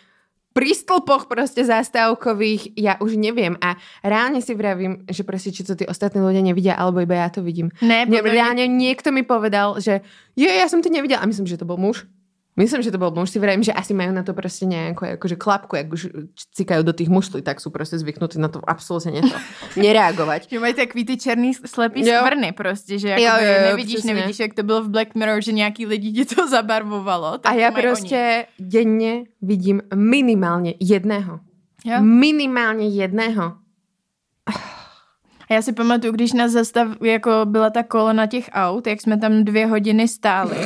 pri 0.57 0.73
stĺpoch 0.73 1.29
proste 1.29 1.69
zástavkových, 1.69 2.81
ja 2.81 2.97
už 2.97 3.21
neviem. 3.21 3.61
A 3.61 3.77
reálne 4.01 4.41
si 4.41 4.57
vravím, 4.57 5.05
že 5.05 5.21
proste, 5.21 5.53
či 5.53 5.69
to 5.69 5.77
tí 5.77 5.85
ostatní 5.85 6.25
ľudia 6.25 6.41
nevidia, 6.41 6.73
alebo 6.73 7.05
iba 7.05 7.12
ja 7.12 7.29
to 7.29 7.45
vidím. 7.45 7.69
Ne, 7.85 8.09
Mne, 8.09 8.25
reálne 8.25 8.64
niekto 8.64 9.12
mi 9.12 9.21
povedal, 9.21 9.77
že 9.85 10.01
je, 10.33 10.49
ja 10.49 10.64
som 10.64 10.81
to 10.81 10.89
nevidel. 10.89 11.21
A 11.21 11.29
myslím, 11.29 11.45
že 11.45 11.61
to 11.61 11.69
bol 11.69 11.77
muž. 11.77 12.09
Myslím, 12.57 12.81
že 12.81 12.89
to 12.89 12.97
bol 12.97 13.13
muž. 13.13 13.31
Si 13.31 13.39
vravím, 13.39 13.61
že 13.61 13.69
asi 13.73 13.93
majú 13.93 14.17
na 14.17 14.25
to 14.25 14.33
proste 14.33 14.65
nejakú 14.65 15.21
akože 15.21 15.37
klapku, 15.37 15.77
jak 15.77 15.93
už 15.93 16.09
cikajú 16.57 16.81
do 16.81 16.97
tých 16.97 17.13
mušlí, 17.13 17.45
tak 17.45 17.61
sú 17.61 17.69
proste 17.69 18.01
zvyknutí 18.01 18.41
na 18.41 18.49
to 18.49 18.65
absolútne 18.65 19.21
to 19.21 19.37
nereagovať. 19.85 20.49
Že 20.49 20.61
mají 20.61 20.75
takový 20.75 21.05
ty 21.05 21.15
černý 21.21 21.53
slepý 21.53 22.01
Jo. 22.01 22.17
skvrny 22.25 22.53
prostě, 22.57 22.99
že 22.99 23.09
Jo, 23.09 23.17
jako 23.21 23.45
jo, 23.45 23.53
jo, 23.53 23.61
nevidíš, 23.71 23.95
přesně. 23.95 24.15
nevidíš, 24.15 24.39
jak 24.41 24.55
to 24.55 24.63
bylo 24.63 24.83
v 24.83 24.89
Black 24.89 25.15
Mirror, 25.15 25.43
že 25.45 25.53
nějaký 25.53 25.87
lidi 25.87 26.13
ti 26.13 26.25
to 26.35 26.49
zabarvovalo. 26.57 27.27
A 27.35 27.39
Tak 27.39 27.55
ja 27.61 27.69
to 27.69 27.77
mají 27.77 27.93
oni. 27.93 28.45
denne 28.59 29.13
vidím 29.45 29.85
minimálne 29.95 30.73
jedného. 30.81 31.41
Jo. 31.85 32.01
Minimálne 32.01 32.89
jedného. 32.89 33.61
A 35.51 35.55
já 35.55 35.62
si 35.62 35.72
pamatuju, 35.72 36.12
když 36.12 36.32
nás 36.32 36.53
zastav, 36.53 36.88
jako 37.03 37.30
byla 37.44 37.70
ta 37.70 37.82
kolona 37.82 38.26
těch 38.26 38.51
aut, 38.53 38.86
jak 38.86 39.01
jsme 39.01 39.16
tam 39.18 39.44
dvě 39.44 39.66
hodiny 39.66 40.09
stáli 40.09 40.57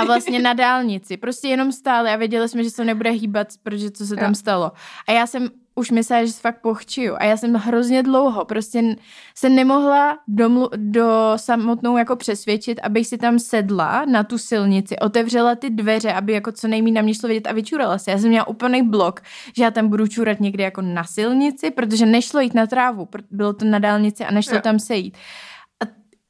a 0.00 0.04
vlastně 0.04 0.38
na 0.38 0.52
dálnici, 0.52 1.16
prostě 1.16 1.48
jenom 1.48 1.72
stáli 1.72 2.10
a 2.10 2.16
věděli 2.16 2.48
jsme, 2.48 2.64
že 2.64 2.70
se 2.70 2.84
nebude 2.84 3.10
hýbat, 3.10 3.48
protože 3.62 3.90
co 3.90 4.06
se 4.06 4.14
Jo. 4.14 4.20
tam 4.20 4.34
stalo. 4.34 4.72
A 5.08 5.12
já 5.12 5.26
jsem 5.26 5.48
už 5.78 5.90
myslela, 5.90 6.24
že 6.24 6.32
se 6.32 6.40
fakt 6.40 6.60
pochčiju 6.60 7.14
a 7.18 7.24
já 7.24 7.36
jsem 7.36 7.54
hrozně 7.54 8.02
dlouho 8.02 8.44
prostě 8.44 8.96
se 9.34 9.48
nemohla 9.48 10.18
domlu, 10.28 10.70
do 10.76 11.32
samotnou 11.36 11.96
jako 11.96 12.16
přesvědčit, 12.16 12.80
abych 12.82 13.06
si 13.06 13.18
tam 13.18 13.38
sedla 13.38 14.04
na 14.04 14.24
tu 14.24 14.38
silnici, 14.38 14.98
otevřela 14.98 15.54
ty 15.54 15.70
dveře, 15.70 16.12
aby 16.12 16.32
jako 16.32 16.52
co 16.52 16.68
nejméně 16.68 16.94
na 16.94 17.02
mě 17.02 17.14
šlo 17.14 17.28
vidět 17.28 17.46
a 17.46 17.52
vyčurala 17.52 17.98
se. 17.98 18.10
Já 18.10 18.18
jsem 18.18 18.28
měla 18.28 18.48
úplný 18.48 18.82
blok, 18.82 19.20
že 19.56 19.62
já 19.62 19.70
tam 19.70 19.88
budu 19.88 20.06
čurat 20.06 20.40
někde 20.40 20.64
jako 20.64 20.82
na 20.82 21.04
silnici, 21.04 21.70
protože 21.70 22.06
nešlo 22.06 22.40
jít 22.40 22.54
na 22.54 22.66
trávu, 22.66 23.08
bylo 23.30 23.52
to 23.52 23.64
na 23.64 23.78
dálnici 23.78 24.24
a 24.24 24.30
nešlo 24.30 24.54
Jo. 24.54 24.60
tam 24.60 24.78
sejít. 24.78 25.16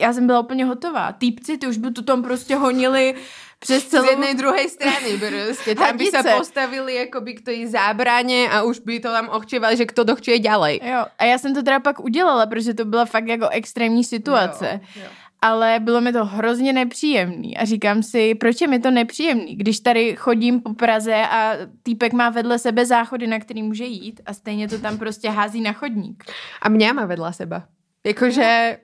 Já 0.03 0.13
jsem 0.13 0.27
byla 0.27 0.41
úplně 0.41 0.65
hotová. 0.65 1.13
Týpci, 1.13 1.59
ty 1.59 1.67
už 1.67 1.77
by 1.77 1.91
tu 1.91 2.03
tam 2.03 2.23
prostě 2.23 2.57
honili 2.57 3.15
přes 3.59 3.85
celou... 3.85 4.07
Z 4.07 4.11
jednej 4.11 4.35
druhej 4.35 4.69
strany 4.69 5.19
prostě. 5.19 5.75
Tam 5.75 5.97
by 5.97 6.05
Hadice. 6.05 6.35
postavili 6.39 6.95
jakoby 6.95 7.35
k 7.35 7.45
tej 7.45 7.67
zábraně 7.67 8.49
a 8.51 8.63
už 8.63 8.79
by 8.79 9.01
to 9.01 9.13
tam 9.13 9.29
ochčevali, 9.29 9.77
že 9.77 9.87
kto 9.87 10.05
dochčuje 10.05 10.39
ďalej. 10.39 10.81
Jo, 10.85 11.05
a 11.19 11.25
já 11.25 11.39
jsem 11.39 11.55
to 11.55 11.63
teda 11.63 11.81
pak 11.81 12.01
udělala, 12.01 12.47
protože 12.47 12.75
to 12.75 12.85
byla 12.85 13.05
fakt 13.05 13.29
jako 13.29 13.49
extrémní 13.49 14.05
situace. 14.05 14.81
Jo, 14.97 15.03
jo. 15.03 15.09
Ale 15.43 15.81
bylo 15.81 16.01
mi 16.01 16.13
to 16.13 16.25
hrozně 16.25 16.73
nepříjemný 16.73 17.57
a 17.57 17.65
říkám 17.65 18.03
si, 18.03 18.35
proč 18.35 18.61
je 18.61 18.69
mi 18.69 18.79
to 18.79 18.91
nepříjemný, 18.91 19.57
když 19.57 19.81
tady 19.81 20.17
chodím 20.17 20.61
po 20.61 20.75
Praze 20.75 21.15
a 21.15 21.57
týpek 21.83 22.13
má 22.13 22.31
vedle 22.31 22.59
sebe 22.59 22.87
záchody, 22.87 23.27
na 23.27 23.39
který 23.39 23.63
může 23.63 23.85
jít 23.85 24.21
a 24.27 24.35
stejně 24.35 24.69
to 24.69 24.79
tam 24.79 24.99
prostě 24.99 25.31
hází 25.31 25.61
na 25.61 25.73
chodník. 25.73 26.25
A 26.63 26.69
mňa 26.69 26.93
má 26.93 27.07
vedľa 27.07 27.33
seba. 27.33 27.69
Jakože... 28.07 28.79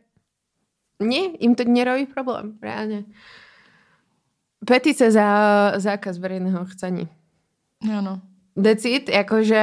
Nie, 1.02 1.36
im 1.38 1.54
to 1.54 1.64
nerobí 1.64 2.06
problém, 2.06 2.58
reálne. 2.62 3.04
Petice 4.64 5.10
za 5.10 5.26
zákaz 5.76 6.18
verejného 6.18 6.64
chcení. 6.64 7.08
Ano. 7.90 8.20
Decid, 8.56 9.08
jakože 9.08 9.62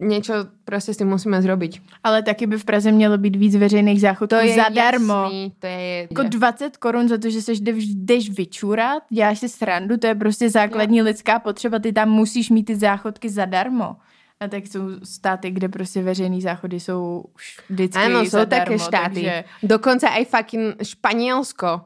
niečo 0.00 0.34
prostě 0.64 0.94
s 0.94 0.96
tím 0.96 1.08
musíme 1.08 1.42
zrobiť. 1.42 1.80
Ale 2.04 2.22
taky 2.22 2.46
by 2.46 2.58
v 2.58 2.64
Praze 2.64 2.92
mělo 2.92 3.18
být 3.18 3.36
víc 3.36 3.56
veřejných 3.56 4.00
záchodů 4.00 4.28
To 4.28 4.36
je 4.36 4.54
zadarmo. 4.56 5.22
jasný, 5.22 5.52
to 5.58 5.66
je... 5.66 6.08
Jako 6.10 6.22
20 6.22 6.76
korun 6.76 7.08
za 7.08 7.18
to, 7.18 7.30
že 7.30 7.42
se 7.42 7.52
jdeš, 7.52 7.84
jdeš 7.94 8.30
vyčurat, 8.30 9.02
děláš 9.10 9.38
si 9.38 9.48
srandu, 9.48 9.96
to 9.96 10.06
je 10.06 10.14
prostě 10.14 10.50
základní 10.50 11.02
lidská 11.02 11.38
potřeba, 11.38 11.78
ty 11.78 11.92
tam 11.92 12.10
musíš 12.10 12.50
mít 12.50 12.64
ty 12.64 12.76
záchodky 12.76 13.28
zadarmo. 13.28 13.96
A 14.40 14.48
tak 14.48 14.66
jsou 14.66 15.04
státy, 15.04 15.50
kde 15.50 15.68
prostě 15.68 16.02
veřejný 16.02 16.42
záchody 16.42 16.80
jsou 16.80 17.24
už 17.34 17.60
vždycky 17.68 18.00
sú 18.00 18.28
zadarmo, 18.30 18.64
také 18.64 18.78
štáty. 18.78 19.14
Takže... 19.14 19.44
Dokonca 19.62 20.08
aj 20.08 20.24
fucking 20.24 20.82
Španielsko 20.82 21.80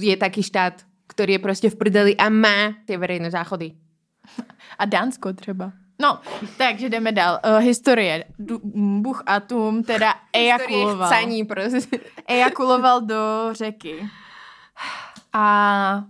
je 0.00 0.16
taký 0.16 0.42
štát, 0.42 0.84
ktorý 1.08 1.32
je 1.32 1.38
prostě 1.38 1.70
v 1.70 1.76
prdeli 1.76 2.12
a 2.16 2.28
má 2.28 2.76
tie 2.86 2.98
verejné 2.98 3.30
záchody. 3.30 3.72
A 4.78 4.84
Dánsko 4.84 5.32
třeba. 5.32 5.72
No, 6.00 6.20
takže 6.56 6.88
jdeme 6.88 7.12
dál. 7.12 7.40
Uh, 7.46 7.58
historie. 7.64 8.24
Du- 8.38 8.60
Bůh 9.00 9.22
Atum 9.26 9.82
teda 9.82 10.14
ejakuloval. 10.32 11.08
Historie 11.08 11.44
prostě. 11.44 11.98
Ejakuloval 12.28 13.00
do 13.00 13.48
řeky. 13.52 14.08
A 15.32 16.04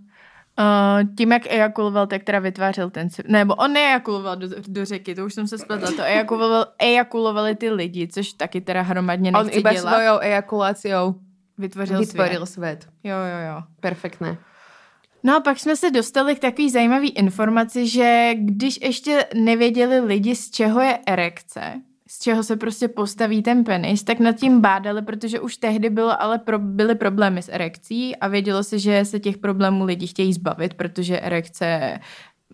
uh, 0.59 1.15
tím, 1.17 1.31
jak 1.31 1.51
ejakuloval, 1.51 2.07
tak 2.07 2.23
teda 2.23 2.39
vytvářel 2.39 2.89
ten... 2.89 3.07
Nebo 3.27 3.55
on 3.55 3.73
neejakuloval 3.73 4.35
do, 4.35 4.47
do 4.67 4.85
řeky, 4.85 5.15
to 5.15 5.25
už 5.25 5.33
jsem 5.33 5.47
se 5.47 5.57
spletla. 5.57 5.91
To 5.91 6.01
ejakuloval, 6.03 6.65
ejakulovali 6.79 7.55
ty 7.55 7.69
lidi, 7.71 8.07
což 8.07 8.33
taky 8.33 8.61
teda 8.61 8.81
hromadně 8.81 9.31
On 9.31 9.45
nechci 9.45 9.59
iba 9.59 9.73
dělat. 9.73 9.93
svojou 9.93 10.19
ejakuláciou 10.19 11.15
Vytvořil, 11.57 11.99
vytvoril 11.99 12.45
svět. 12.45 12.81
svet. 12.81 12.93
Jo, 13.03 13.17
jo, 13.17 13.55
jo. 13.55 13.63
Perfektné. 13.79 14.37
No 15.23 15.35
a 15.35 15.39
pak 15.39 15.59
jsme 15.59 15.75
se 15.75 15.91
dostali 15.91 16.35
k 16.35 16.39
takový 16.39 16.69
zajímavý 16.69 17.09
informaci, 17.09 17.87
že 17.87 18.31
když 18.35 18.79
ještě 18.81 19.25
nevěděli 19.35 19.99
lidi, 19.99 20.35
z 20.35 20.51
čeho 20.51 20.81
je 20.81 20.99
erekce, 21.07 21.81
z 22.15 22.19
čeho 22.19 22.43
se 22.43 22.55
prostě 22.55 22.87
postaví 22.87 23.43
ten 23.43 23.63
penis, 23.63 24.03
tak 24.03 24.19
nad 24.19 24.35
tím 24.35 24.61
bádali, 24.61 25.01
protože 25.01 25.39
už 25.39 25.57
tehdy 25.57 25.89
bylo, 25.89 26.21
ale 26.21 26.39
pro, 26.39 26.59
byly 26.59 26.95
problémy 26.95 27.41
s 27.41 27.49
erekcí 27.49 28.15
a 28.15 28.27
vědělo 28.27 28.63
se, 28.63 28.79
že 28.79 29.05
se 29.05 29.19
těch 29.19 29.37
problémů 29.37 29.85
lidi 29.85 30.07
chtějí 30.07 30.33
zbavit, 30.33 30.73
protože 30.73 31.19
erekce 31.19 31.99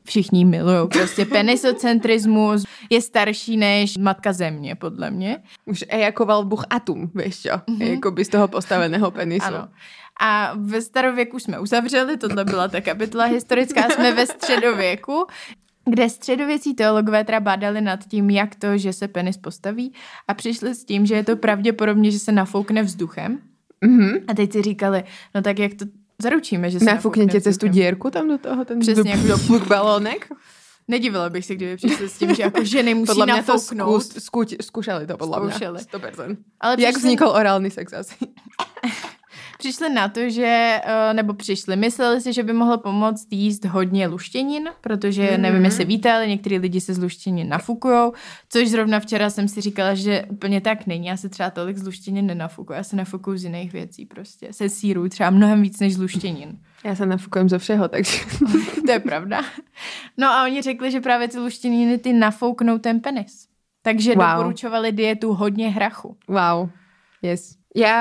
všichni 0.04 0.46
milují. 0.46 0.88
Prostě 0.88 1.26
penisocentrismus 1.38 2.66
je 2.90 3.02
starší 3.02 3.58
než 3.58 3.98
matka 3.98 4.34
země, 4.34 4.76
podle 4.76 5.12
mě. 5.12 5.38
Už 5.66 5.86
ejakoval 5.90 6.46
Bůh 6.46 6.66
Atum, 6.70 7.12
vieš 7.16 7.42
čo? 7.42 7.50
Mm-hmm. 7.50 7.92
Jakoby 7.92 8.26
z 8.26 8.30
toho 8.30 8.48
postaveného 8.48 9.12
penisu. 9.12 9.46
Ano. 9.46 9.68
A 10.22 10.54
ve 10.56 10.82
starověku 10.82 11.40
jsme 11.40 11.60
uzavřeli, 11.60 12.18
tohle 12.18 12.46
byla 12.46 12.68
ta 12.68 12.82
kapitola 12.82 13.24
historická, 13.24 13.90
jsme 13.90 14.14
ve 14.14 14.26
středověku, 14.26 15.28
kde 15.86 16.10
středověcí 16.10 16.74
teologové 16.74 17.24
teda 17.24 17.40
bádali 17.40 17.82
nad 17.82 18.00
tím, 18.08 18.30
jak 18.30 18.56
to, 18.56 18.78
že 18.78 18.94
se 18.94 19.08
penis 19.08 19.38
postaví 19.38 19.94
a 20.28 20.34
přišli 20.34 20.76
s 20.76 20.86
tím, 20.86 21.06
že 21.06 21.16
je 21.16 21.24
to 21.24 21.36
pravděpodobně, 21.36 22.12
že 22.12 22.20
se 22.20 22.32
nafoukne 22.32 22.84
vzduchem. 22.84 23.40
Mm-hmm. 23.86 24.22
A 24.28 24.34
teď 24.34 24.52
si 24.52 24.62
říkali, 24.62 25.04
no 25.36 25.42
tak 25.42 25.60
jak 25.60 25.74
to 25.74 25.86
zaručíme, 26.22 26.70
že 26.72 26.80
se 26.80 26.86
Nafuknete 26.86 27.42
cez 27.42 27.44
tu 27.44 27.50
vzduchem? 27.66 27.74
dierku 27.74 28.10
tam 28.10 28.28
do 28.28 28.38
toho, 28.38 28.66
ten 28.66 28.80
Přesně, 28.80 29.18
do, 29.18 29.38
pluk 29.38 29.68
balónek? 29.68 30.30
Nedivila 30.88 31.30
bych 31.30 31.46
se, 31.46 31.56
kdyby 31.56 31.78
přišli 31.78 32.10
s 32.10 32.18
tím, 32.18 32.36
že 32.36 32.44
jako 32.44 32.64
ženy 32.64 32.94
musí 32.94 33.24
mňa 33.24 33.26
to 33.44 33.54
nafouknout. 33.54 34.04
skús, 34.04 34.24
skúť, 34.24 34.50
skúšali 34.62 35.08
to, 35.08 35.14
podľa 35.18 35.38
Skúšali. 35.50 35.78
mňa. 35.80 35.88
100%. 35.88 36.38
Ale 36.62 36.72
Jak 36.82 36.94
přišli- 36.96 37.00
vznikol 37.00 37.30
orálny 37.30 37.70
sex 37.72 37.94
asi? 37.94 38.16
Přišli 39.62 39.94
na 39.94 40.10
to, 40.10 40.30
že, 40.30 40.82
eh, 40.82 41.14
nebo 41.14 41.34
přišli, 41.34 41.76
mysleli 41.76 42.22
si, 42.22 42.34
že 42.34 42.44
by 42.44 42.54
mohlo 42.54 42.78
pomoct 42.78 43.28
jíst 43.30 43.66
hodně 43.66 44.08
luštěnin, 44.08 44.70
protože 44.82 45.22
Mhm. 45.22 45.32
mm-hmm. 45.32 45.42
nevím, 45.42 45.66
jestli 45.66 45.86
víte, 45.86 46.12
ale 46.12 46.28
některý 46.28 46.58
lidi 46.58 46.82
se 46.82 46.94
z 46.94 46.98
luštěnin 46.98 47.50
nafukujou, 47.50 48.14
což 48.50 48.70
zrovna 48.70 49.00
včera 49.00 49.30
jsem 49.30 49.48
si 49.48 49.62
říkala, 49.62 49.94
že 49.94 50.26
úplně 50.30 50.62
tak 50.62 50.88
není. 50.88 51.08
Já 51.08 51.18
se 51.18 51.30
třeba 51.30 51.50
tolik 51.50 51.78
z 51.78 51.86
luštěnin 51.86 52.26
nenafukuju, 52.26 52.78
já 52.78 52.84
se 52.84 52.96
nafukuju 52.96 53.38
z 53.38 53.44
jiných 53.44 53.74
věcí 53.74 54.06
prostě. 54.06 54.54
Se 54.54 54.70
sírů 54.70 55.10
třeba 55.10 55.30
mnohem 55.30 55.62
víc 55.62 55.80
než 55.80 55.94
z 55.94 55.98
luštěnin. 56.02 56.58
Ja 56.82 56.98
sa 56.98 57.06
nafukujem 57.06 57.46
zo 57.46 57.62
všeho, 57.62 57.94
takže... 57.94 58.26
to 58.86 58.92
je 58.92 59.00
pravda. 59.00 59.46
No 60.18 60.26
a 60.34 60.44
oni 60.50 60.62
řekli, 60.66 60.92
že 60.92 60.98
právě 61.02 61.28
ty 61.30 61.38
luštěniny 61.38 61.98
ty 62.02 62.14
nafouknou 62.14 62.82
ten 62.82 63.00
penis. 63.00 63.46
Takže 63.86 64.16
wow. 64.18 64.26
doporučovali 64.26 64.92
dietu 64.92 65.34
hodně 65.34 65.70
hrachu. 65.70 66.18
Wow. 66.28 66.70
Yes. 67.22 67.61
Ja 67.72 67.96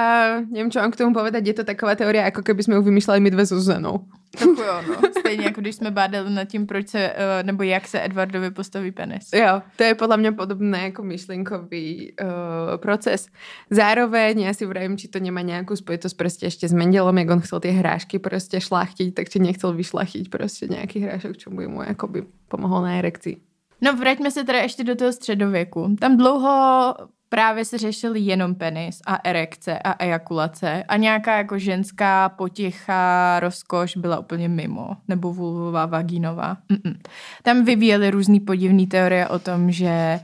neviem, 0.51 0.67
čo 0.67 0.83
mám 0.83 0.91
k 0.91 0.99
tomu 0.99 1.15
povedať. 1.15 1.47
Je 1.47 1.57
to 1.63 1.65
taková 1.65 1.95
teória, 1.95 2.27
ako 2.27 2.43
keby 2.43 2.67
sme 2.67 2.75
ju 2.79 2.83
vymýšľali 2.91 3.23
my 3.23 3.31
dve 3.31 3.47
so 3.47 3.55
Zuzanou. 3.55 4.03
Trochu 4.31 4.63
jo, 4.63 4.83
no. 4.89 4.95
Stejně 5.19 5.45
jako 5.45 5.61
když 5.61 5.75
jsme 5.75 5.91
bádali 5.91 6.31
nad 6.31 6.45
tím, 6.45 6.67
proč 6.67 6.89
se, 6.89 7.13
eh, 7.17 7.43
nebo 7.43 7.63
jak 7.63 7.89
se 7.89 8.05
Edwardovi 8.05 8.51
postaví 8.51 8.93
penis. 8.93 9.29
Jo, 9.35 9.63
to 9.77 9.83
je 9.83 9.95
podľa 9.95 10.17
mňa 10.17 10.31
podobné 10.35 10.91
ako 10.91 11.03
myšlienkový 11.03 12.15
uh, 12.19 12.79
proces. 12.79 13.27
Zároveň 13.71 14.47
ja 14.47 14.53
si 14.55 14.67
vravím, 14.67 14.99
či 14.99 15.11
to 15.11 15.19
nemá 15.19 15.43
nejakú 15.43 15.75
spojitosť 15.75 16.15
proste 16.19 16.45
ešte 16.47 16.67
s 16.67 16.75
Mendelom, 16.75 17.19
jak 17.19 17.31
on 17.31 17.43
chcel 17.43 17.59
tie 17.63 17.75
hrášky 17.75 18.19
proste 18.19 18.59
šlachtiť, 18.59 19.15
tak 19.15 19.31
či 19.31 19.39
nechcel 19.39 19.75
vyšlachtiť 19.75 20.31
proste 20.31 20.67
nejaký 20.67 21.03
hrášok, 21.07 21.35
čo 21.39 21.49
by 21.51 21.67
mu 21.67 21.83
akoby 21.83 22.27
pomohol 22.51 22.87
na 22.87 22.99
erekcii. 23.03 23.39
No 23.83 23.97
vraťme 23.97 24.31
se 24.31 24.45
teda 24.45 24.59
ještě 24.59 24.85
do 24.85 24.95
toho 24.95 25.13
středověku. 25.13 25.97
Tam 26.01 26.17
dlouho 26.17 26.95
právě 27.33 27.65
se 27.65 27.79
řešil 27.79 28.17
jenom 28.17 28.55
penis 28.55 29.01
a 29.07 29.19
erekce 29.25 29.79
a 29.79 30.05
ejakulace 30.05 30.83
a 30.89 30.97
nějaká 30.97 31.37
jako 31.37 31.59
ženská 31.59 32.29
poticha, 32.29 33.41
rozkoš 33.41 33.97
byla 33.97 34.19
úplně 34.19 34.49
mimo, 34.49 34.97
nebo 35.09 35.33
vulvová, 35.33 35.87
vagínová. 35.87 36.57
Mm-mm. 36.71 36.97
Tam 37.43 37.65
vyvíjeli 37.65 38.11
různý 38.11 38.41
podivné 38.41 38.87
teorie 38.87 39.29
o 39.29 39.39
tom, 39.39 39.71
že 39.73 40.21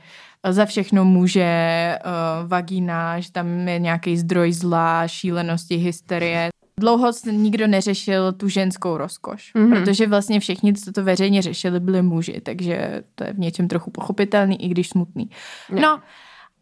za 0.48 0.64
všechno 0.66 1.04
může 1.04 1.48
uh, 2.04 2.48
vagína, 2.48 3.20
že 3.20 3.32
tam 3.32 3.68
je 3.68 3.78
nějaký 3.78 4.16
zdroj 4.16 4.52
zla, 4.52 5.08
šílenosti, 5.08 5.76
hysterie. 5.76 6.48
Dlouho 6.80 7.12
se 7.12 7.32
nikdo 7.32 7.66
neřešil 7.66 8.32
tu 8.32 8.48
ženskou 8.48 8.96
rozkoš, 8.96 9.54
Mhm. 9.54 9.66
mm-hmm. 9.66 9.84
protože 9.84 10.06
vlastně 10.06 10.40
všichni, 10.40 10.74
co 10.74 10.92
to 10.92 11.04
veřejně 11.04 11.42
řešili, 11.42 11.80
byli 11.80 12.02
muži, 12.02 12.40
takže 12.40 13.02
to 13.14 13.24
je 13.24 13.32
v 13.32 13.38
něčem 13.38 13.68
trochu 13.68 13.90
pochopitelný, 13.90 14.64
i 14.64 14.68
když 14.68 14.88
smutný. 14.88 15.30
Ne. 15.70 15.80
No 15.80 16.00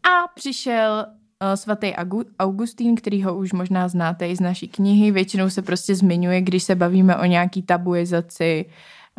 a 0.04 0.28
přišel 0.34 1.06
uh, 1.06 1.54
svatý 1.54 1.92
Augustín, 2.38 2.96
který 2.96 3.22
ho 3.22 3.36
už 3.36 3.52
možná 3.52 3.88
znáte 3.88 4.28
i 4.28 4.36
z 4.36 4.40
naší 4.40 4.68
knihy. 4.68 5.10
Většinou 5.10 5.50
se 5.50 5.62
prostě 5.62 5.94
zmiňuje, 5.94 6.40
když 6.40 6.62
se 6.62 6.74
bavíme 6.74 7.16
o 7.16 7.24
nějaký 7.24 7.62
tabuizaci 7.62 8.64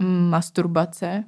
mm, 0.02 0.30
masturbace. 0.30 1.24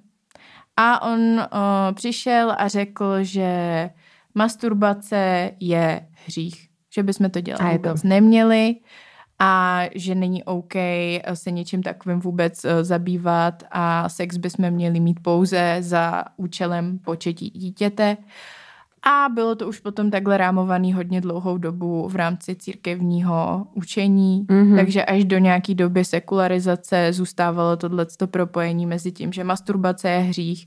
A 0.77 1.01
on 1.01 1.19
uh, 1.19 1.45
přišel 1.93 2.55
a 2.57 2.67
řekl, 2.67 3.23
že 3.23 3.89
masturbace 4.35 5.51
je 5.59 6.07
hřích, 6.25 6.69
že 6.93 7.03
bychom 7.03 7.29
to 7.29 7.41
dělat 7.41 7.61
A 7.61 7.69
je 7.69 7.79
to. 7.79 7.89
vůbec 7.89 8.03
neměli 8.03 8.75
a 9.39 9.81
že 9.95 10.15
není 10.15 10.43
OK 10.43 10.73
se 11.33 11.51
něčím 11.51 11.83
takovým 11.83 12.19
vůbec 12.19 12.65
eh, 12.65 12.83
zabývat 12.83 13.63
a 13.71 14.09
sex 14.09 14.37
bychom 14.37 14.71
měli 14.71 14.99
mít 14.99 15.19
pouze 15.21 15.77
za 15.79 16.23
účelem 16.37 16.99
početí 16.99 17.49
dítěte. 17.49 18.17
A 19.03 19.29
bylo 19.29 19.55
to 19.55 19.67
už 19.67 19.79
potom 19.79 20.11
takhle 20.11 20.37
rámovaný 20.37 20.93
hodně 20.93 21.21
dlouhou 21.21 21.57
dobu 21.57 22.07
v 22.09 22.15
rámci 22.15 22.55
církevního 22.55 23.67
učení, 23.73 24.45
Mhm. 24.49 24.57
mm-hmm. 24.63 24.75
takže 24.75 25.05
až 25.05 25.25
do 25.25 25.37
nějaký 25.37 25.75
doby 25.75 26.05
sekularizace 26.05 27.13
zůstávalo 27.13 27.77
tohleto 27.77 28.27
propojení 28.27 28.85
mezi 28.85 29.11
tím, 29.11 29.31
že 29.33 29.43
masturbace 29.43 30.09
je 30.09 30.19
hřích. 30.19 30.65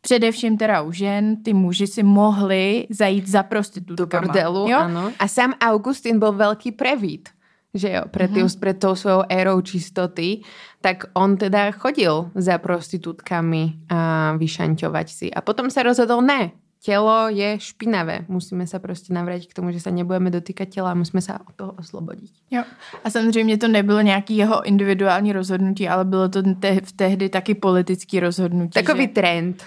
Především 0.00 0.56
teda 0.58 0.82
u 0.82 0.92
žen, 0.92 1.42
ty 1.42 1.52
muži 1.54 1.86
si 1.86 2.02
mohli 2.02 2.86
zajít 2.90 3.28
za 3.28 3.42
Do 3.42 3.48
prostitutkama. 3.48 4.26
bordelu, 4.26 4.66
jo? 4.68 4.78
áno. 4.78 5.12
A 5.18 5.28
sám 5.28 5.54
Augustín 5.62 6.18
bol 6.18 6.32
veľký 6.34 6.72
previd 6.74 7.28
že 7.72 7.88
jo, 7.88 8.04
pred, 8.12 8.28
mm-hmm. 8.28 8.60
pred 8.60 8.76
tou 8.76 8.92
svojou 8.92 9.24
érou 9.32 9.56
čistoty, 9.64 10.44
tak 10.84 11.08
on 11.16 11.40
teda 11.40 11.72
chodil 11.72 12.28
za 12.36 12.60
prostitútkami 12.60 13.88
a 13.88 14.32
vyšanťovať 14.36 15.06
si. 15.08 15.26
A 15.32 15.40
potom 15.40 15.72
sa 15.72 15.80
rozhodol, 15.80 16.20
ne, 16.20 16.52
telo 16.86 17.28
je 17.28 17.60
špinavé. 17.60 18.24
Musíme 18.28 18.66
se 18.66 18.78
prostě 18.78 19.14
navrátit 19.14 19.50
k 19.50 19.54
tomu, 19.54 19.72
že 19.72 19.80
se 19.80 19.90
nebudeme 19.90 20.30
dotýkat 20.30 20.68
těla 20.68 20.90
a 20.90 20.94
musíme 20.94 21.20
se 21.20 21.32
od 21.32 21.54
toho 21.56 21.72
oslobodit. 21.72 22.30
Jo. 22.50 22.62
A 23.04 23.10
samozřejmě 23.10 23.58
to 23.58 23.68
nebylo 23.68 24.00
nějaký 24.00 24.36
jeho 24.36 24.62
individuální 24.62 25.32
rozhodnutí, 25.32 25.88
ale 25.88 26.04
bylo 26.04 26.28
to 26.28 26.42
te- 26.42 26.80
v 26.80 26.92
tehdy 26.92 27.28
taky 27.28 27.54
politický 27.54 28.20
rozhodnutí. 28.20 28.72
Takový 28.72 29.02
že... 29.02 29.08
trend. 29.08 29.64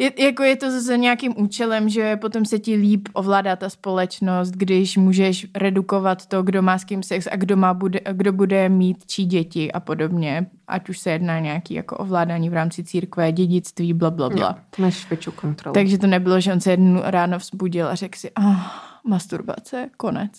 Je, 0.00 0.24
jako 0.24 0.42
je 0.42 0.56
to 0.56 0.80
za 0.80 0.96
nějakým 0.96 1.34
účelem, 1.36 1.88
že 1.88 2.16
potom 2.16 2.44
se 2.44 2.58
ti 2.58 2.74
líp 2.74 3.08
ovládá 3.12 3.56
ta 3.56 3.70
společnost, 3.70 4.50
když 4.50 4.96
můžeš 4.96 5.46
redukovat 5.54 6.26
to, 6.26 6.42
kdo 6.42 6.62
má 6.62 6.78
s 6.78 6.84
kým 6.84 7.02
sex 7.02 7.28
a 7.32 7.36
kdo, 7.36 7.56
má 7.56 7.74
bude, 7.74 8.00
kdo 8.12 8.32
bude 8.32 8.68
mít 8.68 9.06
čí 9.06 9.24
děti 9.26 9.72
a 9.72 9.80
podobně. 9.80 10.46
Ať 10.68 10.88
už 10.88 10.98
se 10.98 11.10
jedná 11.10 11.38
nějaký 11.38 11.74
jako 11.74 11.96
ovládání 11.96 12.50
v 12.50 12.52
rámci 12.52 12.84
církve, 12.84 13.32
dědictví, 13.32 13.92
bla, 13.92 14.10
bla, 14.10 14.30
bla. 14.30 14.58
Jo, 14.78 14.84
máš 14.84 15.08
větší 15.10 15.30
kontrolu. 15.30 15.74
Takže 15.74 15.98
to 15.98 16.06
nebylo, 16.06 16.40
že 16.40 16.52
on 16.52 16.60
se 16.60 16.70
jednu 16.70 17.00
ráno 17.04 17.38
vzbudil 17.38 17.88
a 17.88 17.94
řekl 17.94 18.18
si, 18.18 18.30
ah, 18.36 18.56
masturbace, 19.04 19.90
konec. 19.96 20.32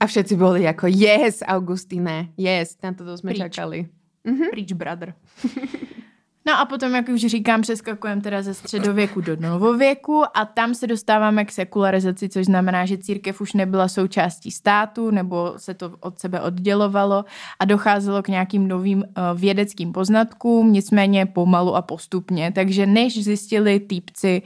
A 0.00 0.06
všetci 0.06 0.36
byli 0.36 0.62
jako, 0.62 0.86
yes, 0.86 1.42
Augustine, 1.46 2.28
yes, 2.36 2.76
na 2.82 2.92
to 2.92 3.18
jsme 3.18 3.30
Pryč. 3.30 3.38
čakali. 3.38 3.88
Mm-hmm. 4.26 4.50
Preach, 4.50 4.72
brother. 4.72 5.14
No 6.46 6.58
a 6.58 6.64
potom, 6.64 6.94
jak 6.94 7.08
už 7.08 7.20
říkám, 7.20 7.62
přeskakujeme 7.62 8.20
teda 8.20 8.42
ze 8.42 8.54
středověku 8.54 9.20
do 9.20 9.36
novověku 9.36 10.22
a 10.34 10.44
tam 10.44 10.74
se 10.74 10.86
dostáváme 10.86 11.44
k 11.44 11.52
sekularizaci, 11.52 12.28
což 12.28 12.46
znamená, 12.46 12.86
že 12.86 12.98
církev 12.98 13.40
už 13.40 13.52
nebyla 13.52 13.88
součástí 13.88 14.50
státu 14.50 15.10
nebo 15.10 15.54
se 15.56 15.74
to 15.74 15.92
od 16.00 16.18
sebe 16.18 16.40
oddělovalo 16.40 17.24
a 17.60 17.64
docházelo 17.64 18.22
k 18.22 18.28
nějakým 18.28 18.68
novým 18.68 18.98
uh, 18.98 19.40
vědeckým 19.40 19.92
poznatkům, 19.92 20.72
nicméně 20.72 21.26
pomalu 21.26 21.76
a 21.76 21.82
postupně. 21.82 22.52
Takže 22.54 22.86
než 22.86 23.24
zjistili 23.24 23.80
týpci, 23.80 24.42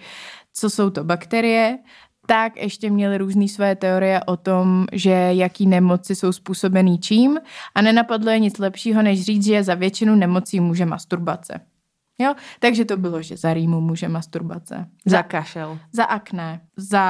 co 0.53 0.71
jsou 0.71 0.91
to 0.91 1.05
bakterie, 1.05 1.79
tak 2.27 2.57
ještě 2.57 2.91
měli 2.91 3.19
různé 3.19 3.49
své 3.49 3.77
teorie 3.77 4.21
o 4.27 4.37
tom, 4.37 4.87
že 4.93 5.11
jaký 5.11 5.67
nemoci 5.67 6.15
jsou 6.15 6.33
způsobený 6.33 6.99
čím 6.99 7.39
a 7.75 7.83
nenapadlo 7.83 8.31
je 8.31 8.39
nic 8.39 8.59
lepšího, 8.59 9.03
než 9.03 9.23
říct, 9.23 9.45
že 9.45 9.65
za 9.65 9.75
většinu 9.75 10.15
nemocí 10.15 10.61
může 10.61 10.87
masturbace. 10.87 11.61
Jo? 12.19 12.35
Takže 12.61 12.85
to 12.85 12.97
bylo, 12.97 13.23
že 13.23 13.37
za 13.37 13.55
rýmu 13.55 13.81
může 13.81 14.09
masturbace. 14.09 14.87
Za 15.07 15.23
kašel. 15.23 15.79
Za 15.93 16.05
akné, 16.05 16.61
za 16.77 17.05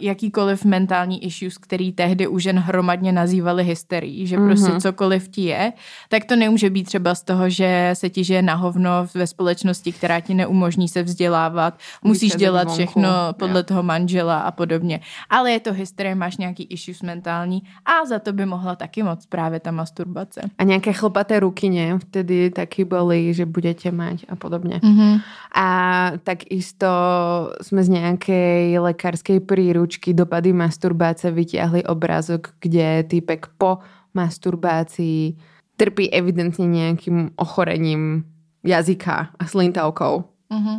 jakýkoliv 0.00 0.64
mentální 0.64 1.24
issues, 1.24 1.58
který 1.58 1.92
tehdy 1.92 2.26
už 2.26 2.44
jen 2.44 2.58
hromadně 2.58 3.12
nazývali 3.12 3.64
hysterií, 3.64 4.26
že 4.26 4.36
prostě 4.36 4.70
Mhm. 4.70 4.80
cokoliv 4.80 5.28
ti 5.28 5.42
je, 5.42 5.72
tak 6.08 6.24
to 6.24 6.36
nemůže 6.36 6.70
být 6.70 6.84
třeba 6.84 7.14
z 7.14 7.22
toho, 7.22 7.50
že 7.50 7.90
se 7.94 8.10
ti 8.10 8.24
žije 8.24 8.42
na 8.42 8.54
hovno 8.54 8.90
ve 9.14 9.26
společnosti, 9.26 9.92
která 9.92 10.20
ti 10.20 10.34
neumožní 10.34 10.88
se 10.88 11.02
vzdělávat, 11.02 11.78
musíš 12.04 12.22
Vysedět 12.22 12.40
dělat 12.40 12.64
vonku. 12.68 12.74
všechno 12.74 13.08
podle 13.38 13.62
toho 13.62 13.82
manžela 13.82 14.38
a 14.40 14.50
podobně. 14.50 15.00
Ale 15.30 15.50
je 15.52 15.60
to 15.60 15.72
hysterie, 15.72 16.14
máš 16.14 16.36
nějaký 16.36 16.62
issues 16.70 17.02
mentální 17.02 17.62
a 17.86 18.06
za 18.06 18.18
to 18.18 18.32
by 18.32 18.46
mohla 18.46 18.76
taky 18.76 19.02
moc 19.02 19.26
právě 19.26 19.60
ta 19.60 19.70
masturbace. 19.70 20.40
A 20.58 20.62
nějaké 20.64 20.92
chlpaté 20.92 21.40
ruky, 21.40 21.70
ne? 21.70 21.98
Vtedy 21.98 22.50
taky 22.50 22.84
byly, 22.84 23.34
že 23.34 23.46
budete 23.46 23.90
mať 23.90 24.24
a 24.28 24.36
podobně. 24.36 24.80
Mhm. 24.82 25.18
A 25.54 25.66
takisto 26.24 26.86
sme 27.62 27.82
z 27.82 27.88
nejakej 27.90 28.78
lekárskej 29.00 29.40
príručky 29.40 30.12
dopady 30.12 30.52
masturbácie 30.52 31.32
vytiahli 31.32 31.88
obrázok, 31.88 32.52
kde 32.60 33.00
týpek 33.08 33.56
po 33.56 33.80
masturbácii 34.12 35.40
trpí 35.80 36.12
evidentne 36.12 36.68
nejakým 36.68 37.32
ochorením 37.40 38.28
jazyka 38.60 39.32
a 39.32 39.42
slintavkou. 39.48 40.28
Mhm. 40.52 40.76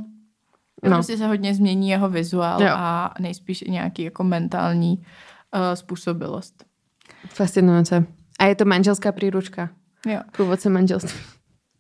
No. 0.84 0.90
Prostě 0.90 1.18
se 1.18 1.28
hodně 1.28 1.54
změní 1.56 1.90
jeho 1.90 2.10
vizuál 2.10 2.62
Jo. 2.62 2.70
a 2.74 3.14
nejspíš 3.20 3.62
nějaký 3.62 4.04
jako 4.04 4.24
mentální 4.24 4.98
uh, 4.98 5.74
způsobilost. 5.74 6.66
Fascinujúce. 7.30 8.06
A 8.40 8.46
je 8.46 8.56
to 8.56 8.66
manželská 8.66 9.12
príručka. 9.12 9.70
Jo. 10.06 10.22
Průvodce 10.32 10.70
manželství. 10.70 11.22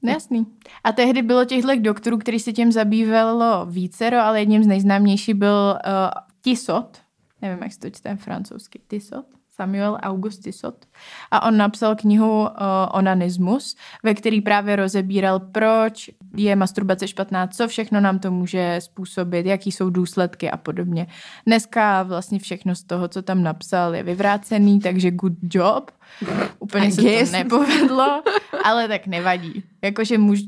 No 0.01 0.11
Jasný. 0.11 0.45
A 0.83 0.91
tehdy 0.91 1.21
bylo 1.21 1.45
těchto 1.45 1.75
doktorů, 1.79 2.17
který 2.17 2.39
se 2.39 2.53
tím 2.53 2.71
zabývalo 2.71 3.65
vícero, 3.65 4.17
ale 4.17 4.39
jedním 4.39 4.63
z 4.63 4.67
nejznámějších 4.67 5.35
byl 5.35 5.77
uh, 5.85 6.30
Tissot. 6.41 6.97
Nevím, 7.41 7.63
jak 7.63 7.73
se 7.73 7.79
to 7.79 7.89
čte 7.89 8.15
francouzsky. 8.15 8.81
Tissot. 8.87 9.25
Samuel 9.55 9.97
August 10.01 10.43
Tissot. 10.43 10.85
A 11.31 11.47
on 11.47 11.57
napsal 11.57 11.95
knihu 11.95 12.41
uh, 12.41 12.47
Onanismus, 12.91 13.75
ve 14.03 14.13
který 14.13 14.41
právě 14.41 14.75
rozebíral, 14.75 15.39
proč 15.39 16.09
je 16.35 16.55
masturbace 16.55 17.07
špatná, 17.07 17.47
co 17.47 17.67
všechno 17.67 18.01
nám 18.01 18.19
to 18.19 18.31
může 18.31 18.75
způsobit, 18.79 19.45
jaký 19.45 19.71
jsou 19.71 19.89
důsledky 19.89 20.51
a 20.51 20.57
podobně. 20.57 21.07
Dneska 21.45 22.03
vlastně 22.03 22.39
všechno 22.39 22.75
z 22.75 22.83
toho, 22.83 23.07
co 23.07 23.21
tam 23.21 23.43
napsal, 23.43 23.95
je 23.95 24.03
vyvrácený, 24.03 24.79
takže 24.79 25.11
good 25.11 25.37
job. 25.53 25.91
Úplně 26.59 26.87
I 26.87 26.91
se 26.91 27.01
guess. 27.01 27.31
to 27.31 27.37
nepovedlo, 27.37 28.23
ale 28.63 28.87
tak 28.87 29.07
nevadí. 29.07 29.63
Jakože 29.81 30.17
muž, 30.17 30.39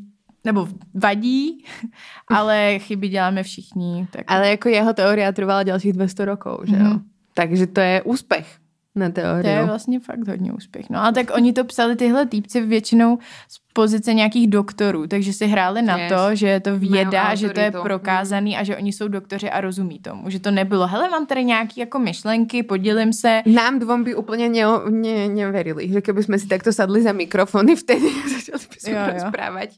nebo 0.46 0.68
vadí, 0.94 1.66
ale 2.28 2.80
chyby 2.80 3.08
děláme 3.10 3.44
všichni. 3.44 4.08
Tak... 4.12 4.26
Ale 4.28 4.50
jako 4.50 4.70
jeho 4.70 4.94
teoria 4.94 5.32
trvala 5.32 5.64
ďalších 5.64 5.94
200 5.94 6.26
rokov, 6.26 6.60
že 6.68 6.76
jo? 6.76 6.84
Mhm. 6.84 7.02
Takže 7.34 7.68
to 7.68 7.80
je 7.80 8.02
úspech 8.02 8.63
na 8.96 9.10
To 9.10 9.20
je 9.48 9.66
vlastně 9.66 10.00
fakt 10.00 10.28
hodně 10.28 10.54
úspěch. 10.54 10.90
No 10.90 11.04
a 11.04 11.12
tak 11.12 11.32
oni 11.36 11.54
to 11.54 11.64
psali 11.64 11.96
tyhle 11.96 12.26
týpci 12.26 12.62
většinou 12.62 13.18
z 13.50 13.60
pozice 13.74 14.14
nějakých 14.14 14.48
doktorů, 14.48 15.08
takže 15.08 15.34
si 15.34 15.48
hráli 15.48 15.82
na 15.82 15.98
Yes. 15.98 16.14
to, 16.14 16.36
že 16.36 16.48
je 16.48 16.60
to 16.60 16.78
věda, 16.78 17.36
že 17.36 17.50
to 17.50 17.60
je 17.60 17.68
autoritu. 17.68 17.84
prokázaný 17.84 18.58
a 18.58 18.64
že 18.64 18.78
oni 18.78 18.94
jsou 18.94 19.08
doktoři 19.08 19.50
a 19.50 19.62
rozumí 19.62 20.00
tomu. 20.00 20.30
Že 20.30 20.40
to 20.40 20.52
nebylo, 20.52 20.88
hele, 20.88 21.10
mám 21.10 21.26
tady 21.26 21.44
nějaký 21.44 21.80
jako 21.80 22.00
myšlenky, 22.00 22.64
podělím 22.64 23.14
se. 23.14 23.42
Nám 23.46 23.80
dvom 23.80 24.04
by 24.04 24.16
úplně 24.16 24.50
ne, 24.50 24.62
ne, 24.90 25.28
neverili, 25.28 25.90
že 25.90 26.02
keby 26.06 26.22
sme 26.24 26.38
si 26.38 26.46
takto 26.46 26.70
sadli 26.70 27.02
za 27.02 27.12
mikrofony 27.18 27.74
vtedy 27.76 28.06
a 28.06 28.24
začali 28.30 28.64
by 28.70 28.78
sme 28.78 28.94
Jo, 28.94 29.02
jo. 29.02 29.14
rozprávať. 29.18 29.70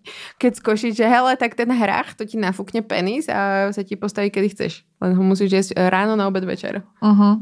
Keď 0.43 0.51
skošiť, 0.59 0.91
že 0.91 1.05
hele, 1.07 1.31
tak 1.39 1.55
ten 1.55 1.71
hrách, 1.71 2.19
to 2.19 2.27
ti 2.27 2.35
nafúkne 2.35 2.83
penis 2.83 3.31
a 3.31 3.71
sa 3.71 3.79
ti 3.87 3.95
postaví, 3.95 4.27
kedy 4.27 4.49
chceš. 4.51 4.83
Len 4.99 5.15
ho 5.15 5.23
musíš 5.23 5.49
jesť 5.55 5.71
ráno, 5.87 6.19
na 6.19 6.27
obed, 6.27 6.43
večer. 6.43 6.83
Uh-huh. 6.99 7.39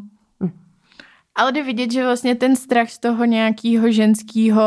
Ale 1.35 1.51
jde 1.51 1.63
vidět, 1.63 1.91
že 1.91 2.03
vlastně 2.03 2.35
ten 2.35 2.55
strach 2.55 2.89
z 2.89 2.99
toho 2.99 3.25
nějakého 3.25 3.91
ženského 3.91 4.63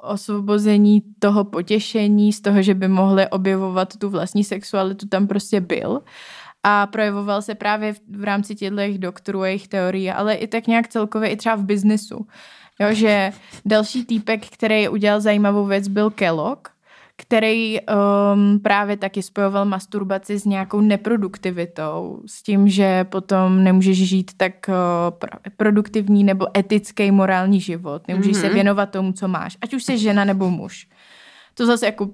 osvobození, 0.00 1.02
toho 1.18 1.44
potěšení, 1.44 2.32
z 2.32 2.40
toho, 2.40 2.62
že 2.62 2.74
by 2.74 2.88
mohli 2.88 3.28
objevovat 3.28 3.96
tu 3.96 4.10
vlastní 4.10 4.44
sexualitu, 4.44 5.08
tam 5.08 5.26
prostě 5.26 5.60
byl. 5.60 6.02
A 6.62 6.86
projevoval 6.86 7.42
se 7.42 7.54
právě 7.54 7.92
v, 7.92 8.00
v 8.08 8.24
rámci 8.24 8.54
těchto 8.54 8.76
doktorů 8.96 9.42
a 9.42 9.46
jejich 9.46 9.68
teorií, 9.68 10.10
ale 10.10 10.34
i 10.34 10.46
tak 10.46 10.66
nějak 10.66 10.88
celkově 10.88 11.28
i 11.30 11.36
třeba 11.36 11.54
v 11.54 11.64
biznesu. 11.64 12.26
Jo, 12.80 12.88
že 12.92 13.32
další 13.64 14.04
týpek, 14.04 14.46
který 14.46 14.88
udělal 14.88 15.20
zajímavou 15.20 15.66
věc, 15.66 15.88
byl 15.88 16.10
Kellogg, 16.10 16.75
který 17.18 17.78
um, 17.80 18.60
právě 18.60 18.96
taky 18.96 19.22
spojoval 19.22 19.64
masturbaci 19.64 20.38
s 20.38 20.44
nějakou 20.44 20.80
neproduktivitou, 20.80 22.22
s 22.26 22.42
tím, 22.42 22.68
že 22.68 23.04
potom 23.04 23.64
nemůžeš 23.64 24.08
žít 24.08 24.30
tak 24.36 24.52
uh, 24.68 24.74
pro- 25.18 25.38
produktivní 25.56 26.24
nebo 26.24 26.46
etický 26.58 27.10
morální 27.10 27.60
život, 27.60 28.08
nemůžeš 28.08 28.32
mm-hmm. 28.36 28.40
se 28.40 28.46
Mhm. 28.46 28.54
věnovat 28.54 28.90
tomu, 28.90 29.12
co 29.12 29.28
máš, 29.28 29.56
ať 29.62 29.74
už 29.74 29.84
jsi 29.84 29.98
žena 29.98 30.24
nebo 30.24 30.50
muž. 30.50 30.88
To 31.54 31.66
zase 31.66 31.86
jako 31.86 32.10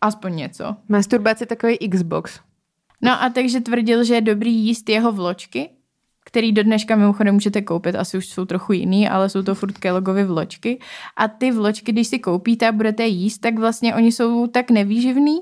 aspoň 0.00 0.36
něco. 0.36 0.76
Masturbace 0.88 1.42
je 1.42 1.46
takový 1.46 1.78
Xbox. 1.78 2.40
No 3.02 3.22
a 3.22 3.28
takže 3.30 3.60
tvrdil, 3.60 4.04
že 4.04 4.14
je 4.14 4.20
dobrý 4.20 4.54
jíst 4.54 4.88
jeho 4.88 5.12
vločky, 5.12 5.70
který 6.28 6.52
do 6.52 6.62
dneška 6.62 6.96
mimochodem 6.96 7.34
můžete 7.34 7.62
koupit, 7.62 7.96
asi 7.96 8.18
už 8.18 8.26
jsou 8.26 8.44
trochu 8.44 8.72
jiný, 8.72 9.08
ale 9.08 9.28
jsou 9.28 9.42
to 9.42 9.54
furt 9.54 9.78
Kelloggovy 9.78 10.24
vločky. 10.24 10.78
A 11.16 11.28
ty 11.28 11.50
vločky, 11.50 11.92
když 11.92 12.08
si 12.08 12.18
koupíte 12.18 12.68
a 12.68 12.72
budete 12.72 13.06
jíst, 13.06 13.38
tak 13.38 13.58
vlastně 13.58 13.94
oni 13.94 14.12
jsou 14.12 14.46
tak 14.46 14.70
nevýživný, 14.70 15.40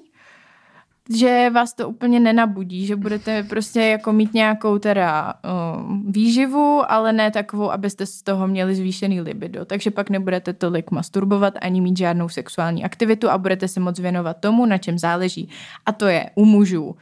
že 1.10 1.50
vás 1.50 1.74
to 1.74 1.88
úplně 1.88 2.20
nenabudí, 2.20 2.86
že 2.86 2.96
budete 2.96 3.42
prostě 3.42 3.80
jako 3.80 4.12
mít 4.12 4.34
nějakou 4.34 4.78
teda 4.78 5.34
um, 5.78 6.12
výživu, 6.12 6.82
ale 6.88 7.12
ne 7.12 7.30
takovou, 7.30 7.70
abyste 7.70 8.06
z 8.06 8.22
toho 8.22 8.46
měli 8.46 8.74
zvýšený 8.74 9.20
libido. 9.20 9.64
Takže 9.64 9.90
pak 9.90 10.10
nebudete 10.10 10.52
tolik 10.52 10.90
masturbovat 10.90 11.54
ani 11.60 11.80
mít 11.80 11.98
žádnou 11.98 12.28
sexuální 12.28 12.84
aktivitu 12.84 13.30
a 13.30 13.38
budete 13.38 13.68
se 13.68 13.80
moc 13.80 13.98
věnovat 13.98 14.36
tomu, 14.40 14.66
na 14.66 14.78
čem 14.78 14.98
záleží. 14.98 15.48
A 15.86 15.92
to 15.92 16.06
je 16.06 16.30
u 16.34 16.44
mužů 16.44 16.96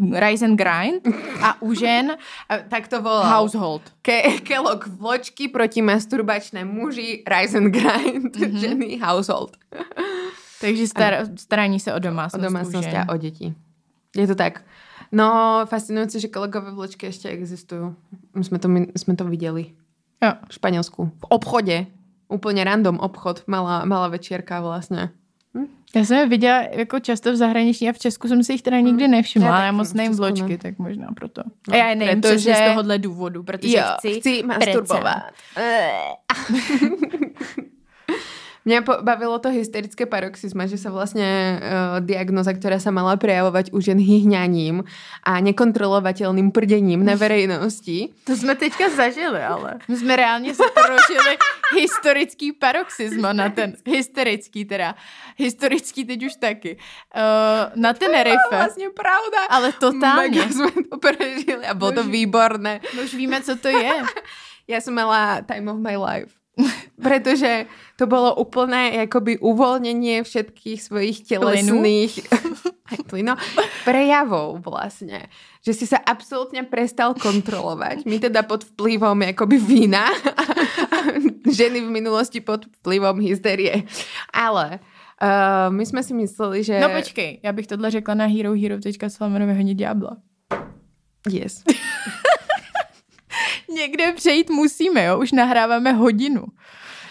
rise 0.00 0.42
and 0.44 0.56
grind 0.56 1.04
a 1.42 1.54
u 1.60 1.74
žen 1.74 2.16
tak 2.68 2.88
to 2.88 3.02
volal. 3.02 3.24
household. 3.24 3.82
Ke- 4.02 4.40
Kellogg 4.40 4.86
vločky 4.88 5.48
proti 5.52 5.82
masturbačné 5.82 6.64
muži, 6.64 7.22
rise 7.28 7.58
and 7.58 7.70
grind, 7.72 8.32
mm-hmm. 8.36 8.56
ženy, 8.58 8.98
household. 8.98 9.56
Takže 10.60 10.86
star, 10.88 11.12
starání 11.36 11.80
se 11.80 11.92
o 11.92 11.96
O 11.96 11.98
domácnost. 11.98 12.44
domácnosti 12.44 12.88
u 12.88 12.90
žen. 12.90 13.04
a 13.08 13.12
o 13.12 13.16
děti. 13.16 13.54
Je 14.16 14.26
to 14.26 14.34
tak. 14.34 14.62
No, 15.12 15.60
fascinujúce, 15.68 16.16
že 16.20 16.32
kolegové 16.32 16.72
vločky 16.72 17.04
ešte 17.12 17.28
existujú. 17.28 17.92
My 18.32 18.44
sme 18.48 18.56
to, 18.56 18.68
my 18.72 18.88
sme 18.96 19.12
to 19.12 19.28
videli 19.28 19.76
Jo. 20.24 20.40
v 20.48 20.52
Španielsku. 20.56 21.00
V 21.04 21.24
obchode. 21.28 21.84
Úplne 22.32 22.64
random 22.64 22.96
obchod. 22.96 23.44
Malá, 23.44 23.84
malá 23.84 24.08
večierka 24.08 24.64
vlastne. 24.64 25.12
Já 25.96 26.04
jsem 26.04 26.18
je 26.18 26.26
viděla 26.28 26.62
jako 26.70 27.00
často 27.00 27.32
v 27.32 27.36
zahraničí 27.36 27.88
a 27.88 27.92
v 27.92 27.98
Česku 27.98 28.28
jsem 28.28 28.44
si 28.44 28.52
jich 28.52 28.62
teda 28.62 28.80
nikdy 28.80 29.08
nevšimla. 29.08 29.48
Já 29.58 29.64
Já, 29.66 29.72
moc 29.72 29.92
v 29.92 29.94
nejím 29.94 30.16
vločky, 30.16 30.48
ne. 30.48 30.58
tak 30.58 30.78
možná 30.78 31.08
proto. 31.16 31.42
No, 31.68 31.74
a 31.74 31.76
já 31.76 31.88
je 31.88 31.94
nejím 31.96 32.20
protože- 32.20 32.34
protože... 32.34 32.54
z 32.54 32.68
tohohle 32.70 32.98
důvodu, 32.98 33.42
protože 33.42 33.76
jo, 33.76 33.84
chci, 33.98 34.20
chci 34.20 34.42
masturbovat. 34.42 35.22
Po- 38.62 39.02
bavilo 39.02 39.42
to 39.42 39.50
hysterické 39.50 40.06
paroxysma, 40.06 40.70
že 40.70 40.78
sa 40.78 40.94
vlastne 40.94 41.58
uh, 41.58 41.98
diagnoza, 41.98 42.54
ktorá 42.54 42.78
sa 42.78 42.94
mala 42.94 43.18
prejavovať 43.18 43.74
u 43.74 43.82
žen 43.82 43.98
hyhňaním 43.98 44.86
a 45.26 45.32
nekontrolovateľným 45.42 46.54
prdením 46.54 47.02
na 47.02 47.18
verejnosti. 47.18 48.14
To 48.22 48.38
jsme 48.38 48.54
teďka 48.54 48.94
zažili, 48.94 49.42
ale. 49.42 49.82
My 49.88 49.96
jsme 49.96 50.16
reálně 50.16 50.54
se 50.54 50.62
prožili 50.74 51.32
historický 51.74 52.52
paroxysma 52.52 53.32
na 53.32 53.50
ten, 53.50 53.74
hysterický 53.82 54.64
teda, 54.64 54.94
historický 55.36 56.04
teď 56.04 56.18
už 56.22 56.34
taky, 56.38 56.78
uh, 56.78 57.74
na 57.74 57.92
To 57.92 57.98
Tenerife. 57.98 58.50
vlastne 58.50 58.94
pravda. 58.94 59.40
Ale 59.50 59.72
totálně. 59.74 60.38
Mega 60.38 60.46
sme 60.54 60.70
to 60.86 60.96
prežili 61.02 61.64
a 61.66 61.74
bolo 61.74 61.92
to 61.92 62.04
výborné. 62.06 62.78
No 62.94 63.02
už 63.02 63.14
víme, 63.14 63.42
co 63.42 63.58
to 63.58 63.68
je. 63.68 63.90
Ja 64.70 64.78
som 64.78 64.94
mala 64.94 65.42
time 65.42 65.66
of 65.66 65.82
my 65.82 65.98
life. 65.98 66.41
Pretože 67.02 67.66
to 67.98 68.06
bolo 68.06 68.34
úplné 68.38 69.04
jakoby 69.04 69.36
uvoľnenie 69.42 70.22
všetkých 70.22 70.78
svojich 70.78 71.26
telesných 71.26 72.12
aj 72.92 72.98
plynu, 73.08 73.34
prejavov 73.84 74.62
vlastne. 74.62 75.26
Že 75.66 75.72
si 75.74 75.84
sa 75.86 75.98
absolútne 75.98 76.62
prestal 76.66 77.14
kontrolovať. 77.14 78.06
My 78.06 78.18
teda 78.18 78.42
pod 78.46 78.64
vplyvom 78.74 79.22
jakoby 79.34 79.56
vína 79.58 80.10
ženy 81.58 81.82
v 81.82 81.90
minulosti 81.90 82.40
pod 82.42 82.66
vplyvom 82.82 83.18
hysterie. 83.22 83.86
Ale 84.30 84.78
uh, 85.22 85.68
my 85.70 85.84
sme 85.86 86.02
si 86.02 86.12
mysleli, 86.14 86.64
že... 86.64 86.80
No 86.80 86.90
počkej, 86.90 87.40
já 87.42 87.52
bych 87.52 87.66
tohle 87.66 87.90
řekla 87.90 88.14
na 88.14 88.26
herohero.com 88.26 89.32
vyhodit 89.46 89.78
ďábla. 89.78 90.16
Yes. 91.30 91.62
Někde 93.74 94.12
přejít 94.12 94.50
musíme, 94.50 95.04
jo? 95.04 95.18
Už 95.18 95.32
nahráváme 95.32 95.92
hodinu. 95.92 96.44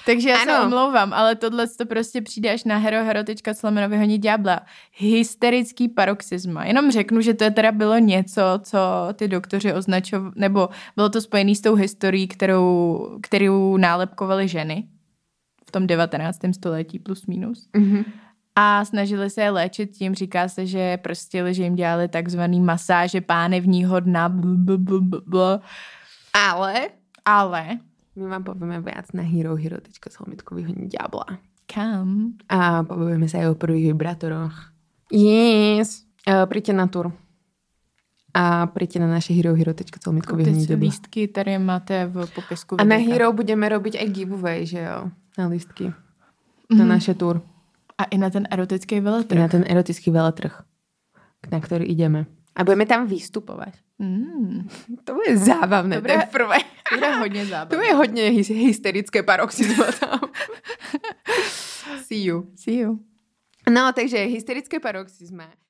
Takže 0.06 0.30
já 0.30 0.42
ano. 0.42 0.54
Se 0.54 0.60
omlouvám, 0.60 1.14
ale 1.14 1.36
tohle 1.36 1.68
to 1.68 1.86
prostě 1.86 2.22
přijde 2.22 2.54
až 2.54 2.64
na 2.64 2.78
herohero.com 2.78 3.90
vyhonit 3.90 4.22
ďábla. 4.22 4.62
Hysterický 4.98 5.90
paroxysma. 5.90 6.66
Jenom 6.66 6.92
řeknu, 6.92 7.22
že 7.22 7.34
to 7.34 7.44
je 7.44 7.52
teda 7.52 7.72
bylo 7.72 7.98
něco, 7.98 8.42
co 8.64 8.80
ty 9.14 9.28
doktoři 9.28 9.74
označovali, 9.74 10.32
nebo 10.36 10.70
bylo 10.96 11.10
to 11.10 11.22
spojené 11.22 11.56
s 11.56 11.62
tou 11.62 11.76
historií, 11.76 12.28
kterou, 12.28 13.00
kterou 13.22 13.78
nálepkovali 13.78 14.48
ženy 14.48 14.88
v 15.68 15.72
tom 15.72 15.88
19. 15.88 16.40
století 16.56 17.00
plus 17.00 17.26
minus. 17.26 17.68
Mhm. 17.78 18.04
A 18.56 18.86
snažili 18.86 19.30
se 19.30 19.42
je 19.42 19.50
léčit 19.50 19.92
tím, 19.92 20.16
říká 20.16 20.48
se, 20.48 20.66
že 20.66 20.98
prostě, 20.98 21.54
že 21.54 21.64
jim 21.64 21.76
dělali 21.76 22.08
takzvaný 22.08 22.60
masáže 22.60 23.22
pánevního 23.22 24.00
dna. 24.00 24.34
Ale 26.34 26.90
ale 27.26 27.80
my 28.14 28.28
vám 28.28 28.44
povieme 28.44 28.82
viac 28.82 29.12
na 29.14 29.24
herohero.com 29.24 30.28
vyhodní 30.52 30.88
diabla. 30.88 31.26
kam? 31.66 32.36
A 32.52 32.84
povieme 32.84 33.32
sa 33.32 33.40
aj 33.40 33.48
o 33.48 33.56
prvých 33.56 33.96
vibratoroch. 33.96 34.52
Yes. 35.08 36.04
Uh, 36.24 36.44
príďte 36.46 36.74
na 36.74 36.88
tur. 36.88 37.16
A 38.32 38.68
príďte 38.68 39.00
na 39.00 39.08
naše 39.08 39.32
Ty 40.64 40.76
diabla. 40.76 40.84
lístky 40.84 41.28
tady 41.28 41.60
máte 41.60 42.06
v 42.06 42.28
popisku. 42.28 42.76
A 42.80 42.84
na. 42.84 42.96
Hero 42.96 43.32
budeme 43.32 43.68
robiť 43.68 44.00
aj 44.00 44.08
giveaway, 44.08 44.64
že 44.64 44.80
jo? 44.80 45.12
Na 45.38 45.48
listky. 45.48 45.92
Na 46.72 46.84
Mhm. 46.84 46.88
naše 46.88 47.14
tur. 47.14 47.40
A 47.98 48.04
i 48.08 48.18
na 48.18 48.30
ten 48.32 48.48
erotický 48.48 48.96
I 48.96 49.04
veletrh. 49.04 49.40
na 49.40 49.48
ten 49.48 49.64
erotický 49.64 50.12
veletrh, 50.12 50.52
na 51.48 51.60
ktorý 51.60 51.84
ideme. 51.86 52.26
A 52.56 52.64
budeme 52.64 52.84
tam 52.84 53.08
vystupovať. 53.08 53.76
Mm. 54.02 54.70
To 55.04 55.14
bude 55.14 55.38
zábavné. 55.38 55.96
Dobré. 55.96 56.14
To 56.14 56.20
je 56.20 56.26
prvé. 56.32 56.58
To 56.90 56.96
bude 56.96 57.16
hodně 57.16 57.44
To 57.44 57.50
zábavné. 57.50 57.86
je 57.88 57.94
hodně 57.94 58.30
hys- 58.30 58.56
hysterické 58.66 59.24
paroxysma 59.24 59.86
tam. 60.00 60.20
See 62.08 62.24
you. 62.24 62.52
See 62.56 62.76
you. 62.76 63.00
No, 63.70 63.94
takže 63.94 64.18
hysterické 64.18 64.80
paroxysma 64.80 65.52